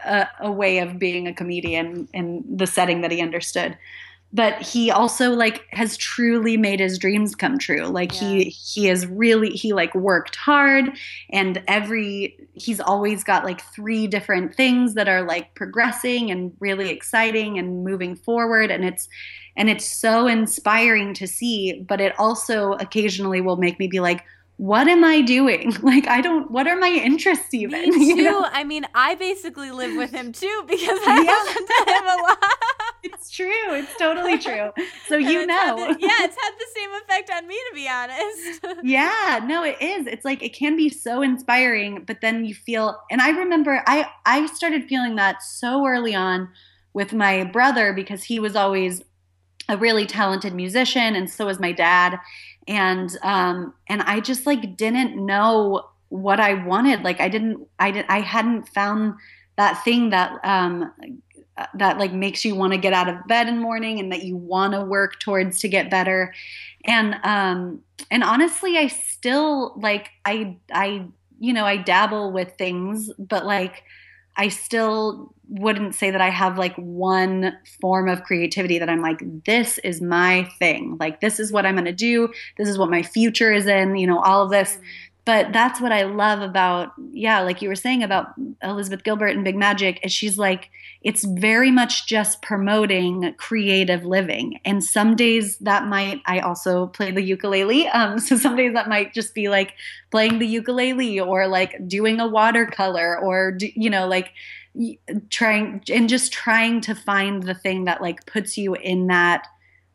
[0.06, 3.78] a, a way of being a comedian in the setting that he understood
[4.34, 8.28] but he also like has truly made his dreams come true like yeah.
[8.28, 10.90] he he has really he like worked hard
[11.32, 16.90] and every he's always got like three different things that are like progressing and really
[16.90, 19.08] exciting and moving forward and it's
[19.58, 24.24] and it's so inspiring to see but it also occasionally will make me be like
[24.62, 25.74] what am I doing?
[25.82, 27.90] Like, I don't, what are my interests even?
[27.98, 28.22] Me too.
[28.22, 28.48] You know?
[28.52, 31.32] I mean, I basically live with him too because I yeah.
[31.32, 32.54] listen to him a lot.
[33.04, 33.74] it's true.
[33.74, 34.70] It's totally true.
[35.08, 35.78] So you know.
[35.78, 38.84] The, yeah, it's had the same effect on me to be honest.
[38.84, 40.06] yeah, no, it is.
[40.06, 44.08] It's like it can be so inspiring, but then you feel and I remember I
[44.28, 46.50] I started feeling that so early on
[46.94, 49.02] with my brother because he was always
[49.70, 52.20] a really talented musician and so was my dad
[52.72, 57.04] and um and I just like didn't know what I wanted.
[57.04, 59.16] Like I didn't I didn't, I hadn't found
[59.58, 60.92] that thing that um
[61.76, 64.24] that like makes you want to get out of bed in the morning and that
[64.24, 66.34] you want to work towards to get better.
[66.86, 71.08] And um and honestly I still like I I
[71.40, 73.84] you know I dabble with things but like
[74.36, 79.20] I still wouldn't say that I have like one form of creativity that I'm like,
[79.46, 80.98] this is my thing.
[81.00, 82.30] Like, this is what I'm going to do.
[82.58, 84.76] This is what my future is in, you know, all of this.
[84.76, 84.86] Mm-hmm.
[85.24, 88.30] But that's what I love about, yeah, like you were saying about
[88.64, 90.72] Elizabeth Gilbert and Big Magic, is she's like,
[91.02, 94.60] it's very much just promoting creative living.
[94.64, 97.88] And some days that might, I also play the ukulele.
[97.88, 99.74] Um, so some days that might just be like
[100.12, 104.32] playing the ukulele or like doing a watercolor or, you know, like,
[105.30, 109.46] trying and just trying to find the thing that like puts you in that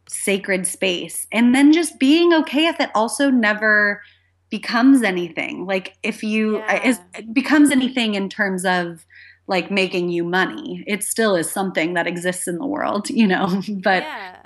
[0.07, 4.03] sacred space and then just being okay if it also never
[4.51, 6.87] becomes anything like if you yeah.
[6.87, 9.07] is, it becomes anything in terms of
[9.47, 13.63] like making you money it still is something that exists in the world you know
[13.83, 14.37] but yeah.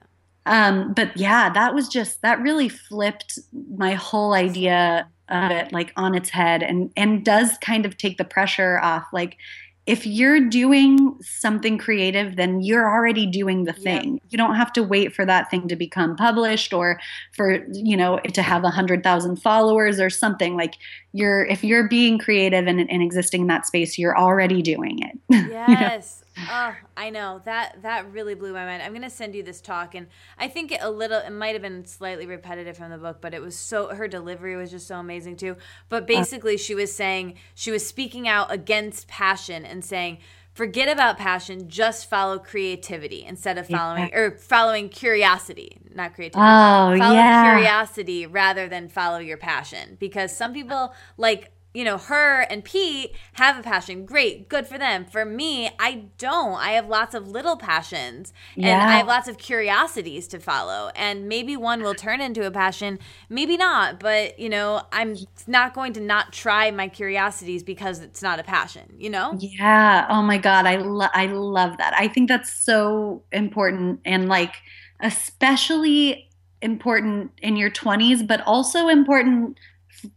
[0.46, 3.38] um but yeah that was just that really flipped
[3.76, 8.18] my whole idea of it like on its head and and does kind of take
[8.18, 9.36] the pressure off like
[9.86, 14.20] if you're doing something creative, then you're already doing the thing.
[14.28, 17.00] You don't have to wait for that thing to become published or
[17.32, 20.74] for, you know, to have a hundred thousand followers or something like
[21.12, 25.18] you're, if you're being creative and, and existing in that space, you're already doing it.
[25.50, 26.22] Yes.
[26.48, 28.82] Oh, I know that that really blew my mind.
[28.82, 30.06] I'm gonna send you this talk, and
[30.38, 31.18] I think it a little.
[31.18, 33.88] It might have been slightly repetitive from the book, but it was so.
[33.88, 35.56] Her delivery was just so amazing too.
[35.88, 36.06] But uh.
[36.06, 40.18] basically, she was saying she was speaking out against passion and saying,
[40.52, 46.98] forget about passion just follow creativity instead of following or following curiosity not creativity oh
[46.98, 47.54] follow yeah.
[47.54, 53.14] curiosity rather than follow your passion because some people like you know, her and Pete
[53.34, 54.04] have a passion.
[54.04, 55.04] Great, good for them.
[55.04, 56.54] For me, I don't.
[56.54, 58.88] I have lots of little passions and yeah.
[58.88, 60.90] I have lots of curiosities to follow.
[60.96, 62.98] And maybe one will turn into a passion,
[63.28, 64.00] maybe not.
[64.00, 65.16] But, you know, I'm
[65.46, 69.36] not going to not try my curiosities because it's not a passion, you know?
[69.38, 70.06] Yeah.
[70.10, 70.66] Oh my God.
[70.66, 71.94] I, lo- I love that.
[71.96, 74.00] I think that's so important.
[74.04, 74.56] And like,
[75.00, 76.28] especially
[76.62, 79.58] important in your 20s, but also important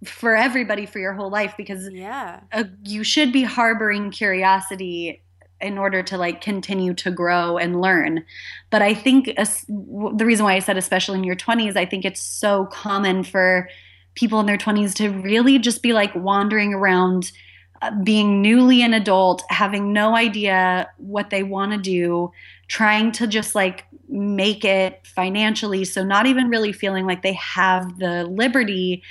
[0.04, 2.42] for everybody for your whole life because yeah.
[2.52, 5.22] uh, you should be harboring curiosity
[5.64, 8.24] in order to like continue to grow and learn.
[8.70, 12.06] But i think uh, the reason why i said especially in your 20s i think
[12.06, 13.70] it's so common for
[14.16, 17.32] people in their 20s to really just be like wandering around
[17.82, 22.32] uh, being newly an adult having no idea what they want to do
[22.68, 28.00] trying to just like make it financially so not even really feeling like they have
[28.00, 29.04] the liberty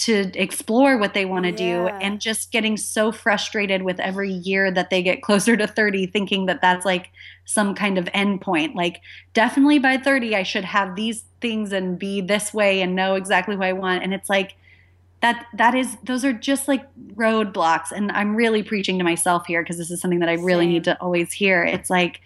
[0.00, 1.56] to explore what they want to yeah.
[1.56, 6.06] do and just getting so frustrated with every year that they get closer to 30
[6.06, 7.10] thinking that that's like
[7.44, 9.02] some kind of end point like
[9.34, 13.56] definitely by 30 i should have these things and be this way and know exactly
[13.56, 14.56] what i want and it's like
[15.20, 19.62] that that is those are just like roadblocks and i'm really preaching to myself here
[19.62, 20.72] because this is something that i really Same.
[20.72, 22.22] need to always hear it's like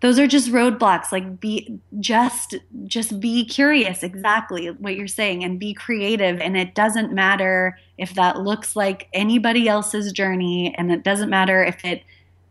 [0.00, 1.12] those are just roadblocks.
[1.12, 2.56] Like be just
[2.86, 6.40] just be curious exactly what you're saying and be creative.
[6.40, 10.74] And it doesn't matter if that looks like anybody else's journey.
[10.76, 12.02] And it doesn't matter if it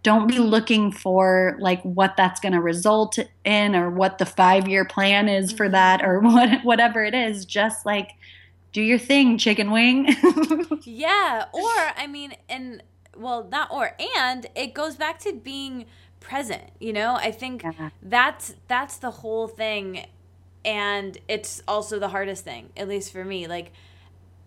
[0.04, 4.68] don't be looking for like what that's going to result in or what the 5
[4.68, 5.74] year plan is for mm-hmm.
[5.74, 7.46] that or what whatever it is.
[7.46, 8.12] Just like
[8.74, 10.16] do your thing chicken wing.
[10.84, 11.46] Yeah.
[11.52, 12.84] Or i mean and
[13.18, 15.86] well not or and it goes back to being
[16.30, 17.90] present you know i think yeah.
[18.04, 20.06] that's that's the whole thing
[20.64, 23.72] and it's also the hardest thing at least for me like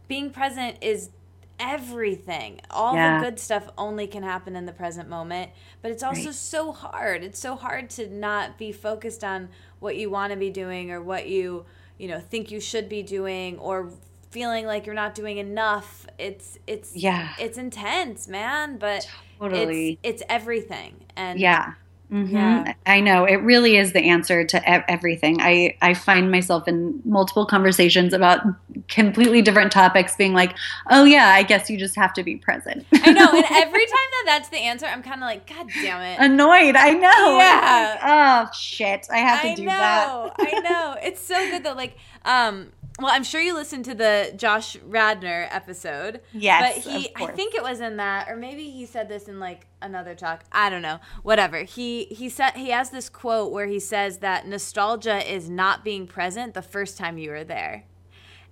[0.07, 1.11] being present is
[1.59, 3.19] everything all yeah.
[3.19, 5.51] the good stuff only can happen in the present moment
[5.83, 6.35] but it's also right.
[6.35, 9.49] so hard it's so hard to not be focused on
[9.81, 11.65] what you want to be doing or what you
[11.99, 13.91] you know think you should be doing or
[14.33, 19.07] feeling like you're not doing enough it's it's yeah it's intense man but
[19.39, 21.75] totally it's, it's everything and yeah
[22.13, 22.35] Mm-hmm.
[22.37, 22.75] Yeah.
[22.85, 25.41] I know it really is the answer to everything.
[25.41, 28.41] I, I find myself in multiple conversations about
[28.89, 30.55] completely different topics being like,
[30.91, 32.85] oh, yeah, I guess you just have to be present.
[32.93, 33.31] I know.
[33.33, 36.19] And every time that that's the answer, I'm kind of like, God damn it.
[36.21, 36.77] Annoyed.
[36.77, 37.39] I know.
[37.39, 37.99] Yeah.
[38.03, 39.07] Like, oh, shit.
[39.11, 40.35] I have to I do know, that.
[40.39, 40.97] I know.
[41.03, 41.97] It's so good that, like,
[42.27, 46.21] um, well, I'm sure you listened to the Josh Radnor episode.
[46.33, 49.41] Yes, but he, I think it was in that, or maybe he said this in
[49.41, 50.45] like another talk.
[50.53, 51.01] I don't know.
[51.23, 51.63] Whatever.
[51.63, 56.07] He he said he has this quote where he says that nostalgia is not being
[56.07, 57.85] present the first time you were there.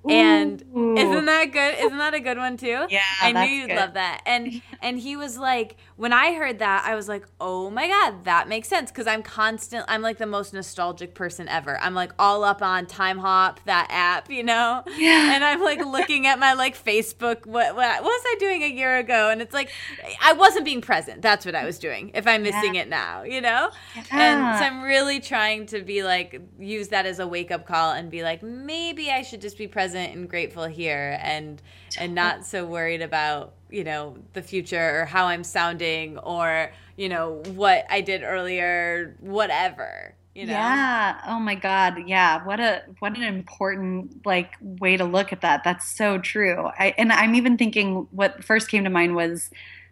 [0.08, 0.96] And Ooh.
[0.96, 1.74] isn't that good?
[1.78, 2.86] Isn't that a good one too?
[2.90, 3.76] Yeah, I knew you'd good.
[3.76, 4.22] love that.
[4.26, 8.24] And and he was like, when I heard that, I was like, oh my god,
[8.24, 9.84] that makes sense because I'm constant.
[9.86, 11.78] I'm like the most nostalgic person ever.
[11.80, 14.82] I'm like all up on Timehop, that app, you know.
[14.96, 15.34] Yeah.
[15.34, 17.46] And I'm like looking at my like Facebook.
[17.46, 19.30] What, what was I doing a year ago?
[19.30, 19.70] And it's like
[20.22, 21.22] I wasn't being present.
[21.22, 22.10] That's what I was doing.
[22.14, 22.82] If I'm missing yeah.
[22.82, 23.70] it now, you know.
[23.94, 24.02] Yeah.
[24.10, 27.92] And so I'm really trying to be like use that as a wake up call
[27.92, 31.60] and be like, maybe I should just be present present and grateful here and
[31.98, 37.08] and not so worried about you know the future or how i'm sounding or you
[37.08, 40.52] know what i did earlier whatever you know?
[40.52, 41.20] Yeah.
[41.26, 42.04] Oh my god.
[42.06, 42.44] Yeah.
[42.44, 45.64] What a what an important like way to look at that.
[45.64, 46.70] That's so true.
[46.78, 49.50] I and i'm even thinking what first came to mind was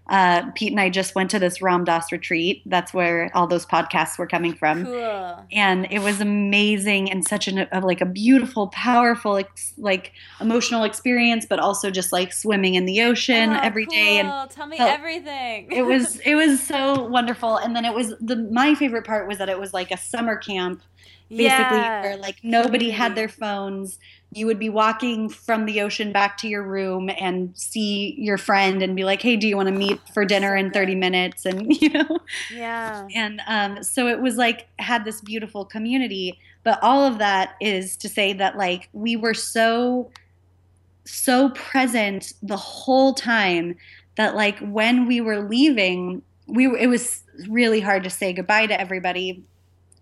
[0.08, 2.62] uh, Pete and I just went to this Ram Dass retreat.
[2.64, 4.86] That's where all those podcasts were coming from.
[4.86, 5.46] Cool.
[5.52, 10.84] And it was amazing and such an, a, like a beautiful, powerful, ex, like emotional
[10.84, 13.94] experience, but also just like swimming in the ocean oh, every cool.
[13.94, 14.18] day.
[14.18, 15.70] And tell me so everything.
[15.70, 17.58] it was it was so wonderful.
[17.58, 20.36] And then it was the my favorite part was that it was like a summer
[20.36, 20.80] camp
[21.28, 22.00] basically yeah.
[22.00, 23.98] where like nobody had their phones
[24.32, 28.82] you would be walking from the ocean back to your room and see your friend
[28.82, 31.74] and be like, "Hey, do you want to meet for dinner in 30 minutes?" And
[31.82, 32.18] you know,
[32.52, 33.08] yeah.
[33.14, 37.96] And um, so it was like had this beautiful community, but all of that is
[37.98, 40.10] to say that like we were so
[41.04, 43.76] so present the whole time
[44.16, 48.78] that like when we were leaving, we it was really hard to say goodbye to
[48.78, 49.42] everybody,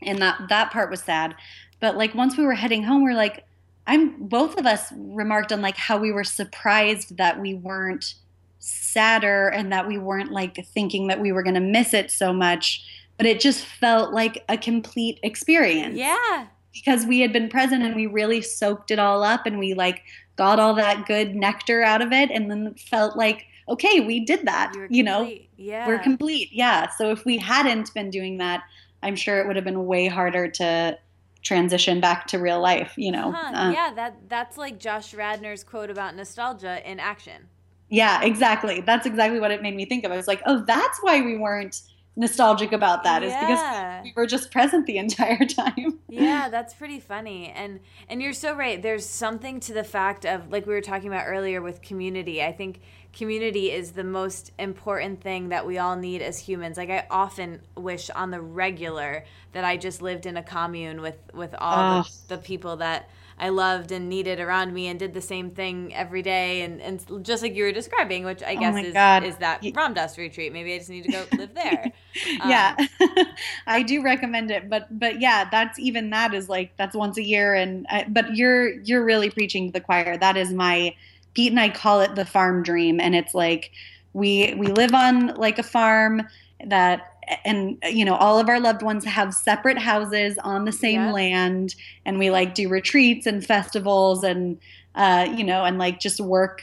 [0.03, 1.36] and that that part was sad.
[1.78, 3.44] But like once we were heading home, we we're like
[3.87, 8.15] I'm both of us remarked on like how we were surprised that we weren't
[8.59, 12.33] sadder and that we weren't like thinking that we were going to miss it so
[12.33, 12.85] much,
[13.17, 15.97] but it just felt like a complete experience.
[15.97, 16.47] Yeah.
[16.73, 20.03] Because we had been present and we really soaked it all up and we like
[20.35, 24.47] got all that good nectar out of it and then felt like okay, we did
[24.47, 24.73] that.
[24.91, 25.87] You know, yeah.
[25.87, 26.51] we're complete.
[26.53, 26.89] Yeah.
[26.91, 28.63] So if we hadn't been doing that,
[29.03, 30.99] I'm sure it would have been way harder to
[31.47, 35.62] transition back to real life you know huh, uh, yeah that that's like josh radnor's
[35.62, 37.48] quote about nostalgia in action
[37.89, 40.98] yeah exactly that's exactly what it made me think of i was like oh that's
[41.02, 41.82] why we weren't
[42.16, 43.28] nostalgic about that yeah.
[43.28, 46.01] is because we were just present the entire time.
[46.09, 47.52] yeah, that's pretty funny.
[47.55, 48.81] And and you're so right.
[48.81, 52.43] There's something to the fact of like we were talking about earlier with community.
[52.43, 52.81] I think
[53.16, 56.76] community is the most important thing that we all need as humans.
[56.76, 61.16] Like I often wish on the regular that I just lived in a commune with
[61.32, 62.02] with all oh.
[62.28, 65.94] the, the people that I loved and needed around me and did the same thing
[65.94, 69.24] every day and, and just like you were describing, which I oh guess is, God.
[69.24, 70.55] is that Ram Dass retreat.
[70.55, 71.93] Maybe I just need to go live there.
[72.40, 72.76] Um, yeah.
[73.66, 77.22] I do recommend it, but but yeah, that's even that is like that's once a
[77.22, 80.16] year and I, but you're you're really preaching to the choir.
[80.18, 80.94] That is my
[81.37, 83.71] Pete and I call it the farm dream and it's like
[84.15, 86.23] we we live on like a farm
[86.65, 87.13] that
[87.45, 91.15] and you know all of our loved ones have separate houses on the same yep.
[91.15, 91.75] land
[92.07, 94.59] and we like do retreats and festivals and
[94.95, 96.63] uh, you know and like just work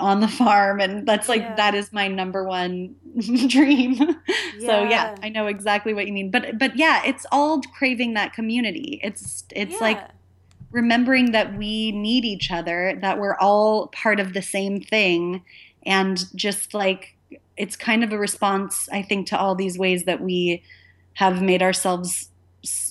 [0.00, 1.54] on the farm and that's like yeah.
[1.56, 2.94] that is my number one
[3.48, 3.92] dream
[4.58, 4.66] yeah.
[4.66, 8.32] so yeah i know exactly what you mean but but yeah it's all craving that
[8.32, 9.78] community it's it's yeah.
[9.80, 10.00] like
[10.70, 15.42] remembering that we need each other that we're all part of the same thing
[15.84, 17.16] and just like
[17.56, 20.62] it's kind of a response, I think, to all these ways that we
[21.14, 22.28] have made ourselves,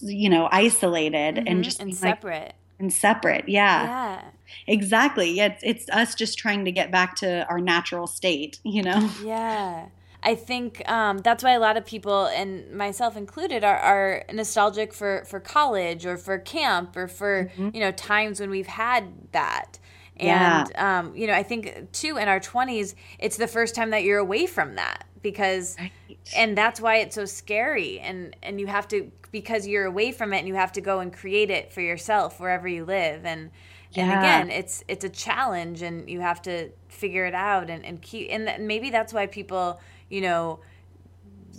[0.01, 1.47] you know, isolated mm-hmm.
[1.47, 2.53] and just and separate.
[2.79, 3.83] And separate, yeah.
[3.83, 4.21] Yeah.
[4.67, 5.31] Exactly.
[5.31, 9.09] Yeah, it's, it's us just trying to get back to our natural state, you know?
[9.23, 9.87] Yeah.
[10.27, 14.93] I think um, that's why a lot of people, and myself included, are, are nostalgic
[14.93, 17.69] for, for college or for camp or for mm-hmm.
[17.73, 19.79] you know times when we've had that.
[20.17, 20.99] And yeah.
[20.99, 24.19] um, you know, I think too in our twenties, it's the first time that you're
[24.19, 25.93] away from that because right.
[26.35, 30.33] and that's why it's so scary and and you have to because you're away from
[30.33, 33.49] it and you have to go and create it for yourself wherever you live and
[33.91, 34.03] yeah.
[34.03, 38.01] and again it's it's a challenge and you have to figure it out and, and
[38.01, 39.79] keep and maybe that's why people
[40.09, 40.59] you know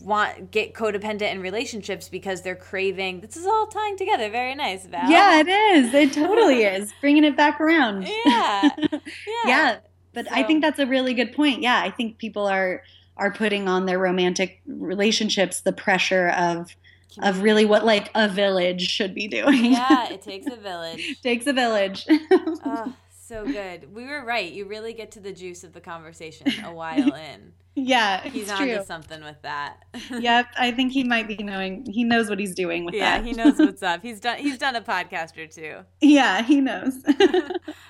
[0.02, 4.86] want get codependent in relationships because they're craving this is all tying together very nice
[4.86, 5.10] Val.
[5.10, 5.92] yeah it is.
[5.92, 6.92] It totally is.
[7.00, 8.06] Bringing it back around.
[8.24, 8.68] Yeah.
[8.90, 8.98] Yeah,
[9.46, 9.76] yeah.
[10.12, 10.32] but so.
[10.34, 11.62] i think that's a really good point.
[11.62, 12.82] Yeah i think people are
[13.16, 16.74] are putting on their romantic relationships the pressure of
[17.20, 19.64] of really what like a village should be doing.
[19.72, 21.20] Yeah it takes a village.
[21.22, 22.06] Takes a village.
[22.08, 22.94] Oh,
[23.28, 26.72] so good we were right you really get to the juice of the conversation a
[26.72, 29.84] while in yeah, he's on to something with that.
[30.10, 31.86] yep, I think he might be knowing.
[31.86, 33.24] He knows what he's doing with yeah, that.
[33.24, 34.02] Yeah, he knows what's up.
[34.02, 34.38] He's done.
[34.38, 35.84] He's done a podcast or two.
[36.00, 36.94] Yeah, he knows.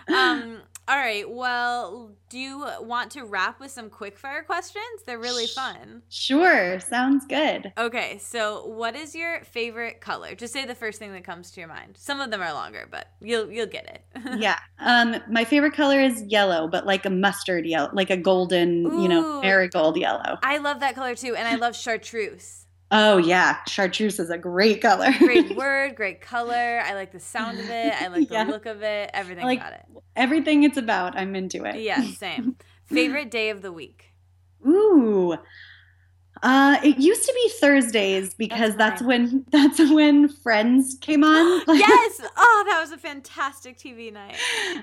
[0.09, 0.61] um.
[0.89, 1.29] All right.
[1.29, 5.03] Well, do you want to wrap with some quick fire questions?
[5.05, 6.01] They're really fun.
[6.09, 6.81] Sure.
[6.81, 7.75] Sounds good.
[7.77, 8.17] Okay.
[8.23, 10.35] So, what is your favorite color?
[10.35, 11.99] Just say the first thing that comes to your mind.
[11.99, 14.39] Some of them are longer, but you'll you'll get it.
[14.39, 14.59] yeah.
[14.79, 19.03] Um my favorite color is yellow, but like a mustard yellow, like a golden, Ooh,
[19.03, 20.39] you know, marigold yellow.
[20.43, 22.65] I love that color too, and I love chartreuse.
[22.91, 25.13] Oh yeah, chartreuse is a great color.
[25.19, 26.81] great word, great color.
[26.83, 27.95] I like the sound of it.
[28.01, 28.45] I like the yeah.
[28.45, 29.11] look of it.
[29.13, 29.85] Everything like about it.
[30.17, 31.81] Everything it's about, I'm into it.
[31.81, 32.57] Yeah, same.
[32.87, 34.15] Favorite day of the week.
[34.67, 35.37] Ooh.
[36.43, 41.63] Uh, it used to be Thursdays because that's, that's when that's when Friends came on.
[41.69, 42.21] yes.
[42.37, 44.37] Oh, that was a fantastic TV night.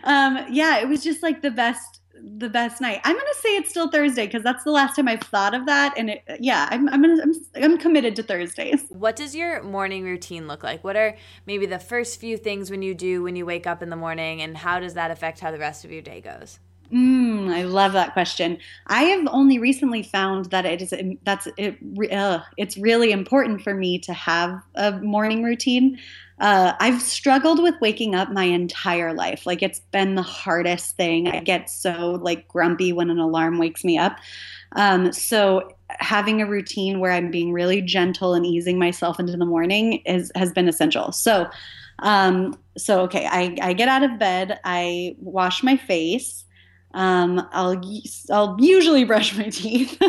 [0.04, 3.02] Um, yeah, it was just like the best the best night.
[3.04, 5.94] I'm gonna say it's still Thursday because that's the last time I've thought of that,
[5.98, 7.34] and it, yeah, I'm I'm, gonna, I'm
[7.64, 8.86] I'm committed to Thursdays.
[8.90, 10.84] What does your morning routine look like?
[10.84, 11.16] What are
[11.46, 14.42] maybe the first few things when you do when you wake up in the morning,
[14.42, 16.60] and how does that affect how the rest of your day goes?
[16.92, 18.60] Mm, I love that question.
[18.88, 20.94] I have only recently found that it is
[21.24, 21.78] that's it.
[22.12, 25.98] Uh, it's really important for me to have a morning routine.
[26.40, 29.46] Uh, I've struggled with waking up my entire life.
[29.46, 31.28] Like it's been the hardest thing.
[31.28, 34.18] I get so like grumpy when an alarm wakes me up.
[34.76, 39.46] Um, so having a routine where I'm being really gentle and easing myself into the
[39.46, 41.12] morning is has been essential.
[41.12, 41.50] So,
[42.00, 46.44] um, so okay, I, I get out of bed, I wash my face.
[46.94, 47.82] Um, I'll
[48.32, 50.02] I'll usually brush my teeth,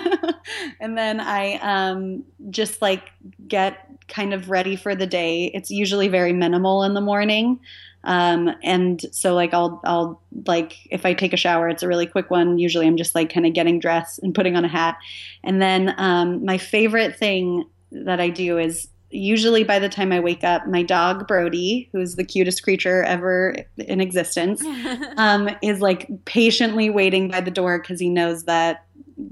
[0.80, 3.10] and then I um, just like
[3.46, 5.50] get kind of ready for the day.
[5.54, 7.60] It's usually very minimal in the morning.
[8.04, 12.06] Um, and so like I'll I'll like if I take a shower, it's a really
[12.06, 12.58] quick one.
[12.58, 14.96] Usually I'm just like kind of getting dressed and putting on a hat.
[15.42, 20.20] And then um, my favorite thing that I do is usually by the time I
[20.20, 24.62] wake up, my dog Brody, who's the cutest creature ever in existence,
[25.16, 28.84] um, is like patiently waiting by the door because he knows that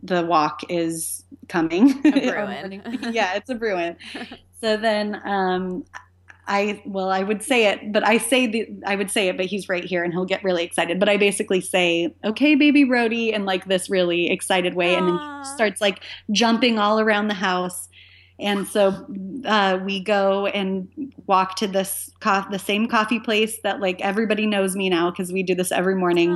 [0.02, 2.01] the walk is coming.
[3.12, 3.96] yeah, it's a Bruin.
[4.65, 5.85] So then um,
[6.47, 9.45] I well, I would say it, but I say the I would say it, but
[9.45, 10.99] he's right here and he'll get really excited.
[10.99, 14.99] But I basically say, "Okay, baby Brody," in like this really excited way, Aww.
[14.99, 17.91] and then he starts like jumping all around the house.
[18.41, 19.07] And so
[19.45, 20.89] uh, we go and
[21.27, 25.31] walk to this co- the same coffee place that like everybody knows me now because
[25.31, 26.31] we do this every morning.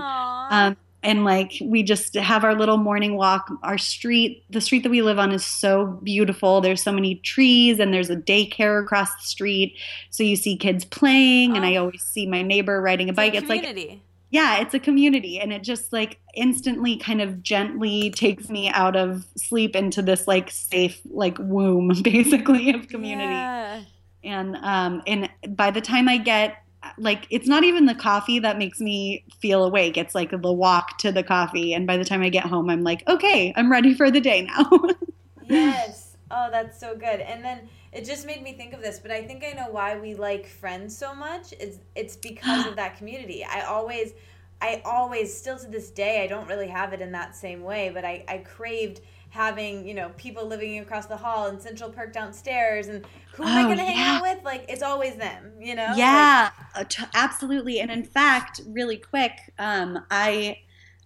[0.50, 0.76] Um,
[1.08, 5.00] and like we just have our little morning walk our street the street that we
[5.00, 9.22] live on is so beautiful there's so many trees and there's a daycare across the
[9.22, 9.74] street
[10.10, 11.56] so you see kids playing oh.
[11.56, 11.84] and i oh.
[11.84, 15.40] always see my neighbor riding a bike it's, a it's like yeah it's a community
[15.40, 20.28] and it just like instantly kind of gently takes me out of sleep into this
[20.28, 23.82] like safe like womb basically of community yeah.
[24.22, 26.62] and um and by the time i get
[26.96, 29.96] like it's not even the coffee that makes me feel awake.
[29.96, 31.74] It's like the walk to the coffee.
[31.74, 34.42] And by the time I get home, I'm like, okay, I'm ready for the day
[34.42, 34.70] now.
[35.42, 36.16] yes.
[36.30, 37.20] Oh, that's so good.
[37.20, 39.98] And then it just made me think of this, but I think I know why
[39.98, 41.52] we like friends so much.
[41.58, 43.44] It's it's because of that community.
[43.44, 44.12] I always
[44.60, 47.90] I always still to this day I don't really have it in that same way,
[47.92, 49.00] but I, I craved
[49.30, 53.48] having you know people living across the hall and Central Perk downstairs, and who am
[53.48, 54.16] oh, I going to hang yeah.
[54.16, 54.44] out with?
[54.44, 55.92] Like it's always them, you know?
[55.96, 57.80] Yeah, like, t- absolutely.
[57.80, 60.58] And in fact, really quick, um, I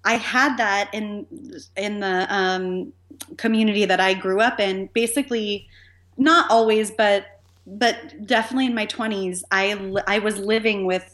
[0.05, 1.27] I had that in
[1.77, 2.93] in the um,
[3.37, 4.89] community that I grew up in.
[4.93, 5.69] Basically,
[6.17, 11.12] not always, but but definitely in my twenties, I I was living with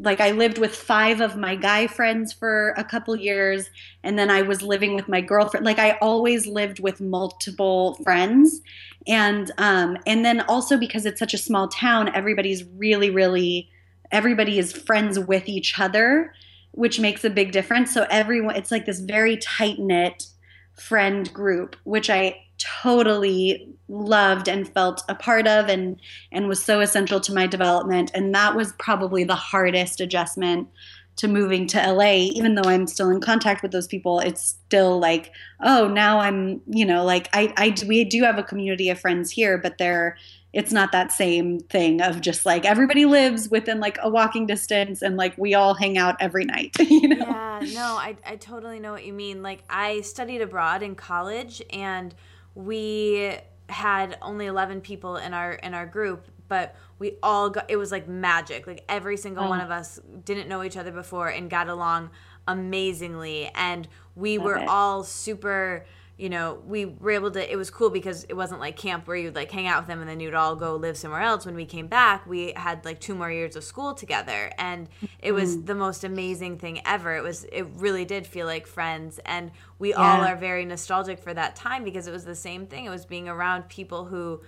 [0.00, 3.70] like I lived with five of my guy friends for a couple years
[4.02, 8.60] and then I was living with my girlfriend like I always lived with multiple friends.
[9.06, 13.70] And um and then also because it's such a small town everybody's really really
[14.10, 16.32] everybody is friends with each other
[16.72, 17.94] which makes a big difference.
[17.94, 20.26] So everyone it's like this very tight knit
[20.72, 26.00] friend group which I totally loved and felt a part of and
[26.32, 30.68] and was so essential to my development and that was probably the hardest adjustment
[31.16, 34.98] to moving to LA, even though I'm still in contact with those people, it's still
[34.98, 35.30] like,
[35.62, 39.30] oh, now I'm, you know, like I, I, we do have a community of friends
[39.30, 40.16] here, but they're,
[40.52, 45.02] it's not that same thing of just like everybody lives within like a walking distance
[45.02, 47.26] and like we all hang out every night, you know?
[47.26, 49.42] Yeah, no, I, I totally know what you mean.
[49.42, 52.14] Like I studied abroad in college and
[52.54, 53.36] we
[53.68, 57.90] had only 11 people in our in our group but we all got it was
[57.90, 59.48] like magic like every single oh.
[59.48, 59.64] one mm.
[59.64, 62.10] of us didn't know each other before and got along
[62.46, 64.68] amazingly and we Love were it.
[64.68, 65.86] all super
[66.16, 67.52] you know, we were able to.
[67.52, 70.00] It was cool because it wasn't like camp where you'd like hang out with them
[70.00, 71.44] and then you'd all go live somewhere else.
[71.44, 74.88] When we came back, we had like two more years of school together, and
[75.18, 75.66] it was mm.
[75.66, 77.16] the most amazing thing ever.
[77.16, 77.44] It was.
[77.50, 79.50] It really did feel like friends, and
[79.80, 79.96] we yeah.
[79.96, 82.84] all are very nostalgic for that time because it was the same thing.
[82.84, 84.40] It was being around people who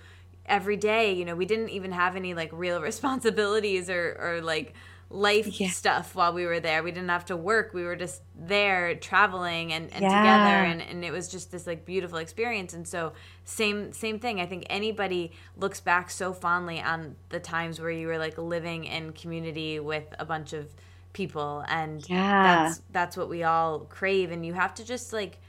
[0.45, 4.73] every day, you know, we didn't even have any like real responsibilities or or like
[5.09, 5.69] life yeah.
[5.69, 6.83] stuff while we were there.
[6.83, 7.73] We didn't have to work.
[7.73, 10.21] We were just there traveling and, and yeah.
[10.21, 12.73] together and, and it was just this like beautiful experience.
[12.73, 13.13] And so
[13.45, 14.41] same same thing.
[14.41, 18.85] I think anybody looks back so fondly on the times where you were like living
[18.85, 20.73] in community with a bunch of
[21.13, 22.43] people and yeah.
[22.43, 25.39] that's that's what we all crave and you have to just like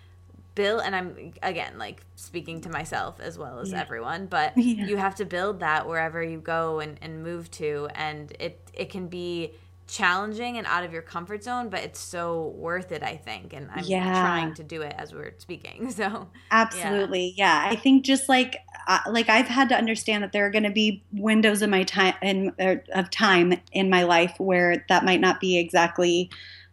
[0.58, 3.80] build and i'm again like speaking to myself as well as yeah.
[3.80, 4.86] everyone but yeah.
[4.86, 8.90] you have to build that wherever you go and, and move to and it it
[8.90, 9.52] can be
[9.86, 13.70] challenging and out of your comfort zone but it's so worth it i think and
[13.72, 14.20] i'm yeah.
[14.20, 18.56] trying to do it as we're speaking so absolutely yeah, i think just like
[18.88, 21.84] uh, like i've had to understand that there are going to be windows in my
[21.84, 26.28] time in er, of time in my life where that might not be exactly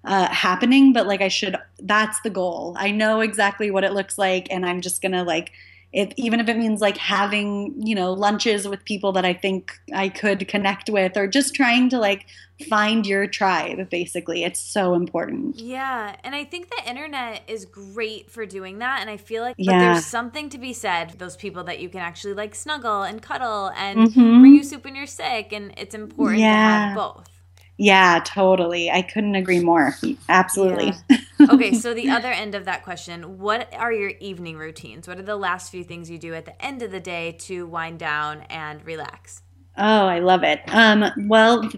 [0.05, 2.75] uh, happening, but like I should, that's the goal.
[2.77, 5.51] I know exactly what it looks like, and I'm just gonna like,
[5.93, 9.79] if even if it means like having you know lunches with people that I think
[9.93, 12.25] I could connect with, or just trying to like
[12.69, 13.89] find your tribe.
[13.89, 15.59] Basically, it's so important.
[15.59, 19.55] Yeah, and I think the internet is great for doing that, and I feel like
[19.57, 19.79] yeah.
[19.79, 21.15] there's something to be said.
[21.17, 24.39] Those people that you can actually like snuggle and cuddle and mm-hmm.
[24.39, 26.53] bring you soup when you're sick, and it's important yeah.
[26.53, 27.34] to have both.
[27.77, 28.89] Yeah, totally.
[28.89, 29.95] I couldn't agree more.
[30.29, 30.93] Absolutely.
[31.09, 31.17] Yeah.
[31.51, 35.07] okay, so the other end of that question, what are your evening routines?
[35.07, 37.65] What are the last few things you do at the end of the day to
[37.67, 39.41] wind down and relax?
[39.77, 40.61] Oh, I love it.
[40.69, 41.69] Um, well,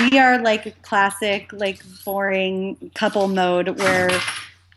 [0.00, 4.10] we are like classic, like boring couple mode where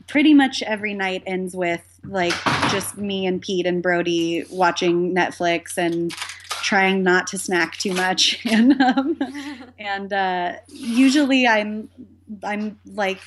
[0.08, 2.34] pretty much every night ends with like
[2.70, 6.14] just me and Pete and Brody watching Netflix and
[6.62, 8.46] trying not to snack too much.
[8.52, 9.20] And um,
[9.80, 11.90] and uh, usually i'm
[12.44, 13.20] i'm like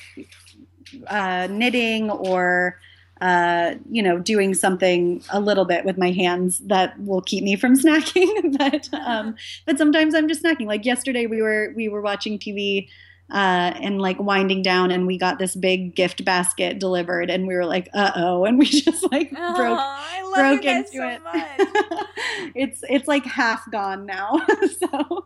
[1.07, 2.79] uh, knitting or
[3.21, 7.55] uh, you know doing something a little bit with my hands that will keep me
[7.55, 8.57] from snacking.
[8.57, 9.35] But um,
[9.65, 10.67] but sometimes i'm just snacking.
[10.67, 12.87] Like yesterday we were we were watching tv
[13.31, 17.55] uh, and like winding down and we got this big gift basket delivered and we
[17.55, 21.21] were like uh-oh and we just like oh, broke broke into so it.
[22.55, 24.39] it's it's like half gone now
[24.79, 25.25] so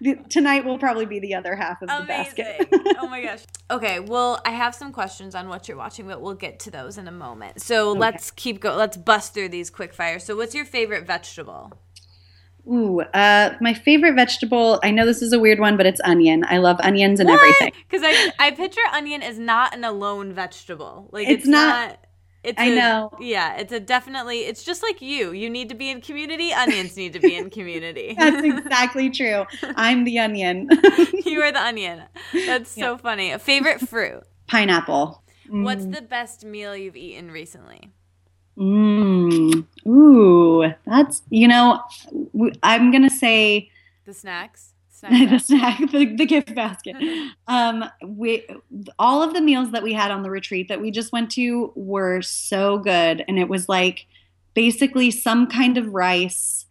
[0.00, 2.34] the, tonight will probably be the other half of Amazing.
[2.36, 2.96] the basket.
[3.00, 3.44] Oh my gosh.
[3.70, 6.98] Okay well i have some questions on what you're watching but we'll get to those
[6.98, 7.62] in a moment.
[7.62, 8.00] So okay.
[8.00, 11.72] let's keep go let's bust through these quick fire so what's your favorite vegetable
[12.66, 14.80] Ooh, uh, my favorite vegetable.
[14.82, 16.44] I know this is a weird one, but it's onion.
[16.48, 17.40] I love onions and what?
[17.40, 17.72] everything.
[17.88, 21.08] Because I, I picture onion as not an alone vegetable.
[21.12, 22.06] Like it's, it's not, not.
[22.42, 23.10] It's I a, know.
[23.20, 24.40] Yeah, it's a definitely.
[24.40, 25.32] It's just like you.
[25.32, 26.52] You need to be in community.
[26.52, 28.14] Onions need to be in community.
[28.18, 29.44] That's exactly true.
[29.76, 30.68] I'm the onion.
[31.26, 32.02] you are the onion.
[32.32, 33.32] That's so funny.
[33.32, 34.22] A favorite fruit?
[34.46, 35.22] Pineapple.
[35.50, 35.94] What's mm.
[35.94, 37.90] the best meal you've eaten recently?
[38.60, 39.66] Mm.
[39.86, 41.82] Ooh, that's you know,
[42.62, 43.70] I'm gonna say
[44.04, 44.66] the snacks.
[45.08, 46.94] the snack, the, the gift basket.
[47.48, 48.46] um, we
[48.98, 51.72] all of the meals that we had on the retreat that we just went to
[51.74, 54.06] were so good, and it was like
[54.52, 56.66] basically some kind of rice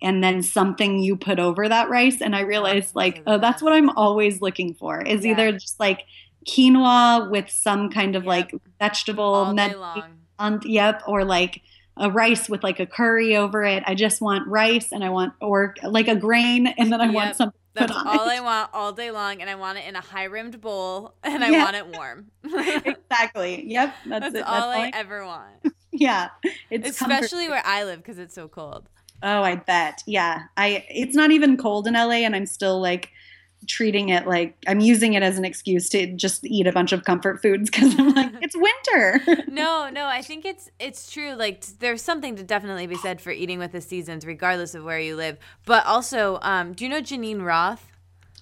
[0.00, 2.22] and then something you put over that rice.
[2.22, 5.32] And I realized like, oh, that's what I'm always looking for is yeah.
[5.32, 6.04] either just like
[6.46, 8.28] quinoa with some kind of yep.
[8.28, 11.62] like vegetable all day long on yep or like
[11.96, 13.82] a rice with like a curry over it.
[13.86, 17.14] I just want rice and I want or like a grain and then I yep.
[17.14, 17.60] want something.
[17.74, 18.38] That's all it.
[18.38, 21.42] I want all day long, and I want it in a high rimmed bowl, and
[21.42, 21.64] I yeah.
[21.64, 22.30] want it warm.
[22.44, 23.64] exactly.
[23.66, 23.94] Yep.
[24.06, 25.74] That's, that's, that's all, I, I ever want.
[25.92, 26.28] yeah.
[26.70, 28.88] It's especially where I live because it's so cold.
[29.24, 30.02] Oh, I bet.
[30.06, 30.44] Yeah.
[30.56, 30.84] I.
[30.88, 33.10] It's not even cold in LA, and I'm still like
[33.66, 37.04] treating it like I'm using it as an excuse to just eat a bunch of
[37.04, 39.44] comfort foods because I'm like it's winter.
[39.48, 41.34] no, no, I think it's it's true.
[41.34, 45.00] Like there's something to definitely be said for eating with the seasons, regardless of where
[45.00, 45.38] you live.
[45.64, 47.90] But also, um, do you know Geneen Roth?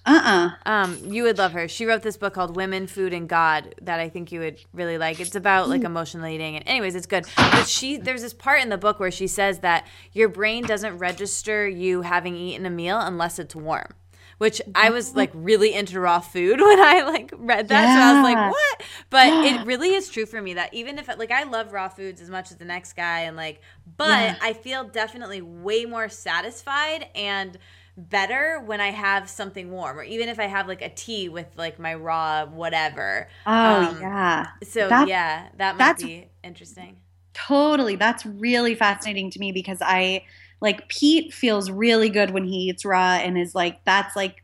[0.05, 1.67] Uh uh Um, you would love her.
[1.67, 4.97] She wrote this book called Women, Food, and God that I think you would really
[4.97, 5.19] like.
[5.19, 7.25] It's about like emotional eating, and anyways, it's good.
[7.37, 10.97] But she, there's this part in the book where she says that your brain doesn't
[10.97, 13.93] register you having eaten a meal unless it's warm
[14.37, 17.83] which I was like really into raw food when I like read that.
[17.83, 17.95] Yeah.
[17.95, 18.83] So I was like, what?
[19.09, 22.21] But it really is true for me that even if like I love raw foods
[22.21, 23.61] as much as the next guy and like,
[23.97, 24.37] but yeah.
[24.41, 27.57] I feel definitely way more satisfied and
[27.95, 31.47] better when I have something warm, or even if I have like a tea with
[31.55, 33.27] like my raw whatever.
[33.45, 34.47] Oh um, yeah.
[34.63, 36.97] So that's, yeah, that might be interesting.
[37.33, 40.25] Totally, that's really fascinating to me because I
[40.63, 44.43] like Pete feels really good when he eats raw and is like that's like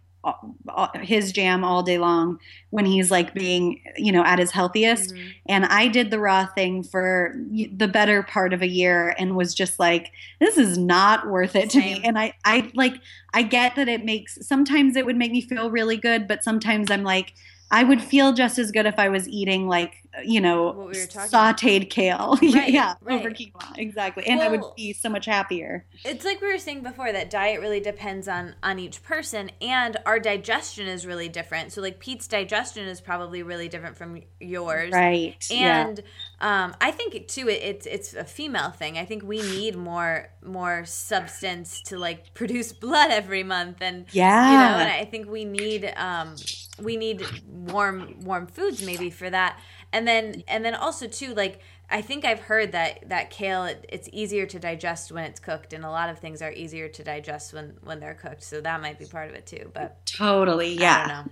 [1.02, 2.38] his jam all day long
[2.72, 5.30] when he's like being you know at his healthiest mm-hmm.
[5.48, 7.34] and i did the raw thing for
[7.74, 11.72] the better part of a year and was just like this is not worth it
[11.72, 11.96] Same.
[11.96, 12.96] to me and i i like
[13.34, 16.92] i get that it makes sometimes it would make me feel really good but sometimes
[16.92, 17.34] i'm like
[17.72, 21.78] I would feel just as good if I was eating like you know we sautéed
[21.78, 21.90] about.
[21.90, 23.20] kale, right, yeah, right.
[23.20, 25.86] over quinoa, exactly, and well, I would be so much happier.
[26.04, 29.98] It's like we were saying before that diet really depends on on each person, and
[30.06, 31.72] our digestion is really different.
[31.72, 35.36] So like Pete's digestion is probably really different from yours, right?
[35.52, 36.00] And
[36.42, 36.66] yeah.
[36.66, 38.98] um, I think too, it, it's it's a female thing.
[38.98, 44.52] I think we need more more substance to like produce blood every month, and yeah,
[44.52, 46.36] you know, and I think we need um
[46.82, 49.60] we need warm warm foods maybe for that
[49.92, 51.60] and then and then also too like
[51.90, 55.74] i think i've heard that that kale it, it's easier to digest when it's cooked
[55.74, 58.82] and a lot of things are easier to digest when when they're cooked so that
[58.82, 61.24] might be part of it too but totally yeah.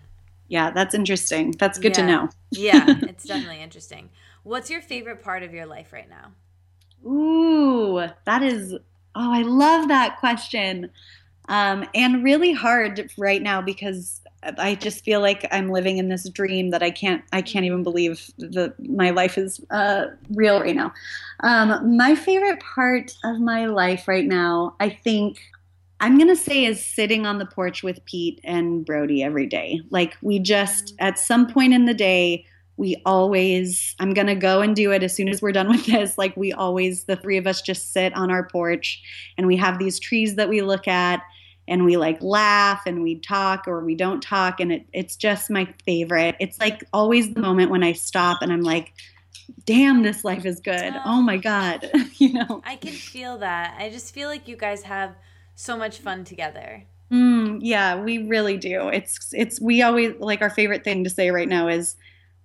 [0.48, 1.52] yeah that's interesting.
[1.58, 2.06] That's good yeah.
[2.06, 2.30] to know.
[2.52, 4.10] Yeah it's definitely interesting.
[4.44, 6.32] What's your favorite part of your life right now?
[7.10, 10.90] Ooh that is oh i love that question.
[11.50, 14.22] Um, and really hard right now because
[14.58, 17.84] I just feel like I'm living in this dream that I can't I can't even
[17.84, 20.94] believe that my life is uh, real right now.
[21.42, 25.40] Um, my favorite part of my life right now, I think
[26.00, 29.82] I'm gonna say is sitting on the porch with Pete and Brody every day.
[29.90, 32.46] Like we just at some point in the day,
[32.78, 36.18] we always I'm gonna go and do it as soon as we're done with this.
[36.18, 39.02] Like we always the three of us just sit on our porch
[39.38, 41.22] and we have these trees that we look at
[41.68, 45.50] and we like laugh and we talk or we don't talk and it, it's just
[45.50, 46.36] my favorite.
[46.40, 48.94] It's like always the moment when i stop and i'm like
[49.66, 50.94] damn this life is good.
[50.96, 52.62] Oh, oh my god you know?
[52.66, 53.76] I can feel that.
[53.80, 55.16] I just feel like you guys have
[55.56, 56.86] so much fun together.
[57.12, 58.90] Mm, yeah we really do.
[58.90, 61.96] It's it's we always like our favorite thing to say right now is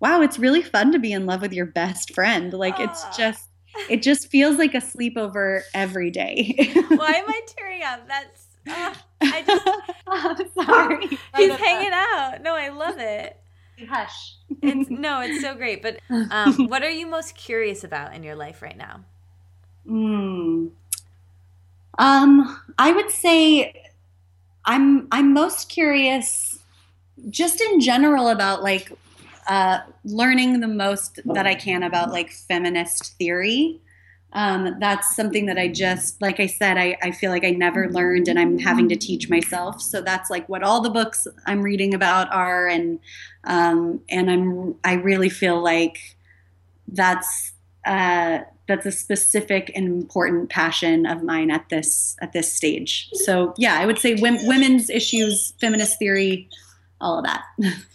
[0.00, 2.52] wow it's really fun to be in love with your best friend.
[2.52, 2.84] Like oh.
[2.84, 3.48] it's just
[3.88, 6.54] it just feels like a sleepover every day.
[6.88, 8.06] Why am i tearing up?
[8.06, 9.68] That's uh, I just,
[10.06, 11.06] I'm sorry.
[11.36, 12.39] He's hanging out.
[12.43, 13.39] No, I love it.
[13.89, 14.36] Hush.
[14.62, 15.82] It's no, it's so great.
[15.82, 15.98] But
[16.30, 19.01] um, what are you most curious about in your life right now?
[19.86, 20.68] Hmm.
[21.98, 23.90] Um, I would say
[24.64, 26.59] I'm I'm most curious
[27.28, 28.93] just in general about like
[29.48, 33.80] uh, learning the most that I can about like feminist theory
[34.34, 37.90] um, that's something that I just, like I said, I, I feel like I never
[37.90, 39.82] learned and I'm having to teach myself.
[39.82, 42.66] So that's like what all the books I'm reading about are.
[42.66, 42.98] And,
[43.44, 46.16] um, and I'm, I really feel like
[46.88, 47.52] that's,
[47.84, 48.38] uh,
[48.68, 53.10] that's a specific and important passion of mine at this, at this stage.
[53.12, 56.48] So yeah, I would say women's issues, feminist theory,
[57.02, 57.44] all of that.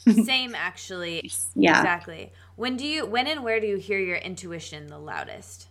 [0.23, 1.31] Same actually.
[1.55, 1.79] Yeah.
[1.79, 2.31] Exactly.
[2.57, 5.67] When do you, when and where do you hear your intuition the loudest?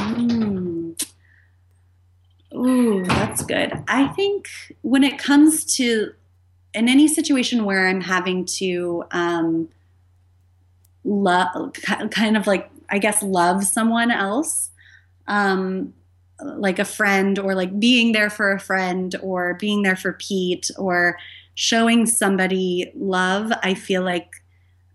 [0.00, 1.06] Mm.
[2.54, 3.72] Ooh, that's good.
[3.86, 4.48] I think
[4.82, 6.12] when it comes to
[6.72, 9.68] in any situation where I'm having to um,
[11.04, 11.72] love,
[12.10, 14.70] kind of like I guess love someone else,
[15.28, 15.94] um,
[16.40, 20.70] like a friend, or like being there for a friend, or being there for Pete,
[20.76, 21.18] or
[21.54, 23.52] showing somebody love.
[23.62, 24.42] I feel like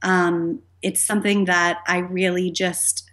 [0.02, 3.05] um, it's something that I really just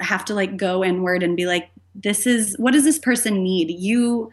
[0.00, 3.70] have to like go inward and be like this is what does this person need?
[3.70, 4.30] You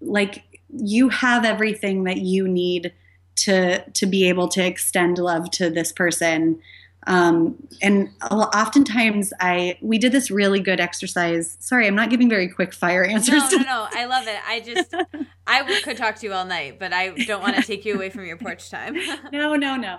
[0.00, 2.92] like you have everything that you need
[3.34, 6.60] to to be able to extend love to this person
[7.06, 11.56] Um, and oftentimes I we did this really good exercise.
[11.58, 13.50] Sorry, I'm not giving very quick fire answers.
[13.50, 13.88] No, no, no.
[13.90, 14.38] I love it.
[14.46, 14.94] I just
[15.46, 18.10] I could talk to you all night, but I don't want to take you away
[18.10, 18.94] from your porch time.
[19.32, 19.98] no, no, no.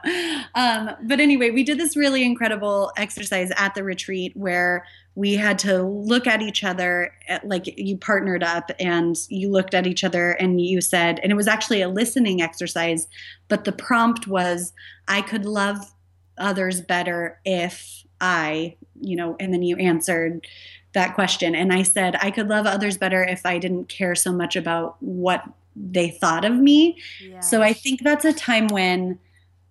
[0.55, 4.85] Um, but anyway, we did this really incredible exercise at the retreat where
[5.15, 9.73] we had to look at each other at, like you partnered up and you looked
[9.73, 13.07] at each other and you said and it was actually a listening exercise
[13.47, 14.73] but the prompt was
[15.07, 15.93] i could love
[16.37, 20.45] others better if i you know and then you answered
[20.93, 21.55] that question.
[21.55, 24.97] And i said i could love others better if i didn't care so much about
[25.01, 25.43] what
[25.75, 26.97] they thought of me.
[27.39, 29.19] So i think that's a time when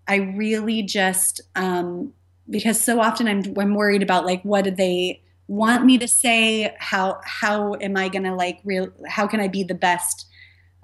[0.09, 2.12] i really just um
[2.51, 6.74] because so often I'm, I'm worried about like what did they want me to say?
[6.78, 10.26] How how am i going to like real how can i be the best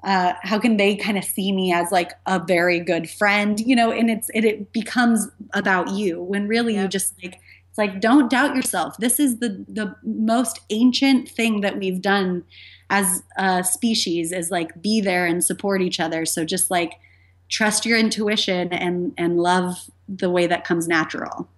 [0.05, 3.75] uh, how can they kind of see me as like a very good friend you
[3.75, 6.83] know and it's it, it becomes about you when really yep.
[6.83, 11.61] you just like it's like don't doubt yourself this is the the most ancient thing
[11.61, 12.45] that we've done
[12.91, 17.01] as a species is like be there and support each other so just like
[17.49, 21.49] trust your intuition and and love the way that comes natural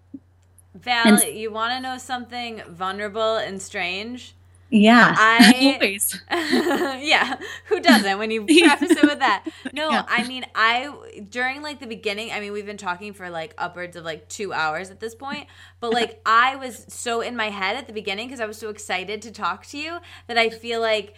[0.75, 4.35] Val, and, you want to know something vulnerable and strange?
[4.71, 6.21] Yeah, I always.
[6.31, 7.37] yeah,
[7.67, 9.45] who doesn't when you preface it with that?
[9.73, 10.05] No, yeah.
[10.09, 10.95] I mean, I
[11.29, 12.31] during like the beginning.
[12.31, 15.47] I mean, we've been talking for like upwards of like two hours at this point,
[15.81, 18.69] but like I was so in my head at the beginning because I was so
[18.69, 19.99] excited to talk to you
[20.29, 21.15] that I feel like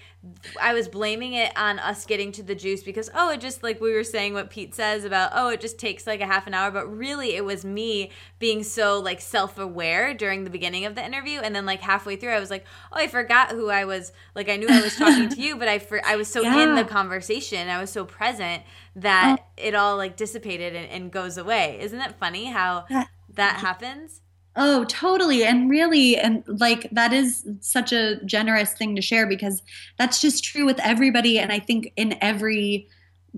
[0.60, 3.80] I was blaming it on us getting to the juice because oh it just like
[3.80, 6.55] we were saying what Pete says about oh it just takes like a half an
[6.55, 6.70] hour.
[6.70, 11.40] But really it was me being so like self-aware during the beginning of the interview.
[11.40, 14.48] And then like halfway through I was like oh I forgot who I was like
[14.48, 16.62] I knew I was talking to you but I for, I was so yeah.
[16.62, 17.68] in the conversation.
[17.68, 18.62] I was so present
[18.94, 19.44] that oh.
[19.56, 21.78] it all like dissipated and, and goes away.
[21.80, 22.86] Isn't it funny how
[23.34, 24.21] that happens
[24.54, 25.44] Oh, totally.
[25.44, 29.62] And really, and like that is such a generous thing to share because
[29.98, 31.38] that's just true with everybody.
[31.38, 32.86] And I think in every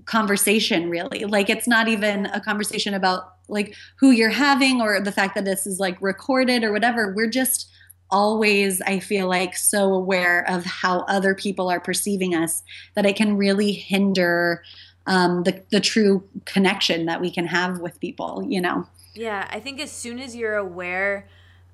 [0.03, 5.11] conversation, really, like it's not even a conversation about like who you're having or the
[5.11, 7.13] fact that this is like recorded or whatever.
[7.15, 7.69] We're just
[8.11, 12.61] always, I feel like, so aware of how other people are perceiving us
[12.95, 14.63] that it can really hinder
[15.07, 18.85] um, the, the true connection that we can have with people, you know?
[19.15, 21.27] Yeah, I think as soon as you're aware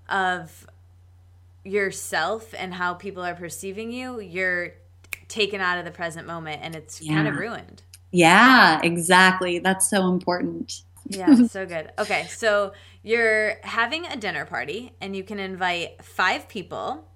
[0.07, 0.67] of
[1.63, 4.73] yourself and how people are perceiving you, you're
[5.27, 7.13] taken out of the present moment and it's yeah.
[7.15, 7.83] kind of ruined.
[8.11, 9.59] Yeah, exactly.
[9.59, 10.83] That's so important.
[11.07, 11.91] yeah, so good.
[11.97, 12.73] Okay, so
[13.03, 17.07] you're having a dinner party and you can invite five people.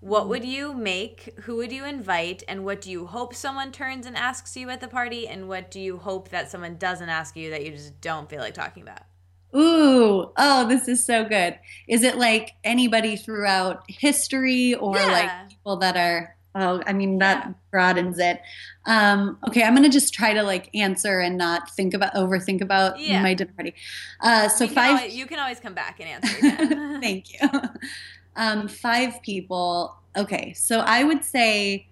[0.00, 0.30] What mm-hmm.
[0.30, 1.38] would you make?
[1.42, 2.42] Who would you invite?
[2.48, 5.28] And what do you hope someone turns and asks you at the party?
[5.28, 8.40] And what do you hope that someone doesn't ask you that you just don't feel
[8.40, 9.02] like talking about?
[9.56, 11.58] Ooh, oh, this is so good.
[11.88, 15.06] Is it like anybody throughout history or yeah.
[15.06, 17.52] like people that are oh, I mean that yeah.
[17.70, 18.40] broadens it.
[18.86, 22.98] Um, okay, I'm gonna just try to like answer and not think about overthink about
[22.98, 23.22] yeah.
[23.22, 23.74] my dinner party.
[24.20, 27.48] Uh, so five always, you can always come back and answer Thank you.
[28.36, 29.96] Um, five people.
[30.16, 31.88] Okay, so I would say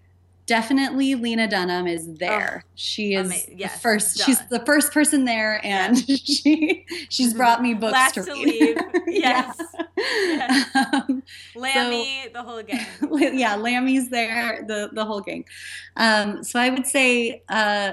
[0.49, 2.65] definitely Lena Dunham is there.
[2.65, 4.17] Oh, she is yes, the first.
[4.17, 4.27] Done.
[4.27, 8.77] She's the first person there, and she she's brought me books Last to, to leave.
[9.07, 9.57] yes.
[9.97, 10.69] yes.
[10.75, 11.23] Um,
[11.55, 13.39] Lamby, so, the whole gang.
[13.39, 14.65] yeah, Lamby's there.
[14.67, 15.45] The the whole gang.
[15.97, 17.93] Um, so I would say uh,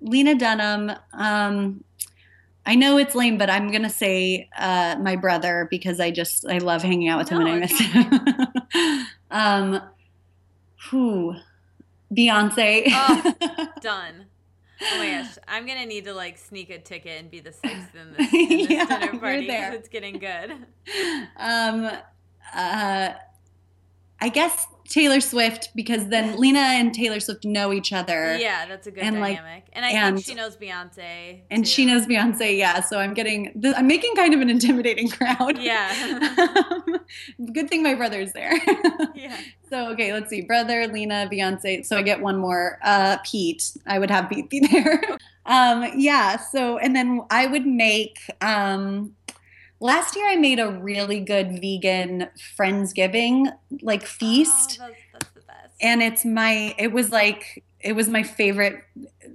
[0.00, 0.92] Lena Dunham.
[1.12, 1.84] Um,
[2.68, 6.58] I know it's lame, but I'm gonna say uh, my brother because I just I
[6.58, 9.06] love hanging out with him and I miss him.
[9.30, 9.80] um,
[10.90, 11.36] who
[12.14, 12.84] Beyonce.
[12.88, 14.26] oh, done.
[14.82, 17.94] Oh my gosh, I'm gonna need to like sneak a ticket and be the sixth
[17.94, 20.52] in this, in this yeah, dinner party because it's getting good.
[21.36, 21.90] Um,
[22.54, 23.10] uh,
[24.20, 28.36] I guess Taylor Swift because then Lena and Taylor Swift know each other.
[28.38, 29.42] Yeah, that's a good and dynamic.
[29.42, 31.42] Like, and I and, think she knows Beyonce.
[31.50, 31.70] And too.
[31.70, 32.80] she knows Beyonce, yeah.
[32.80, 35.58] So I'm getting, I'm making kind of an intimidating crowd.
[35.58, 36.28] Yeah.
[36.70, 36.95] um,
[37.52, 38.54] good thing my brother's there.
[39.14, 39.38] yeah.
[39.68, 41.84] So okay, let's see, brother, Lena, Beyonce.
[41.84, 42.78] So I get one more.
[42.82, 43.76] Uh, Pete.
[43.86, 45.02] I would have Pete be there.
[45.46, 46.36] um, yeah.
[46.36, 48.18] So and then I would make.
[48.40, 49.14] Um,
[49.78, 52.28] Last year, I made a really good vegan
[52.58, 53.52] Friendsgiving
[53.82, 54.80] like feast.
[54.82, 55.74] Oh, that's, that's the best.
[55.82, 58.82] And it's my, it was like, it was my favorite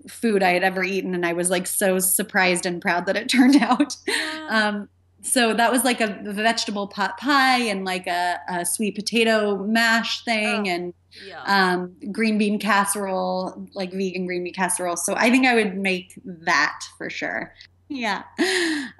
[0.09, 1.13] food I had ever eaten.
[1.13, 3.95] And I was like so surprised and proud that it turned out.
[4.07, 4.47] Yeah.
[4.49, 4.89] Um,
[5.21, 10.23] so that was like a vegetable pot pie and like a, a sweet potato mash
[10.23, 10.93] thing oh, and
[11.25, 11.43] yeah.
[11.45, 14.97] um, green bean casserole, like vegan green bean casserole.
[14.97, 17.53] So I think I would make that for sure.
[17.91, 18.23] yeah.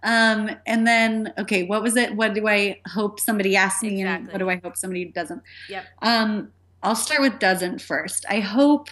[0.04, 2.16] Um, and then, okay, what was it?
[2.16, 4.02] What do I hope somebody asks me?
[4.02, 4.26] Exactly.
[4.26, 5.42] And what do I hope somebody doesn't?
[5.70, 5.86] Yep.
[6.02, 6.52] Um,
[6.84, 8.26] I'll start with doesn't first.
[8.30, 8.90] I hope,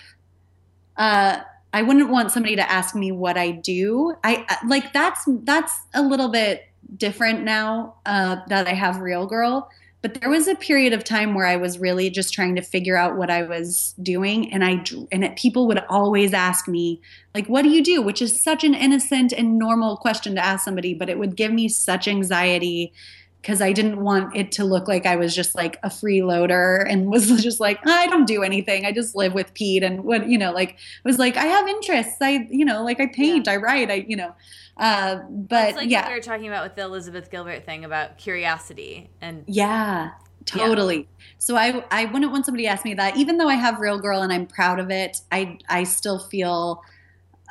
[0.95, 1.41] uh,
[1.73, 4.15] I wouldn't want somebody to ask me what I do.
[4.23, 6.63] I like that's that's a little bit
[6.97, 9.69] different now uh, that I have Real Girl
[10.01, 12.95] but there was a period of time where I was really just trying to figure
[12.95, 17.01] out what I was doing, and I and it, people would always ask me
[17.35, 20.63] like, "What do you do?" Which is such an innocent and normal question to ask
[20.63, 22.93] somebody, but it would give me such anxiety
[23.41, 27.09] because I didn't want it to look like I was just like a freeloader and
[27.09, 28.85] was just like I don't do anything.
[28.85, 32.17] I just live with Pete and what you know, like was like I have interests.
[32.21, 33.53] I you know, like I paint, yeah.
[33.53, 34.33] I write, I you know.
[34.77, 38.17] Uh, but it's like yeah, we were talking about with the Elizabeth Gilbert thing about
[38.17, 40.11] curiosity and yeah,
[40.45, 40.97] totally.
[40.97, 41.25] Yeah.
[41.37, 43.99] So I I wouldn't want somebody to ask me that, even though I have Real
[43.99, 45.21] Girl and I'm proud of it.
[45.31, 46.83] I I still feel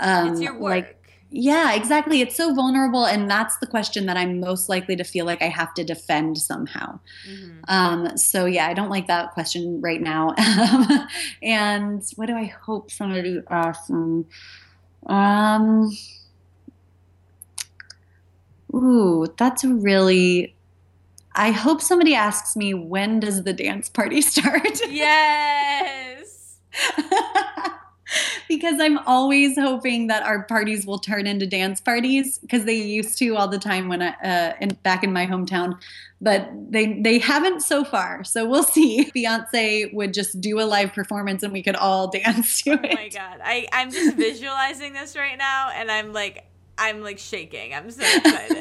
[0.01, 0.71] um, it's your work.
[0.71, 0.98] like
[1.31, 2.21] yeah, exactly.
[2.21, 5.49] It's so vulnerable, and that's the question that I'm most likely to feel like I
[5.49, 7.01] have to defend somehow.
[7.29, 7.61] Mm-hmm.
[7.69, 10.35] Um, so yeah, I don't like that question right now.
[11.43, 13.91] and what do I hope somebody asks?
[13.91, 14.25] me?
[15.07, 15.91] Um,
[18.75, 20.55] Ooh, that's really.
[21.35, 24.81] I hope somebody asks me when does the dance party start?
[24.89, 26.57] Yes.
[28.49, 33.19] because I'm always hoping that our parties will turn into dance parties because they used
[33.19, 35.79] to all the time when I uh, in, back in my hometown,
[36.21, 38.25] but they they haven't so far.
[38.25, 39.11] So we'll see.
[39.15, 42.81] Beyonce would just do a live performance and we could all dance to it.
[42.85, 46.45] Oh my god, I I'm just visualizing this right now, and I'm like
[46.77, 47.75] I'm like shaking.
[47.75, 48.57] I'm so excited.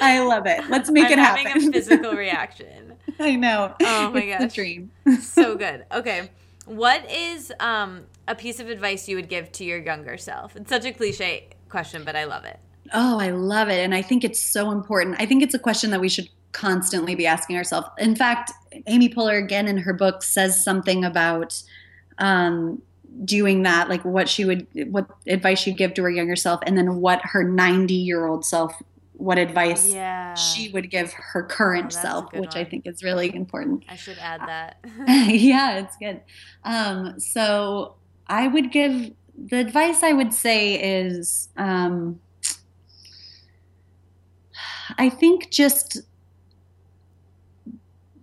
[0.00, 0.68] I love it.
[0.70, 1.46] Let's make I'm it happen.
[1.46, 2.94] Having a physical reaction.
[3.18, 3.74] I know.
[3.80, 4.90] Oh my gosh, dream.
[5.20, 5.84] so good.
[5.92, 6.30] Okay,
[6.66, 10.56] what is um, a piece of advice you would give to your younger self?
[10.56, 12.58] It's such a cliche question, but I love it.
[12.92, 15.16] Oh, I love it, and I think it's so important.
[15.18, 17.88] I think it's a question that we should constantly be asking ourselves.
[17.98, 18.52] In fact,
[18.86, 21.60] Amy Poehler again in her book says something about
[22.18, 22.80] um,
[23.24, 26.76] doing that like what she would what advice she'd give to her younger self and
[26.76, 28.82] then what her 90 year old self
[29.16, 30.34] what advice yeah.
[30.34, 32.58] she would give her current oh, self which one.
[32.58, 34.78] i think is really important i should add that
[35.30, 36.20] yeah it's good
[36.64, 37.94] um, so
[38.26, 42.20] i would give the advice i would say is um,
[44.98, 46.02] i think just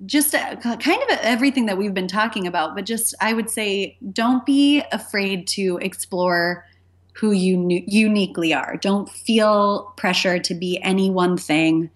[0.06, 3.98] just uh, kind of everything that we've been talking about, but just I would say
[4.12, 6.66] don't be afraid to explore
[7.14, 8.77] who you uniquely are.
[8.77, 11.90] Don't feel pressure to be any one thing.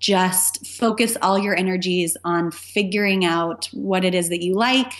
[0.00, 4.92] Just focus all your energies on figuring out what it is that you like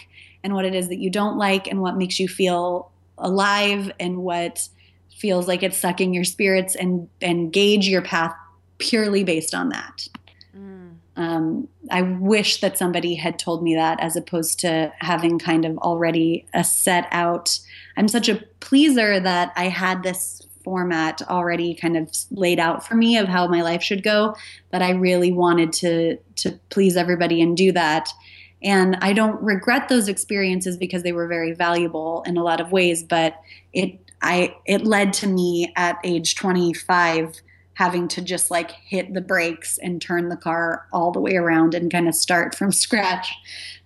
[0.42, 4.18] and what it is that you don't like and what makes you feel alive and
[4.18, 4.68] what
[5.16, 8.34] feels like it's sucking your spirits and and gauge your path
[8.78, 10.08] purely based on that.
[11.16, 15.78] Um, I wish that somebody had told me that as opposed to having kind of
[15.78, 17.58] already a set out.
[17.96, 22.94] I'm such a pleaser that I had this format already kind of laid out for
[22.94, 24.34] me of how my life should go
[24.72, 28.08] that I really wanted to to please everybody and do that.
[28.62, 32.72] And I don't regret those experiences because they were very valuable in a lot of
[32.72, 33.38] ways, but
[33.72, 37.40] it I it led to me at age 25
[37.74, 41.74] having to just like hit the brakes and turn the car all the way around
[41.74, 43.32] and kind of start from scratch.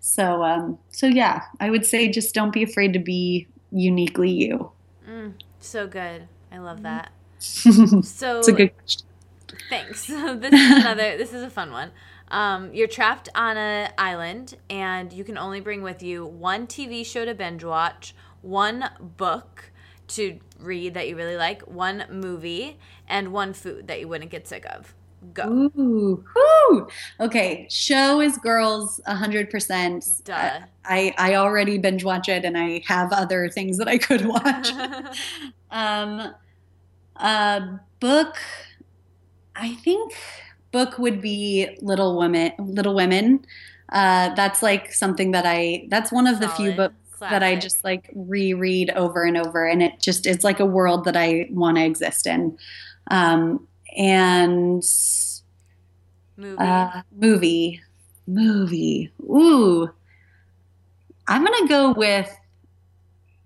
[0.01, 4.73] So, um, so yeah, I would say just don't be afraid to be uniquely you.
[5.09, 6.29] Mm, so good.
[6.51, 7.11] I love that.
[7.39, 9.07] so it's a good question.
[9.69, 10.07] Thanks.
[10.07, 11.17] this is another.
[11.17, 11.91] This is a fun one.
[12.31, 17.05] Um, you're trapped on an island, and you can only bring with you one TV
[17.05, 19.71] show to binge watch, one book
[20.09, 24.47] to read that you really like, one movie, and one food that you wouldn't get
[24.47, 24.95] sick of.
[25.35, 25.71] Go.
[25.77, 26.89] Ooh, whoo.
[27.21, 30.25] Okay, show is girls 100%.
[30.25, 30.61] Duh.
[30.85, 34.71] I, I already binge watch it and I have other things that I could watch.
[35.71, 36.35] um,
[37.17, 37.61] uh,
[38.01, 38.37] book,
[39.57, 40.13] I think
[40.71, 42.53] book would be Little Women.
[42.59, 43.45] Little Women.
[43.91, 45.87] Uh, that's like something that I.
[45.89, 46.51] That's one of Solid.
[46.51, 47.31] the few books Classic.
[47.33, 51.05] that I just like reread over and over, and it just it's like a world
[51.07, 52.57] that I want to exist in.
[53.11, 53.67] Um,
[53.97, 54.85] and
[56.39, 57.83] movie, uh, movie,
[58.27, 59.13] movie.
[59.23, 59.91] Ooh,
[61.27, 62.35] I'm gonna go with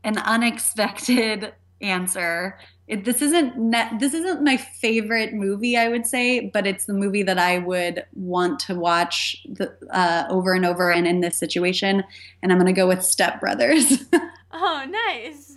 [0.04, 2.58] an unexpected answer.
[2.88, 6.92] It, this isn't ne- this isn't my favorite movie, I would say, but it's the
[6.92, 11.38] movie that I would want to watch the, uh, over and over and in this
[11.38, 12.04] situation.
[12.42, 14.04] And I'm going to go with Step Brothers.
[14.52, 15.56] Oh, nice.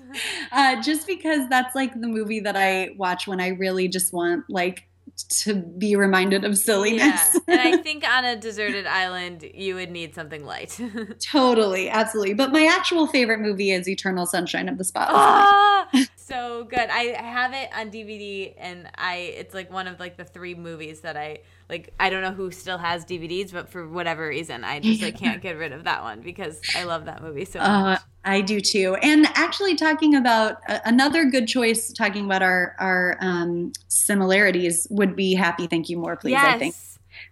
[0.51, 4.45] Uh, just because that's like the movie that I watch when I really just want
[4.49, 4.87] like
[5.23, 7.01] to be reminded of silliness.
[7.01, 7.39] Yeah.
[7.47, 10.79] And I think on a deserted island, you would need something light.
[11.19, 12.33] totally, absolutely.
[12.33, 16.89] But my actual favorite movie is Eternal Sunshine of the Spotless oh, so good.
[16.89, 21.01] I have it on DVD, and I it's like one of like the three movies
[21.01, 21.93] that I like.
[21.99, 25.41] I don't know who still has DVDs, but for whatever reason, I just like can't
[25.41, 28.01] get rid of that one because I love that movie so uh, much.
[28.23, 28.95] I do too.
[29.01, 35.15] And actually, talking about uh, another good choice, talking about our our um, similarities would
[35.15, 36.31] be Happy, Thank You More, Please.
[36.31, 36.55] Yes.
[36.55, 36.75] I think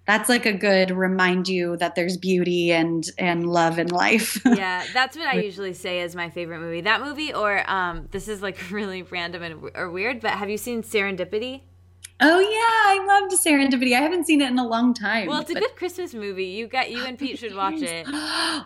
[0.06, 4.42] that's like a good remind you that there's beauty and and love in life.
[4.45, 6.82] yeah, that's what I usually say is my favorite movie.
[6.82, 10.58] That movie, or um, this is like really random and or weird, but have you
[10.58, 11.62] seen Serendipity?
[12.19, 13.95] Oh yeah, I loved Serendipity.
[13.95, 15.27] I haven't seen it in a long time.
[15.27, 16.45] Well, it's a good Christmas movie.
[16.45, 18.08] You got you and Pete should watch it.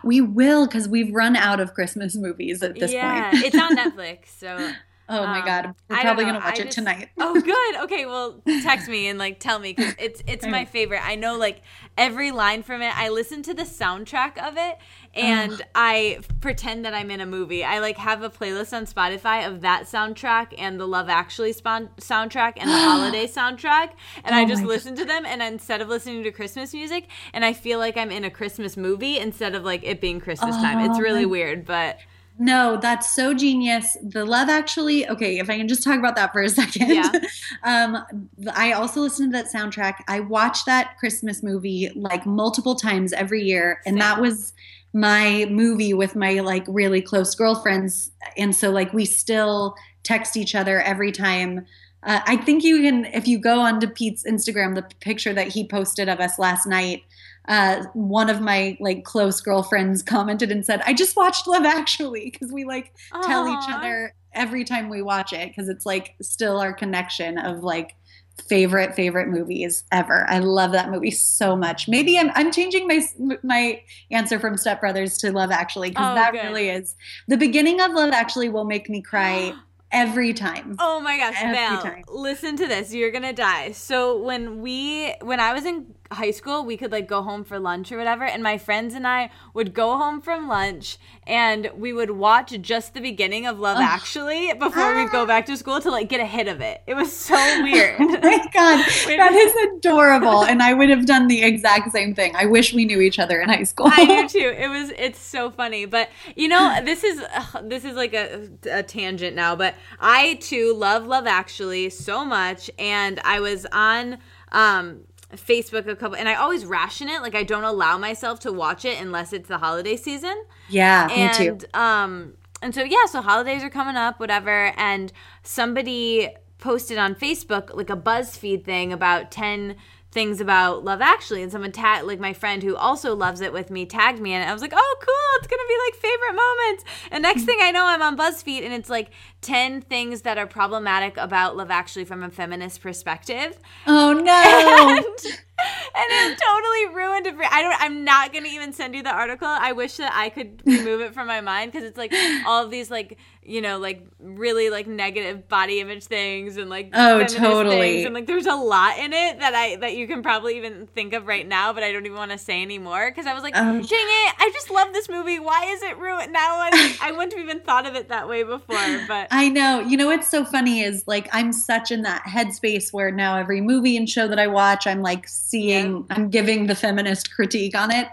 [0.04, 3.44] we will because we've run out of Christmas movies at this yeah, point.
[3.44, 4.72] it's on Netflix, so
[5.10, 7.08] Oh my um, god, we're probably gonna watch I it just, tonight.
[7.18, 7.76] oh, good.
[7.84, 11.00] Okay, well, text me and like tell me because it's it's my favorite.
[11.02, 11.62] I know like
[11.96, 12.96] every line from it.
[12.96, 14.76] I listen to the soundtrack of it
[15.14, 15.64] and oh.
[15.74, 17.64] I pretend that I'm in a movie.
[17.64, 21.90] I like have a playlist on Spotify of that soundtrack and the Love Actually spawn-
[21.98, 23.92] soundtrack and the Holiday soundtrack,
[24.24, 25.02] and oh I just listen god.
[25.02, 25.26] to them.
[25.26, 28.76] And instead of listening to Christmas music, and I feel like I'm in a Christmas
[28.76, 30.90] movie instead of like it being Christmas oh, time.
[30.90, 31.98] It's really weird, but
[32.40, 33.96] no, that's so genius.
[34.00, 36.90] The Love Actually, okay, if I can just talk about that for a second.
[36.90, 37.10] Yeah.
[37.64, 40.04] um, I also listened to that soundtrack.
[40.06, 43.98] I watched that Christmas movie like multiple times every year, and Same.
[43.98, 44.52] that was
[44.92, 48.10] my movie with my like really close girlfriends.
[48.36, 51.66] And so like we still text each other every time.
[52.02, 55.66] Uh, I think you can, if you go onto Pete's Instagram, the picture that he
[55.66, 57.02] posted of us last night,
[57.48, 62.30] uh, one of my like close girlfriends commented and said, "I just watched Love Actually"
[62.30, 63.22] because we like Aww.
[63.22, 67.64] tell each other every time we watch it because it's like still our connection of
[67.64, 67.94] like
[68.42, 70.26] favorite favorite movies ever.
[70.28, 71.88] I love that movie so much.
[71.88, 73.02] Maybe I'm I'm changing my
[73.42, 76.44] my answer from Step Brothers to Love Actually because oh, that good.
[76.44, 79.52] really is the beginning of Love Actually will make me cry
[79.92, 80.76] every time.
[80.78, 82.04] Oh my gosh, every Val, time.
[82.08, 82.94] listen to this.
[82.94, 83.72] You're gonna die.
[83.72, 87.58] So when we when I was in high school, we could like go home for
[87.58, 91.92] lunch or whatever, and my friends and I would go home from lunch and we
[91.92, 95.90] would watch just the beginning of Love Actually before we'd go back to school to
[95.90, 96.82] like get a hit of it.
[96.86, 97.96] It was so weird.
[98.00, 102.34] oh my god, that is adorable, and I would have done the exact same thing.
[102.34, 103.90] I wish we knew each other in high school.
[103.90, 104.54] I do too.
[104.56, 108.48] It was it's so funny, but you know this is uh, this is like a,
[108.70, 114.18] a tangent now, but I too love Love Actually so much, and I was on
[114.52, 115.00] um
[115.36, 117.20] Facebook a couple, and I always ration it.
[117.20, 120.44] Like I don't allow myself to watch it unless it's the holiday season.
[120.68, 121.66] Yeah, and, me too.
[121.78, 124.72] Um, and so yeah, so holidays are coming up, whatever.
[124.76, 129.76] And somebody posted on Facebook like a BuzzFeed thing about ten
[130.10, 133.70] things about Love Actually, and someone tagged like my friend who also loves it with
[133.70, 136.84] me tagged me, and I was like, oh cool, it's gonna be like favorite moments.
[137.10, 139.10] And next thing I know, I'm on BuzzFeed, and it's like
[139.40, 143.58] ten things that are problematic about Love Actually from a feminist perspective.
[143.86, 145.02] Oh no.
[145.58, 147.34] And, and it totally ruined it.
[147.34, 147.80] For, I don't.
[147.80, 149.48] I'm not gonna even send you the article.
[149.48, 152.12] I wish that I could remove it from my mind because it's like
[152.46, 156.90] all of these like you know like really like negative body image things and like
[156.92, 160.56] oh totally and like there's a lot in it that I that you can probably
[160.58, 163.34] even think of right now, but I don't even want to say anymore because I
[163.34, 165.40] was like, um, dang it, I just love this movie.
[165.40, 166.58] Why is it ruined now?
[166.58, 168.76] I, I wouldn't have even thought of it that way before.
[169.08, 169.80] But I know.
[169.80, 173.60] You know what's so funny is like I'm such in that headspace where now every
[173.60, 176.16] movie and show that I watch, I'm like seeing, yeah.
[176.16, 178.08] I'm giving the feminist critique on it.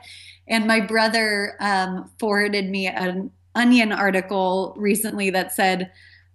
[0.47, 5.91] And my brother um, forwarded me an Onion article recently that said,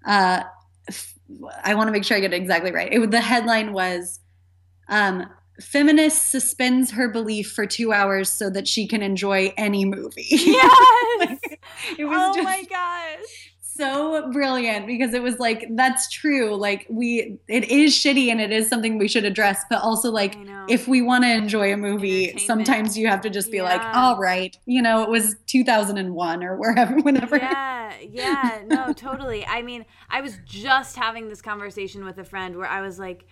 [0.07, 0.43] uh,
[1.63, 2.93] I want to make sure I get it exactly right.
[2.93, 4.21] It, the headline was,
[4.89, 5.27] um,
[5.61, 10.27] feminist suspends her belief for two hours so that she can enjoy any movie.
[10.31, 10.99] Yes.
[11.19, 11.61] like,
[11.99, 13.51] it was oh just, my gosh
[13.81, 16.55] so brilliant because it was like that's true.
[16.55, 20.37] Like we it is shitty and it is something we should address but also like
[20.69, 23.65] if we want to enjoy a movie sometimes you have to just be yeah.
[23.65, 24.57] like all right.
[24.67, 27.37] You know it was 2001 or wherever whenever.
[27.37, 28.63] Yeah yeah.
[28.67, 29.45] No totally.
[29.47, 33.25] I mean i was just having this conversation with a friend where i was like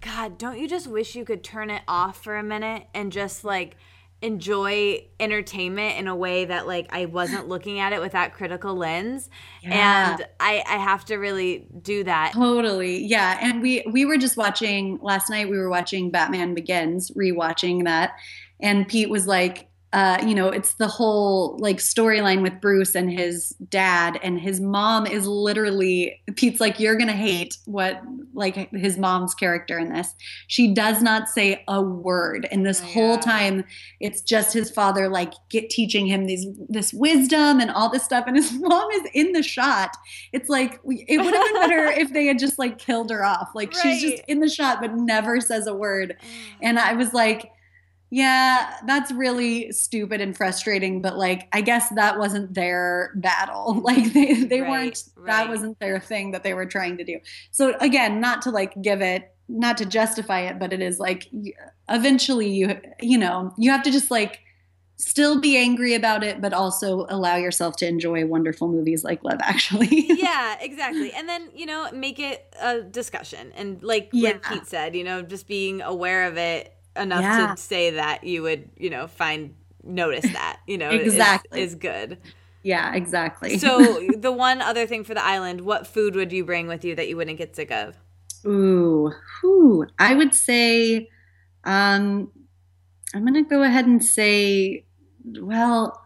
[0.00, 3.44] god don't you just wish you could turn it off for a minute and just
[3.44, 3.76] like
[4.22, 8.74] enjoy entertainment in a way that like I wasn't looking at it with that critical
[8.74, 9.30] lens
[9.62, 10.12] yeah.
[10.12, 12.32] and I I have to really do that.
[12.34, 13.04] Totally.
[13.04, 17.84] Yeah, and we we were just watching last night we were watching Batman Begins, rewatching
[17.84, 18.12] that
[18.62, 23.10] and Pete was like uh, you know, it's the whole like storyline with Bruce and
[23.10, 28.00] his dad, and his mom is literally Pete's like, You're gonna hate what
[28.32, 30.14] like his mom's character in this.
[30.46, 32.94] She does not say a word, and this oh, yeah.
[32.94, 33.64] whole time
[33.98, 38.24] it's just his father like get teaching him these this wisdom and all this stuff,
[38.28, 39.96] and his mom is in the shot.
[40.32, 43.48] It's like it would have been better if they had just like killed her off.
[43.56, 43.82] Like right.
[43.82, 46.56] she's just in the shot but never says a word, mm.
[46.62, 47.50] and I was like
[48.12, 53.80] yeah, that's really stupid and frustrating, but like I guess that wasn't their battle.
[53.90, 55.26] Like they they right, weren't right.
[55.26, 57.18] that wasn't their thing that they were trying to do.
[57.50, 61.28] So again, not to like give it not to justify it, but it is like
[61.88, 64.40] eventually you you know, you have to just like
[64.96, 69.38] still be angry about it but also allow yourself to enjoy wonderful movies like love
[69.40, 69.88] actually
[70.20, 74.28] yeah exactly and then you know make it a discussion and like yeah.
[74.28, 77.54] like pete said you know just being aware of it enough yeah.
[77.54, 81.78] to say that you would, you know, find notice that, you know, exactly is, is
[81.78, 82.18] good.
[82.62, 83.58] Yeah, exactly.
[83.58, 86.94] so the one other thing for the island, what food would you bring with you
[86.96, 87.96] that you wouldn't get sick of?
[88.46, 89.86] Ooh, whew.
[89.98, 91.08] I would say,
[91.64, 92.30] um,
[93.14, 94.84] I'm gonna go ahead and say,
[95.40, 95.99] well,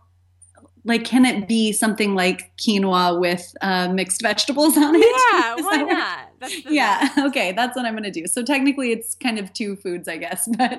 [0.87, 5.01] like, can it be something like quinoa with uh, mixed vegetables on it?
[5.33, 6.53] Yeah, why not?
[6.71, 7.09] yeah.
[7.25, 8.27] Okay, that's what I'm gonna do.
[8.27, 10.79] So technically, it's kind of two foods, I guess, but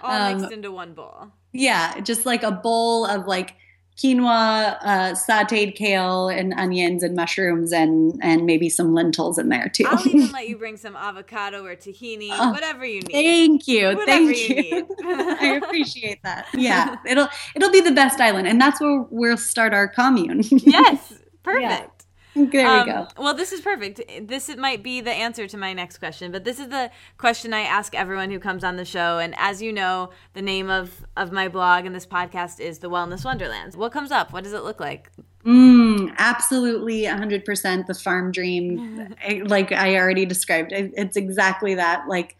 [0.00, 1.28] all um, mixed into one bowl.
[1.52, 3.56] Yeah, just like a bowl of like
[3.96, 9.68] quinoa, uh, sautéed kale, and onions and mushrooms, and and maybe some lentils in there
[9.68, 9.84] too.
[9.86, 13.12] I'll even let you bring some avocado or tahini, oh, whatever you need.
[13.12, 14.56] Thank you, whatever thank you.
[14.56, 14.96] you.
[15.04, 16.46] I appreciate that.
[16.54, 20.42] Yeah, it'll it'll be the best island, and that's where we'll start our commune.
[20.50, 21.62] yes, perfect.
[21.62, 21.86] Yeah.
[22.50, 23.08] There um, we go.
[23.18, 24.00] Well, this is perfect.
[24.22, 27.52] This it might be the answer to my next question, but this is the question
[27.52, 29.18] I ask everyone who comes on the show.
[29.18, 32.88] And as you know, the name of of my blog and this podcast is the
[32.88, 33.76] Wellness Wonderlands.
[33.76, 34.32] What comes up?
[34.32, 35.10] What does it look like?
[35.44, 37.86] Mm, absolutely, hundred percent.
[37.86, 40.72] The farm dream, like I already described.
[40.72, 42.08] It's exactly that.
[42.08, 42.36] Like.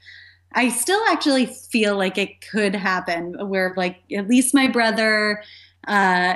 [0.53, 5.45] I still actually feel like it could happen where like at least my brother
[5.87, 5.91] uh,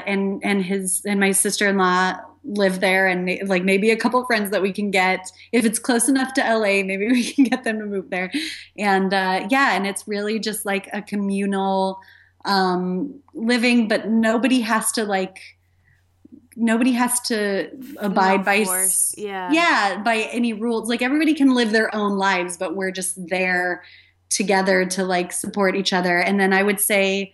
[0.07, 4.63] and and his and my sister-in-law live there and like maybe a couple friends that
[4.63, 5.31] we can get.
[5.53, 8.31] If it's close enough to LA maybe we can get them to move there.
[8.79, 11.99] And uh, yeah and it's really just like a communal
[12.45, 15.39] um, living but nobody has to like
[16.57, 19.51] nobody has to abide no by yeah.
[19.51, 20.89] yeah by any rules.
[20.89, 23.83] Like everybody can live their own lives but we're just there
[24.29, 26.19] together to like support each other.
[26.19, 27.33] And then i would say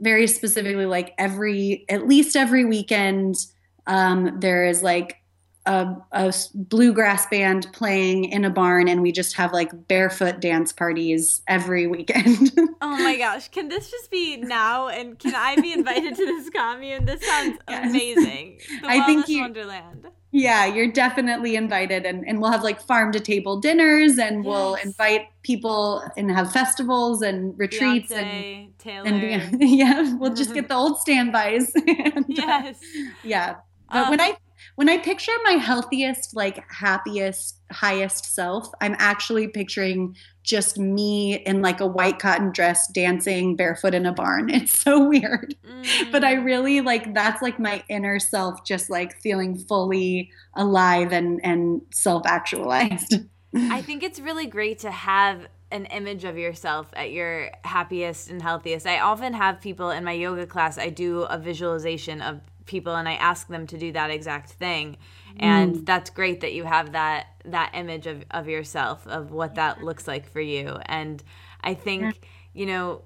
[0.00, 3.46] very specifically like every at least every weekend
[3.86, 5.22] um, there is like
[5.66, 10.72] a, a, bluegrass band playing in a barn and we just have like barefoot dance
[10.72, 12.52] parties every weekend.
[12.80, 13.48] oh my gosh.
[13.48, 17.04] Can this just be now and can I be invited to this commune?
[17.04, 17.90] This sounds yes.
[17.90, 18.60] amazing.
[18.80, 20.06] The I think you, Wonderland.
[20.30, 24.46] Yeah, you're definitely invited and, and we'll have like farm to table dinners and yes.
[24.46, 29.06] we'll invite people and have festivals and retreats Beyonce, and Taylor.
[29.08, 31.72] And yeah, we'll just get the old standbys.
[31.74, 32.76] and, uh, yes.
[32.76, 33.54] Uh, yeah.
[33.90, 34.36] But um, when I
[34.76, 41.62] when I picture my healthiest, like happiest, highest self, I'm actually picturing just me in
[41.62, 44.50] like a white cotton dress dancing barefoot in a barn.
[44.56, 45.54] It's so weird.
[45.66, 46.12] Mm.
[46.12, 46.44] But I mm.
[46.44, 53.20] really like that's like my inner self just like feeling fully alive and and self-actualized.
[53.54, 58.40] I think it's really great to have an image of yourself at your happiest and
[58.40, 58.86] healthiest.
[58.86, 63.08] I often have people in my yoga class, I do a visualization of people and
[63.08, 64.98] I ask them to do that exact thing.
[65.38, 65.86] And mm.
[65.86, 70.08] that's great that you have that that image of, of yourself of what that looks
[70.08, 70.78] like for you.
[70.86, 71.22] And
[71.62, 73.02] I think, you know,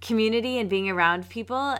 [0.00, 1.76] community and being around people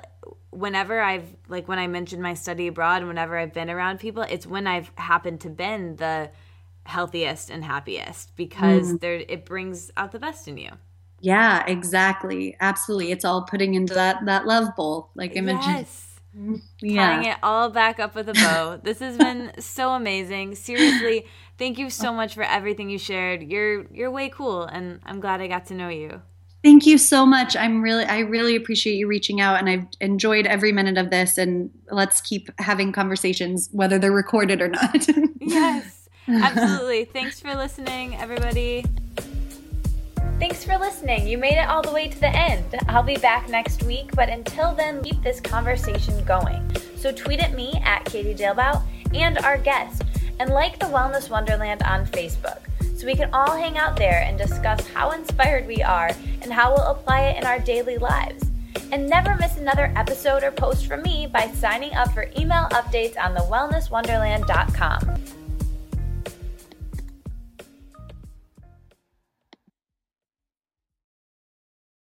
[0.50, 4.22] whenever I've like when I mentioned my study abroad and whenever I've been around people,
[4.22, 6.30] it's when I've happened to been the
[6.86, 9.00] healthiest and happiest because mm.
[9.00, 10.70] there it brings out the best in you.
[11.20, 12.54] Yeah, exactly.
[12.60, 13.10] Absolutely.
[13.10, 15.70] It's all putting into that that love bowl, like Imogen.
[15.70, 16.13] Yes
[16.80, 17.06] yeah.
[17.06, 18.80] tying it all back up with a bow.
[18.82, 20.54] this has been so amazing.
[20.54, 21.26] Seriously,
[21.58, 23.42] thank you so much for everything you shared.
[23.42, 26.22] You're you're way cool and I'm glad I got to know you.
[26.62, 27.56] Thank you so much.
[27.56, 31.38] I'm really I really appreciate you reaching out and I've enjoyed every minute of this
[31.38, 35.06] and let's keep having conversations whether they're recorded or not.
[35.40, 36.08] yes.
[36.26, 37.04] Absolutely.
[37.04, 38.84] Thanks for listening everybody.
[40.44, 41.26] Thanks for listening.
[41.26, 42.66] You made it all the way to the end.
[42.88, 46.70] I'll be back next week, but until then, keep this conversation going.
[46.96, 48.82] So tweet at me at Katie Dalebout
[49.14, 50.02] and our guest,
[50.38, 52.58] and like the Wellness Wonderland on Facebook
[52.94, 56.10] so we can all hang out there and discuss how inspired we are
[56.42, 58.44] and how we'll apply it in our daily lives.
[58.92, 63.18] And never miss another episode or post from me by signing up for email updates
[63.18, 65.43] on thewellnesswonderland.com.